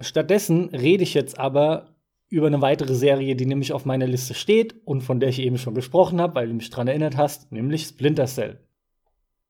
Stattdessen 0.00 0.70
rede 0.70 1.04
ich 1.04 1.14
jetzt 1.14 1.38
aber 1.38 1.94
über 2.28 2.48
eine 2.48 2.60
weitere 2.60 2.94
Serie, 2.94 3.36
die 3.36 3.46
nämlich 3.46 3.72
auf 3.72 3.84
meiner 3.84 4.06
Liste 4.06 4.34
steht 4.34 4.74
und 4.84 5.00
von 5.02 5.20
der 5.20 5.30
ich 5.30 5.38
eben 5.38 5.58
schon 5.58 5.74
gesprochen 5.74 6.20
habe, 6.20 6.34
weil 6.34 6.48
du 6.48 6.54
mich 6.54 6.70
daran 6.70 6.88
erinnert 6.88 7.16
hast, 7.16 7.52
nämlich 7.52 7.84
Splinter 7.84 8.26
Cell. 8.26 8.60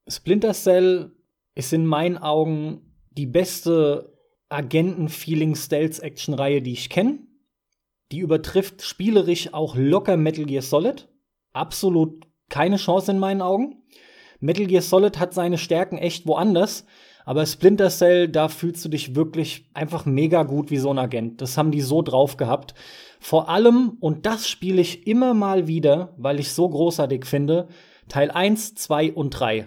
Splinter 0.06 0.52
Cell 0.52 1.12
ist 1.54 1.72
in 1.72 1.86
meinen 1.86 2.18
Augen 2.18 2.82
die 3.10 3.26
beste 3.26 4.17
Agenten-Feeling-Stealth-Action-Reihe, 4.48 6.62
die 6.62 6.72
ich 6.72 6.90
kenne. 6.90 7.20
Die 8.12 8.20
übertrifft 8.20 8.82
spielerisch 8.82 9.52
auch 9.52 9.76
locker 9.76 10.16
Metal 10.16 10.46
Gear 10.46 10.62
Solid. 10.62 11.08
Absolut 11.52 12.24
keine 12.48 12.76
Chance 12.76 13.10
in 13.10 13.18
meinen 13.18 13.42
Augen. 13.42 13.82
Metal 14.40 14.66
Gear 14.66 14.82
Solid 14.82 15.18
hat 15.18 15.34
seine 15.34 15.58
Stärken 15.58 15.98
echt 15.98 16.26
woanders, 16.26 16.86
aber 17.24 17.44
Splinter 17.44 17.90
Cell, 17.90 18.28
da 18.28 18.48
fühlst 18.48 18.84
du 18.84 18.88
dich 18.88 19.14
wirklich 19.14 19.68
einfach 19.74 20.06
mega 20.06 20.44
gut 20.44 20.70
wie 20.70 20.78
so 20.78 20.90
ein 20.90 20.98
Agent. 20.98 21.42
Das 21.42 21.58
haben 21.58 21.72
die 21.72 21.82
so 21.82 22.00
drauf 22.00 22.36
gehabt. 22.36 22.74
Vor 23.20 23.50
allem, 23.50 23.98
und 24.00 24.24
das 24.24 24.48
spiele 24.48 24.80
ich 24.80 25.06
immer 25.06 25.34
mal 25.34 25.66
wieder, 25.66 26.14
weil 26.16 26.40
ich 26.40 26.52
so 26.52 26.68
großartig 26.68 27.26
finde, 27.26 27.68
Teil 28.08 28.30
1, 28.30 28.76
2 28.76 29.12
und 29.12 29.30
3. 29.30 29.66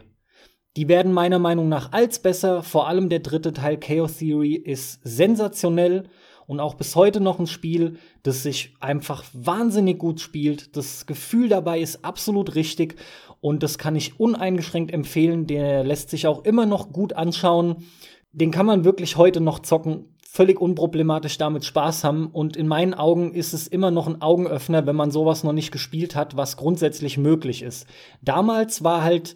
Die 0.77 0.87
werden 0.87 1.11
meiner 1.11 1.39
Meinung 1.39 1.67
nach 1.67 1.91
als 1.91 2.19
besser. 2.19 2.63
Vor 2.63 2.87
allem 2.87 3.09
der 3.09 3.19
dritte 3.19 3.51
Teil 3.51 3.77
Chaos 3.77 4.17
Theory 4.17 4.55
ist 4.55 5.01
sensationell 5.03 6.03
und 6.47 6.59
auch 6.59 6.75
bis 6.75 6.95
heute 6.95 7.19
noch 7.19 7.39
ein 7.39 7.47
Spiel, 7.47 7.97
das 8.23 8.43
sich 8.43 8.73
einfach 8.79 9.25
wahnsinnig 9.33 9.97
gut 9.97 10.21
spielt. 10.21 10.75
Das 10.75 11.05
Gefühl 11.05 11.49
dabei 11.49 11.79
ist 11.79 12.05
absolut 12.05 12.55
richtig 12.55 12.95
und 13.41 13.63
das 13.63 13.77
kann 13.77 13.95
ich 13.95 14.19
uneingeschränkt 14.19 14.93
empfehlen. 14.93 15.45
Der 15.45 15.83
lässt 15.83 16.09
sich 16.09 16.27
auch 16.27 16.45
immer 16.45 16.65
noch 16.65 16.91
gut 16.91 17.13
anschauen. 17.13 17.83
Den 18.31 18.51
kann 18.51 18.65
man 18.65 18.85
wirklich 18.85 19.17
heute 19.17 19.41
noch 19.41 19.59
zocken. 19.59 20.05
völlig 20.31 20.61
unproblematisch 20.61 21.37
damit 21.37 21.65
Spaß 21.65 22.05
haben. 22.05 22.27
Und 22.27 22.55
in 22.55 22.65
meinen 22.65 22.93
Augen 22.93 23.33
ist 23.33 23.51
es 23.51 23.67
immer 23.67 23.91
noch 23.91 24.07
ein 24.07 24.21
Augenöffner, 24.21 24.85
wenn 24.85 24.95
man 24.95 25.11
sowas 25.11 25.43
noch 25.43 25.51
nicht 25.51 25.71
gespielt 25.71 26.15
hat, 26.15 26.37
was 26.37 26.55
grundsätzlich 26.55 27.17
möglich 27.17 27.61
ist. 27.61 27.85
Damals 28.21 28.81
war 28.81 29.03
halt 29.03 29.35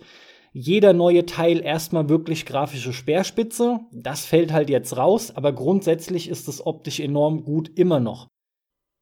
jeder 0.58 0.94
neue 0.94 1.26
Teil 1.26 1.60
erstmal 1.60 2.08
wirklich 2.08 2.46
grafische 2.46 2.94
Speerspitze. 2.94 3.82
Das 3.92 4.26
fällt 4.26 4.54
halt 4.54 4.70
jetzt 4.70 4.96
raus, 4.96 5.36
aber 5.36 5.52
grundsätzlich 5.52 6.30
ist 6.30 6.48
es 6.48 6.66
optisch 6.66 7.02
enorm 7.02 7.44
gut 7.44 7.78
immer 7.78 8.00
noch. 8.00 8.30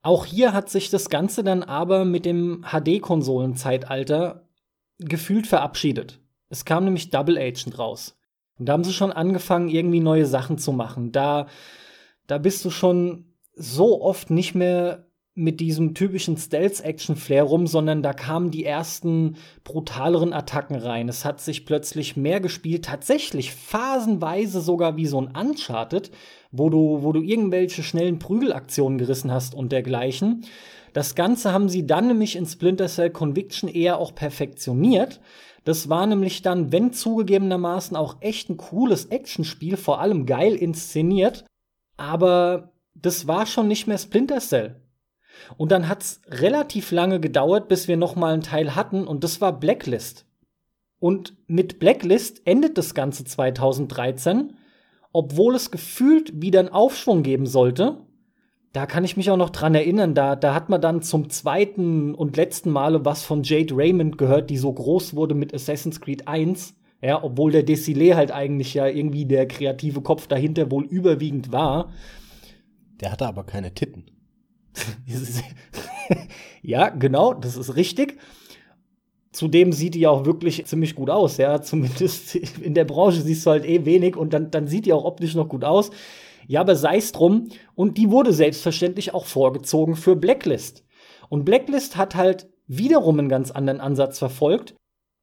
Auch 0.02 0.26
hier 0.26 0.52
hat 0.52 0.72
sich 0.72 0.90
das 0.90 1.12
Ganze 1.12 1.44
dann 1.44 1.62
aber 1.62 2.06
mit 2.06 2.26
dem 2.26 2.66
HD-Konsolenzeitalter 2.72 4.50
gefühlt 4.98 5.46
verabschiedet. 5.46 6.20
Es 6.50 6.66
kam 6.66 6.86
nämlich 6.86 7.12
Double 7.12 7.38
Agent 7.38 7.78
raus. 7.78 8.18
Und 8.58 8.68
da 8.68 8.74
haben 8.74 8.84
sie 8.84 8.92
schon 8.92 9.12
angefangen, 9.12 9.70
irgendwie 9.70 10.00
neue 10.00 10.26
Sachen 10.26 10.58
zu 10.58 10.72
machen. 10.72 11.12
Da, 11.12 11.46
da 12.26 12.40
bist 12.40 12.66
du 12.66 12.72
schon 12.72 13.36
so 13.54 14.02
oft 14.02 14.32
nicht 14.32 14.56
mehr 14.56 15.06
mit 15.36 15.60
diesem 15.60 15.96
typischen 15.96 16.38
Stealth-Action-Flair 16.38 17.44
rum, 17.44 17.66
sondern 17.66 18.04
da 18.04 18.14
kamen 18.14 18.52
die 18.52 18.66
ersten 18.66 19.38
brutaleren 19.64 20.32
Attacken 20.32 20.76
rein. 20.76 21.10
Es 21.10 21.26
hat 21.26 21.42
sich 21.42 21.66
plötzlich 21.66 22.16
mehr 22.16 22.40
gespielt, 22.40 22.86
tatsächlich 22.86 23.54
phasenweise 23.54 24.62
sogar 24.62 24.96
wie 24.96 25.08
so 25.08 25.20
ein 25.20 25.36
Uncharted, 25.36 26.12
wo 26.52 26.70
du, 26.70 27.02
wo 27.02 27.12
du 27.14 27.22
irgendwelche 27.22 27.82
schnellen 27.82 28.20
Prügelaktionen 28.20 29.00
gerissen 29.00 29.32
hast 29.32 29.56
und 29.56 29.72
dergleichen. 29.72 30.46
Das 30.94 31.16
Ganze 31.16 31.52
haben 31.52 31.68
sie 31.68 31.88
dann 31.88 32.08
nämlich 32.08 32.36
in 32.36 32.46
Splinter 32.46 32.88
Cell 32.88 33.10
Conviction 33.10 33.68
eher 33.68 33.98
auch 33.98 34.14
perfektioniert. 34.14 35.20
Das 35.64 35.90
war 35.90 36.06
nämlich 36.06 36.44
dann, 36.44 36.72
wenn 36.72 36.94
zugegebenermaßen 36.94 37.98
auch 37.98 38.18
echt 38.20 38.50
ein 38.50 38.58
cooles 38.58 39.06
Actionspiel, 39.06 39.78
vor 39.78 40.00
allem 40.00 40.28
geil 40.28 40.54
inszeniert, 40.54 41.46
aber 41.98 42.74
das 42.94 43.28
war 43.28 43.48
schon 43.48 43.68
nicht 43.68 43.88
mehr 43.88 43.98
Splinter 43.98 44.40
Cell. 44.40 44.83
Und 45.58 45.72
dann 45.72 45.88
hat's 45.90 46.22
relativ 46.28 46.92
lange 46.92 47.20
gedauert, 47.20 47.68
bis 47.68 47.88
wir 47.88 47.98
noch 47.98 48.16
mal 48.16 48.34
einen 48.34 48.44
Teil 48.44 48.76
hatten 48.76 49.08
und 49.08 49.24
das 49.24 49.42
war 49.42 49.60
Blacklist. 49.60 50.26
Und 51.00 51.36
mit 51.48 51.80
Blacklist 51.80 52.42
endet 52.46 52.78
das 52.78 52.94
Ganze 52.94 53.26
2013, 53.26 54.54
obwohl 55.12 55.56
es 55.56 55.70
gefühlt 55.70 56.42
wieder 56.42 56.62
einen 56.62 56.70
Aufschwung 56.70 57.24
geben 57.24 57.46
sollte. 57.46 57.98
Da 58.72 58.86
kann 58.86 59.04
ich 59.04 59.18
mich 59.18 59.30
auch 59.30 59.38
noch 59.38 59.52
dran 59.52 59.76
erinnern, 59.76 60.16
da, 60.16 60.36
da 60.36 60.56
hat 60.56 60.70
man 60.70 60.82
dann 60.82 61.02
zum 61.02 61.30
zweiten 61.30 62.16
und 62.16 62.38
letzten 62.38 62.72
Male 62.72 63.06
was 63.06 63.24
von 63.24 63.44
Jade 63.44 63.76
Raymond 63.76 64.18
gehört, 64.18 64.50
die 64.50 64.58
so 64.58 64.72
groß 64.74 65.16
wurde 65.16 65.36
mit 65.36 65.54
Assassin's 65.54 66.02
Creed 66.02 66.28
1. 66.28 66.76
Ja, 67.02 67.22
obwohl 67.22 67.52
der 67.52 67.68
Desilé 67.68 68.16
halt 68.16 68.32
eigentlich 68.32 68.74
ja 68.74 68.88
irgendwie 68.88 69.26
der 69.26 69.46
kreative 69.46 70.02
Kopf 70.02 70.28
dahinter 70.28 70.72
wohl 70.72 70.86
überwiegend 70.86 71.52
war. 71.52 71.92
Der 73.02 73.12
hatte 73.12 73.28
aber 73.28 73.44
keine 73.44 73.74
Titten. 73.74 74.06
ja, 76.62 76.90
genau, 76.90 77.34
das 77.34 77.58
ist 77.58 77.76
richtig. 77.76 78.18
Zudem 79.32 79.72
sieht 79.72 79.96
die 79.96 80.06
auch 80.06 80.26
wirklich 80.26 80.66
ziemlich 80.66 80.96
gut 80.96 81.10
aus, 81.10 81.38
ja. 81.38 81.62
Zumindest 81.62 82.36
in 82.62 82.74
der 82.74 82.86
Branche 82.86 83.22
siehst 83.22 83.46
du 83.46 83.52
halt 83.52 83.66
eh 83.66 83.86
wenig 83.86 84.16
und 84.16 84.34
dann, 84.34 84.52
dann 84.52 84.68
sieht 84.68 84.86
die 84.86 84.94
auch 84.94 85.06
optisch 85.06 85.36
noch 85.36 85.50
gut 85.50 85.64
aus. 85.64 85.92
Ja, 86.48 86.62
aber 86.62 86.76
sei 86.76 86.98
es 86.98 87.12
drum. 87.12 87.50
Und 87.76 87.98
die 87.98 88.12
wurde 88.12 88.34
selbstverständlich 88.34 89.14
auch 89.14 89.26
vorgezogen 89.26 89.96
für 89.96 90.16
Blacklist. 90.16 90.84
Und 91.30 91.46
Blacklist 91.46 91.98
hat 91.98 92.16
halt 92.16 92.48
wiederum 92.68 93.20
einen 93.20 93.30
ganz 93.30 93.52
anderen 93.52 93.80
Ansatz 93.80 94.20
verfolgt. 94.20 94.76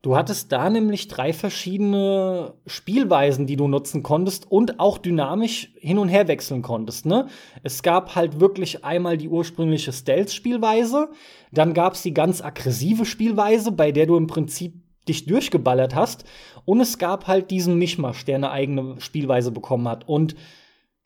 Du 0.03 0.17
hattest 0.17 0.51
da 0.51 0.71
nämlich 0.71 1.09
drei 1.09 1.35
verschiedene 1.35 2.55
Spielweisen, 2.67 3.47
die 3.47 3.57
du 3.57 3.69
nutzen 3.69 4.03
konntest 4.03 4.51
und 4.51 4.81
auch 4.81 4.97
dynamisch 4.97 5.75
hin 5.79 5.99
und 5.99 6.09
her 6.09 6.27
wechseln 6.27 6.63
konntest. 6.63 7.05
Ne? 7.05 7.27
Es 7.63 7.83
gab 7.83 8.15
halt 8.15 8.41
wirklich 8.41 8.83
einmal 8.83 9.19
die 9.19 9.29
ursprüngliche 9.29 9.93
Stealth-Spielweise, 9.93 11.11
dann 11.53 11.75
gab 11.75 11.95
es 11.95 12.03
die 12.03 12.15
ganz 12.15 12.43
aggressive 12.43 13.05
Spielweise, 13.05 13.73
bei 13.73 13.93
der 13.93 14.07
du 14.07 14.17
im 14.17 14.27
Prinzip 14.27 14.75
dich 15.07 15.27
durchgeballert 15.27 15.95
hast, 15.95 16.25
und 16.65 16.81
es 16.81 16.97
gab 16.97 17.27
halt 17.27 17.51
diesen 17.51 17.77
Mischmasch, 17.77 18.25
der 18.25 18.37
eine 18.37 18.51
eigene 18.51 19.01
Spielweise 19.01 19.51
bekommen 19.51 19.89
hat. 19.89 20.09
Und 20.09 20.35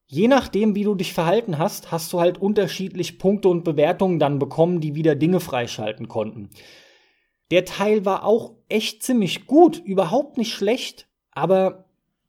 je 0.06 0.28
nachdem, 0.28 0.74
wie 0.76 0.84
du 0.84 0.94
dich 0.94 1.12
verhalten 1.12 1.58
hast, 1.58 1.90
hast 1.90 2.12
du 2.12 2.20
halt 2.20 2.38
unterschiedlich 2.38 3.18
Punkte 3.18 3.48
und 3.48 3.64
Bewertungen 3.64 4.18
dann 4.20 4.38
bekommen, 4.38 4.80
die 4.80 4.94
wieder 4.94 5.14
Dinge 5.16 5.40
freischalten 5.40 6.06
konnten. 6.06 6.50
Der 7.50 7.64
Teil 7.64 8.04
war 8.04 8.24
auch 8.24 8.54
echt 8.68 9.02
ziemlich 9.02 9.46
gut, 9.46 9.78
überhaupt 9.78 10.38
nicht 10.38 10.52
schlecht, 10.52 11.08
aber 11.30 11.84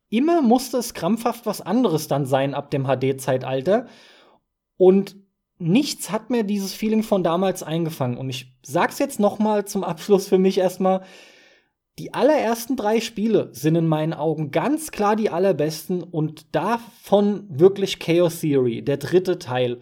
immer 0.10 0.42
musste 0.42 0.78
es 0.78 0.94
krampfhaft 0.94 1.46
was 1.46 1.62
anderes 1.62 2.08
dann 2.08 2.26
sein 2.26 2.54
ab 2.54 2.70
dem 2.72 2.86
HD-Zeitalter. 2.86 3.88
Und 4.78 5.16
nichts 5.58 6.12
hat 6.12 6.30
mir 6.30 6.44
dieses 6.44 6.74
Feeling 6.74 7.04
von 7.04 7.24
damals 7.24 7.64
eingefangen. 7.64 8.18
Und 8.18 8.30
ich 8.30 8.54
sag's 8.62 9.00
jetzt 9.00 9.20
noch 9.20 9.40
mal 9.40 9.66
zum 9.66 9.84
Abschluss 9.84 10.28
für 10.28 10.38
mich 10.38 10.58
erstmal. 10.58 11.04
Die 11.98 12.14
allerersten 12.14 12.76
drei 12.76 13.00
Spiele 13.00 13.50
sind 13.54 13.76
in 13.76 13.88
meinen 13.88 14.14
Augen 14.14 14.52
ganz 14.52 14.92
klar 14.92 15.16
die 15.16 15.30
allerbesten 15.30 16.04
und 16.04 16.54
davon 16.54 17.46
wirklich 17.50 18.00
Chaos 18.00 18.42
Theory, 18.42 18.82
der 18.84 18.98
dritte 18.98 19.40
Teil. 19.40 19.80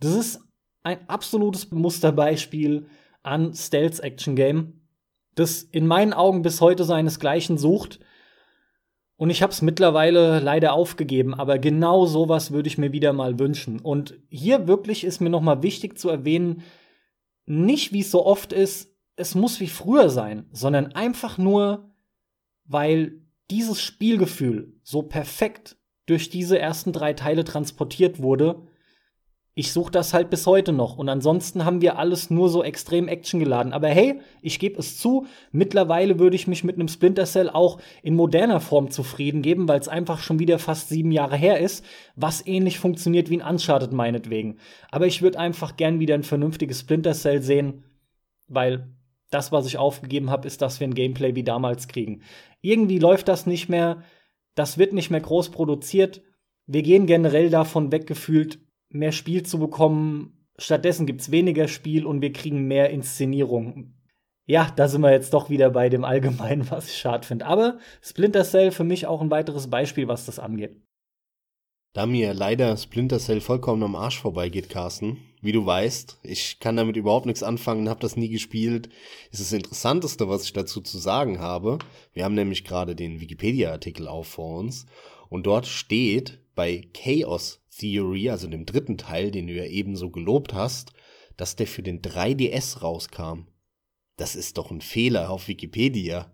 Das 0.00 0.12
ist 0.14 0.40
ein 0.82 0.98
absolutes 1.08 1.70
Musterbeispiel 1.70 2.86
an 3.26 3.54
Stealth-Action-Game, 3.54 4.80
das 5.34 5.62
in 5.62 5.86
meinen 5.86 6.12
Augen 6.12 6.42
bis 6.42 6.60
heute 6.60 6.84
seinesgleichen 6.84 7.58
sucht. 7.58 8.00
Und 9.16 9.30
ich 9.30 9.42
habe 9.42 9.52
es 9.52 9.62
mittlerweile 9.62 10.40
leider 10.40 10.72
aufgegeben, 10.72 11.34
aber 11.34 11.58
genau 11.58 12.06
sowas 12.06 12.50
würde 12.50 12.68
ich 12.68 12.78
mir 12.78 12.92
wieder 12.92 13.12
mal 13.12 13.38
wünschen. 13.38 13.80
Und 13.80 14.14
hier 14.28 14.68
wirklich 14.68 15.04
ist 15.04 15.20
mir 15.20 15.30
noch 15.30 15.40
mal 15.40 15.62
wichtig 15.62 15.98
zu 15.98 16.08
erwähnen, 16.08 16.62
nicht 17.46 17.92
wie 17.92 18.00
es 18.00 18.10
so 18.10 18.26
oft 18.26 18.52
ist, 18.52 18.92
es 19.16 19.34
muss 19.34 19.60
wie 19.60 19.68
früher 19.68 20.10
sein, 20.10 20.46
sondern 20.52 20.92
einfach 20.92 21.38
nur, 21.38 21.90
weil 22.64 23.22
dieses 23.50 23.80
Spielgefühl 23.80 24.74
so 24.82 25.02
perfekt 25.02 25.76
durch 26.06 26.28
diese 26.28 26.58
ersten 26.58 26.92
drei 26.92 27.14
Teile 27.14 27.44
transportiert 27.44 28.20
wurde, 28.20 28.66
ich 29.58 29.72
suche 29.72 29.90
das 29.90 30.12
halt 30.12 30.28
bis 30.28 30.46
heute 30.46 30.74
noch. 30.74 30.98
Und 30.98 31.08
ansonsten 31.08 31.64
haben 31.64 31.80
wir 31.80 31.98
alles 31.98 32.28
nur 32.28 32.50
so 32.50 32.62
extrem 32.62 33.08
Action 33.08 33.40
geladen. 33.40 33.72
Aber 33.72 33.88
hey, 33.88 34.20
ich 34.42 34.58
gebe 34.58 34.78
es 34.78 34.98
zu, 34.98 35.26
mittlerweile 35.50 36.18
würde 36.18 36.36
ich 36.36 36.46
mich 36.46 36.62
mit 36.62 36.76
einem 36.76 36.88
Splinter 36.88 37.24
Cell 37.24 37.48
auch 37.48 37.80
in 38.02 38.14
moderner 38.14 38.60
Form 38.60 38.90
zufrieden 38.90 39.40
geben, 39.40 39.66
weil 39.66 39.80
es 39.80 39.88
einfach 39.88 40.18
schon 40.18 40.38
wieder 40.38 40.58
fast 40.58 40.90
sieben 40.90 41.10
Jahre 41.10 41.36
her 41.36 41.58
ist, 41.58 41.82
was 42.16 42.46
ähnlich 42.46 42.78
funktioniert 42.78 43.30
wie 43.30 43.40
ein 43.40 43.54
Uncharted 43.54 43.92
meinetwegen. 43.92 44.58
Aber 44.90 45.06
ich 45.06 45.22
würde 45.22 45.38
einfach 45.38 45.78
gern 45.78 46.00
wieder 46.00 46.14
ein 46.14 46.22
vernünftiges 46.22 46.80
Splinter 46.80 47.14
Cell 47.14 47.40
sehen, 47.40 47.82
weil 48.48 48.94
das, 49.30 49.52
was 49.52 49.66
ich 49.66 49.78
aufgegeben 49.78 50.28
habe, 50.28 50.46
ist, 50.46 50.60
dass 50.60 50.80
wir 50.80 50.86
ein 50.86 50.94
Gameplay 50.94 51.34
wie 51.34 51.44
damals 51.44 51.88
kriegen. 51.88 52.20
Irgendwie 52.60 52.98
läuft 52.98 53.26
das 53.26 53.46
nicht 53.46 53.70
mehr, 53.70 54.02
das 54.54 54.76
wird 54.76 54.92
nicht 54.92 55.10
mehr 55.10 55.20
groß 55.22 55.48
produziert. 55.48 56.20
Wir 56.66 56.82
gehen 56.82 57.06
generell 57.06 57.48
davon 57.48 57.90
weggefühlt, 57.90 58.58
mehr 58.98 59.12
Spiel 59.12 59.42
zu 59.44 59.58
bekommen. 59.58 60.46
Stattdessen 60.58 61.06
gibt 61.06 61.20
es 61.20 61.30
weniger 61.30 61.68
Spiel 61.68 62.06
und 62.06 62.20
wir 62.22 62.32
kriegen 62.32 62.66
mehr 62.66 62.90
Inszenierung. 62.90 63.94
Ja, 64.46 64.72
da 64.76 64.86
sind 64.86 65.00
wir 65.00 65.10
jetzt 65.10 65.34
doch 65.34 65.50
wieder 65.50 65.70
bei 65.70 65.88
dem 65.88 66.04
Allgemeinen, 66.04 66.70
was 66.70 66.88
ich 66.88 66.96
schade 66.96 67.26
finde. 67.26 67.46
Aber 67.46 67.78
Splinter 68.00 68.44
Cell 68.44 68.70
für 68.70 68.84
mich 68.84 69.06
auch 69.06 69.20
ein 69.20 69.30
weiteres 69.30 69.68
Beispiel, 69.68 70.08
was 70.08 70.26
das 70.26 70.38
angeht. 70.38 70.80
Da 71.92 72.04
mir 72.04 72.34
leider 72.34 72.76
Splinter 72.76 73.18
Cell 73.18 73.40
vollkommen 73.40 73.82
am 73.82 73.96
Arsch 73.96 74.20
vorbeigeht, 74.20 74.68
Carsten, 74.68 75.16
wie 75.40 75.52
du 75.52 75.64
weißt, 75.64 76.18
ich 76.24 76.60
kann 76.60 76.76
damit 76.76 76.96
überhaupt 76.96 77.24
nichts 77.24 77.42
anfangen, 77.42 77.88
habe 77.88 78.00
das 78.00 78.16
nie 78.16 78.28
gespielt, 78.28 78.90
ist 79.30 79.40
das 79.40 79.52
Interessanteste, 79.52 80.28
was 80.28 80.44
ich 80.44 80.52
dazu 80.52 80.82
zu 80.82 80.98
sagen 80.98 81.40
habe. 81.40 81.78
Wir 82.12 82.24
haben 82.24 82.34
nämlich 82.34 82.64
gerade 82.64 82.94
den 82.94 83.20
Wikipedia-Artikel 83.20 84.08
auf 84.08 84.28
vor 84.28 84.58
uns 84.58 84.84
und 85.28 85.46
dort 85.46 85.66
steht 85.66 86.40
bei 86.54 86.88
Chaos 86.94 87.60
Theory, 87.76 88.30
also 88.30 88.48
dem 88.48 88.66
dritten 88.66 88.98
Teil, 88.98 89.30
den 89.30 89.46
du 89.46 89.52
ja 89.52 89.64
ebenso 89.64 90.10
gelobt 90.10 90.54
hast, 90.54 90.92
dass 91.36 91.56
der 91.56 91.66
für 91.66 91.82
den 91.82 92.00
3DS 92.00 92.80
rauskam. 92.80 93.48
Das 94.16 94.34
ist 94.34 94.56
doch 94.56 94.70
ein 94.70 94.80
Fehler 94.80 95.30
auf 95.30 95.48
Wikipedia. 95.48 96.32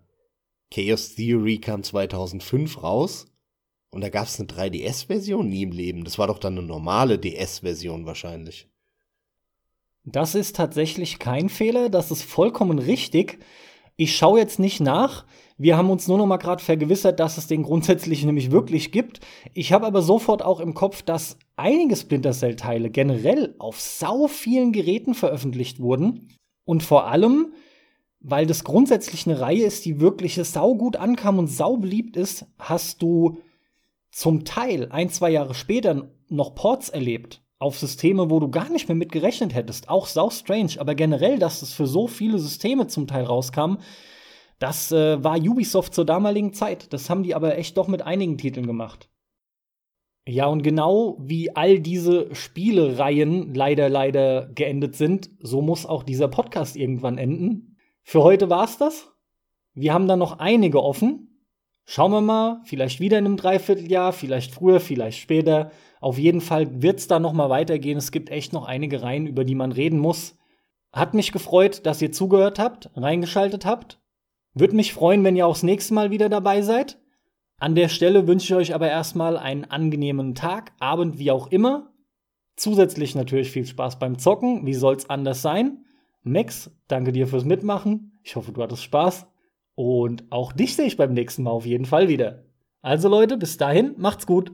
Chaos 0.71 1.15
Theory 1.15 1.59
kam 1.59 1.83
2005 1.83 2.81
raus 2.81 3.27
und 3.91 4.01
da 4.01 4.09
gab 4.09 4.27
es 4.27 4.39
eine 4.39 4.47
3DS-Version 4.47 5.47
nie 5.47 5.63
im 5.63 5.71
Leben. 5.71 6.03
Das 6.03 6.17
war 6.17 6.27
doch 6.27 6.39
dann 6.39 6.57
eine 6.57 6.65
normale 6.65 7.19
DS-Version 7.19 8.05
wahrscheinlich. 8.05 8.69
Das 10.05 10.35
ist 10.35 10.55
tatsächlich 10.55 11.19
kein 11.19 11.49
Fehler, 11.49 11.89
das 11.89 12.11
ist 12.11 12.23
vollkommen 12.23 12.79
richtig. 12.79 13.39
Ich 13.95 14.15
schaue 14.15 14.39
jetzt 14.39 14.59
nicht 14.59 14.79
nach. 14.79 15.25
Wir 15.63 15.77
haben 15.77 15.89
uns 15.89 16.09
nur 16.09 16.17
noch 16.17 16.25
mal 16.25 16.35
gerade 16.35 16.61
vergewissert, 16.61 17.21
dass 17.21 17.37
es 17.37 17.47
den 17.47 17.63
grundsätzlich 17.63 18.25
nämlich 18.25 18.51
wirklich 18.51 18.91
gibt. 18.91 19.21
Ich 19.53 19.71
habe 19.71 19.85
aber 19.85 20.01
sofort 20.01 20.43
auch 20.43 20.59
im 20.59 20.73
Kopf, 20.73 21.03
dass 21.03 21.37
einige 21.55 21.95
Splinter 21.95 22.33
Cell 22.33 22.57
Teile 22.57 22.89
generell 22.89 23.55
auf 23.59 23.79
sau 23.79 24.27
vielen 24.27 24.73
Geräten 24.73 25.13
veröffentlicht 25.13 25.79
wurden 25.79 26.27
und 26.65 26.83
vor 26.83 27.07
allem, 27.07 27.53
weil 28.19 28.45
das 28.45 28.65
grundsätzlich 28.65 29.25
eine 29.25 29.39
Reihe 29.39 29.63
ist, 29.63 29.85
die 29.85 30.01
wirklich 30.01 30.35
sau 30.35 30.75
gut 30.75 30.97
ankam 30.97 31.39
und 31.39 31.47
sau 31.47 31.77
beliebt 31.77 32.17
ist, 32.17 32.45
hast 32.59 33.01
du 33.01 33.37
zum 34.11 34.43
Teil 34.43 34.89
ein, 34.91 35.09
zwei 35.11 35.29
Jahre 35.29 35.53
später 35.53 36.09
noch 36.27 36.55
Ports 36.55 36.89
erlebt 36.89 37.41
auf 37.59 37.79
Systeme, 37.79 38.29
wo 38.29 38.41
du 38.41 38.49
gar 38.49 38.69
nicht 38.69 38.89
mehr 38.89 38.97
mit 38.97 39.13
gerechnet 39.13 39.55
hättest. 39.55 39.87
Auch 39.87 40.07
sau 40.07 40.29
strange, 40.29 40.73
aber 40.79 40.93
generell, 40.93 41.39
dass 41.39 41.61
es 41.61 41.71
für 41.71 41.87
so 41.87 42.07
viele 42.07 42.37
Systeme 42.37 42.87
zum 42.87 43.07
Teil 43.07 43.23
rauskam, 43.23 43.77
das 44.59 44.91
äh, 44.91 45.23
war 45.23 45.37
Ubisoft 45.37 45.93
zur 45.93 46.05
damaligen 46.05 46.53
Zeit. 46.53 46.93
Das 46.93 47.09
haben 47.09 47.23
die 47.23 47.35
aber 47.35 47.57
echt 47.57 47.77
doch 47.77 47.87
mit 47.87 48.01
einigen 48.01 48.37
Titeln 48.37 48.67
gemacht. 48.67 49.09
Ja, 50.25 50.47
und 50.47 50.63
genau 50.63 51.17
wie 51.19 51.53
all 51.55 51.79
diese 51.79 52.33
Spielereihen 52.33 53.53
leider, 53.53 53.89
leider 53.89 54.47
geendet 54.47 54.95
sind, 54.95 55.29
so 55.41 55.61
muss 55.61 55.85
auch 55.85 56.03
dieser 56.03 56.29
Podcast 56.29 56.77
irgendwann 56.77 57.17
enden. 57.17 57.75
Für 58.03 58.23
heute 58.23 58.49
war's 58.49 58.77
das. 58.77 59.09
Wir 59.73 59.93
haben 59.93 60.07
da 60.07 60.15
noch 60.15 60.39
einige 60.39 60.81
offen. 60.81 61.29
Schauen 61.85 62.11
wir 62.11 62.21
mal, 62.21 62.61
vielleicht 62.63 63.01
wieder 63.01 63.19
in 63.19 63.25
einem 63.25 63.37
Dreivierteljahr, 63.37 64.13
vielleicht 64.13 64.53
früher, 64.53 64.79
vielleicht 64.79 65.19
später. 65.19 65.71
Auf 65.99 66.17
jeden 66.17 66.39
Fall 66.39 66.81
wird's 66.81 67.07
da 67.07 67.19
noch 67.19 67.33
mal 67.33 67.49
weitergehen. 67.49 67.97
Es 67.97 68.11
gibt 68.11 68.29
echt 68.29 68.53
noch 68.53 68.65
einige 68.65 69.01
Reihen, 69.01 69.27
über 69.27 69.43
die 69.43 69.55
man 69.55 69.73
reden 69.73 69.99
muss. 69.99 70.37
Hat 70.93 71.13
mich 71.13 71.33
gefreut, 71.33 71.85
dass 71.85 72.01
ihr 72.01 72.13
zugehört 72.13 72.59
habt, 72.59 72.89
reingeschaltet 72.95 73.65
habt. 73.65 73.99
Würde 74.53 74.75
mich 74.75 74.93
freuen, 74.93 75.23
wenn 75.23 75.35
ihr 75.35 75.47
auch 75.47 75.53
das 75.53 75.63
nächste 75.63 75.93
Mal 75.93 76.11
wieder 76.11 76.29
dabei 76.29 76.61
seid. 76.61 76.99
An 77.57 77.75
der 77.75 77.89
Stelle 77.89 78.27
wünsche 78.27 78.53
ich 78.53 78.55
euch 78.55 78.75
aber 78.75 78.89
erstmal 78.89 79.37
einen 79.37 79.65
angenehmen 79.65 80.35
Tag, 80.35 80.73
Abend, 80.79 81.17
wie 81.17 81.31
auch 81.31 81.47
immer. 81.47 81.93
Zusätzlich 82.55 83.15
natürlich 83.15 83.51
viel 83.51 83.65
Spaß 83.65 83.99
beim 83.99 84.19
Zocken. 84.19 84.65
Wie 84.65 84.73
soll's 84.73 85.09
anders 85.09 85.41
sein? 85.41 85.85
Max, 86.21 86.71
danke 86.87 87.11
dir 87.11 87.27
fürs 87.27 87.45
Mitmachen. 87.45 88.19
Ich 88.23 88.35
hoffe, 88.35 88.51
du 88.51 88.61
hattest 88.61 88.83
Spaß. 88.83 89.27
Und 89.75 90.25
auch 90.29 90.53
dich 90.53 90.75
sehe 90.75 90.85
ich 90.85 90.97
beim 90.97 91.13
nächsten 91.13 91.43
Mal 91.43 91.51
auf 91.51 91.65
jeden 91.65 91.85
Fall 91.85 92.07
wieder. 92.09 92.45
Also 92.81 93.09
Leute, 93.09 93.37
bis 93.37 93.57
dahin, 93.57 93.95
macht's 93.97 94.27
gut. 94.27 94.51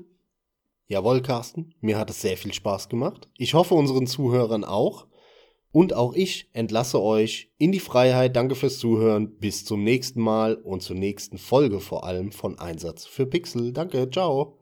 Jawohl, 0.88 1.22
Carsten, 1.22 1.76
mir 1.82 1.98
hat 1.98 2.10
es 2.10 2.22
sehr 2.22 2.38
viel 2.38 2.54
Spaß 2.54 2.90
gemacht. 2.90 3.28
Ich 3.38 3.54
hoffe 3.54 3.76
unseren 3.76 4.08
Zuhörern 4.08 4.64
auch. 4.64 5.08
Und 5.72 5.94
auch 5.94 6.14
ich 6.14 6.50
entlasse 6.54 7.02
euch 7.02 7.52
in 7.58 7.72
die 7.72 7.80
Freiheit. 7.80 8.36
Danke 8.36 8.56
fürs 8.56 8.80
Zuhören. 8.80 9.38
Bis 9.38 9.66
zum 9.66 9.84
nächsten 9.84 10.22
Mal 10.22 10.56
und 10.56 10.82
zur 10.82 10.96
nächsten 10.96 11.38
Folge 11.38 11.80
vor 11.80 12.04
allem 12.04 12.32
von 12.32 12.58
Einsatz 12.58 13.06
für 13.06 13.26
Pixel. 13.26 13.72
Danke, 13.72 14.10
ciao. 14.10 14.59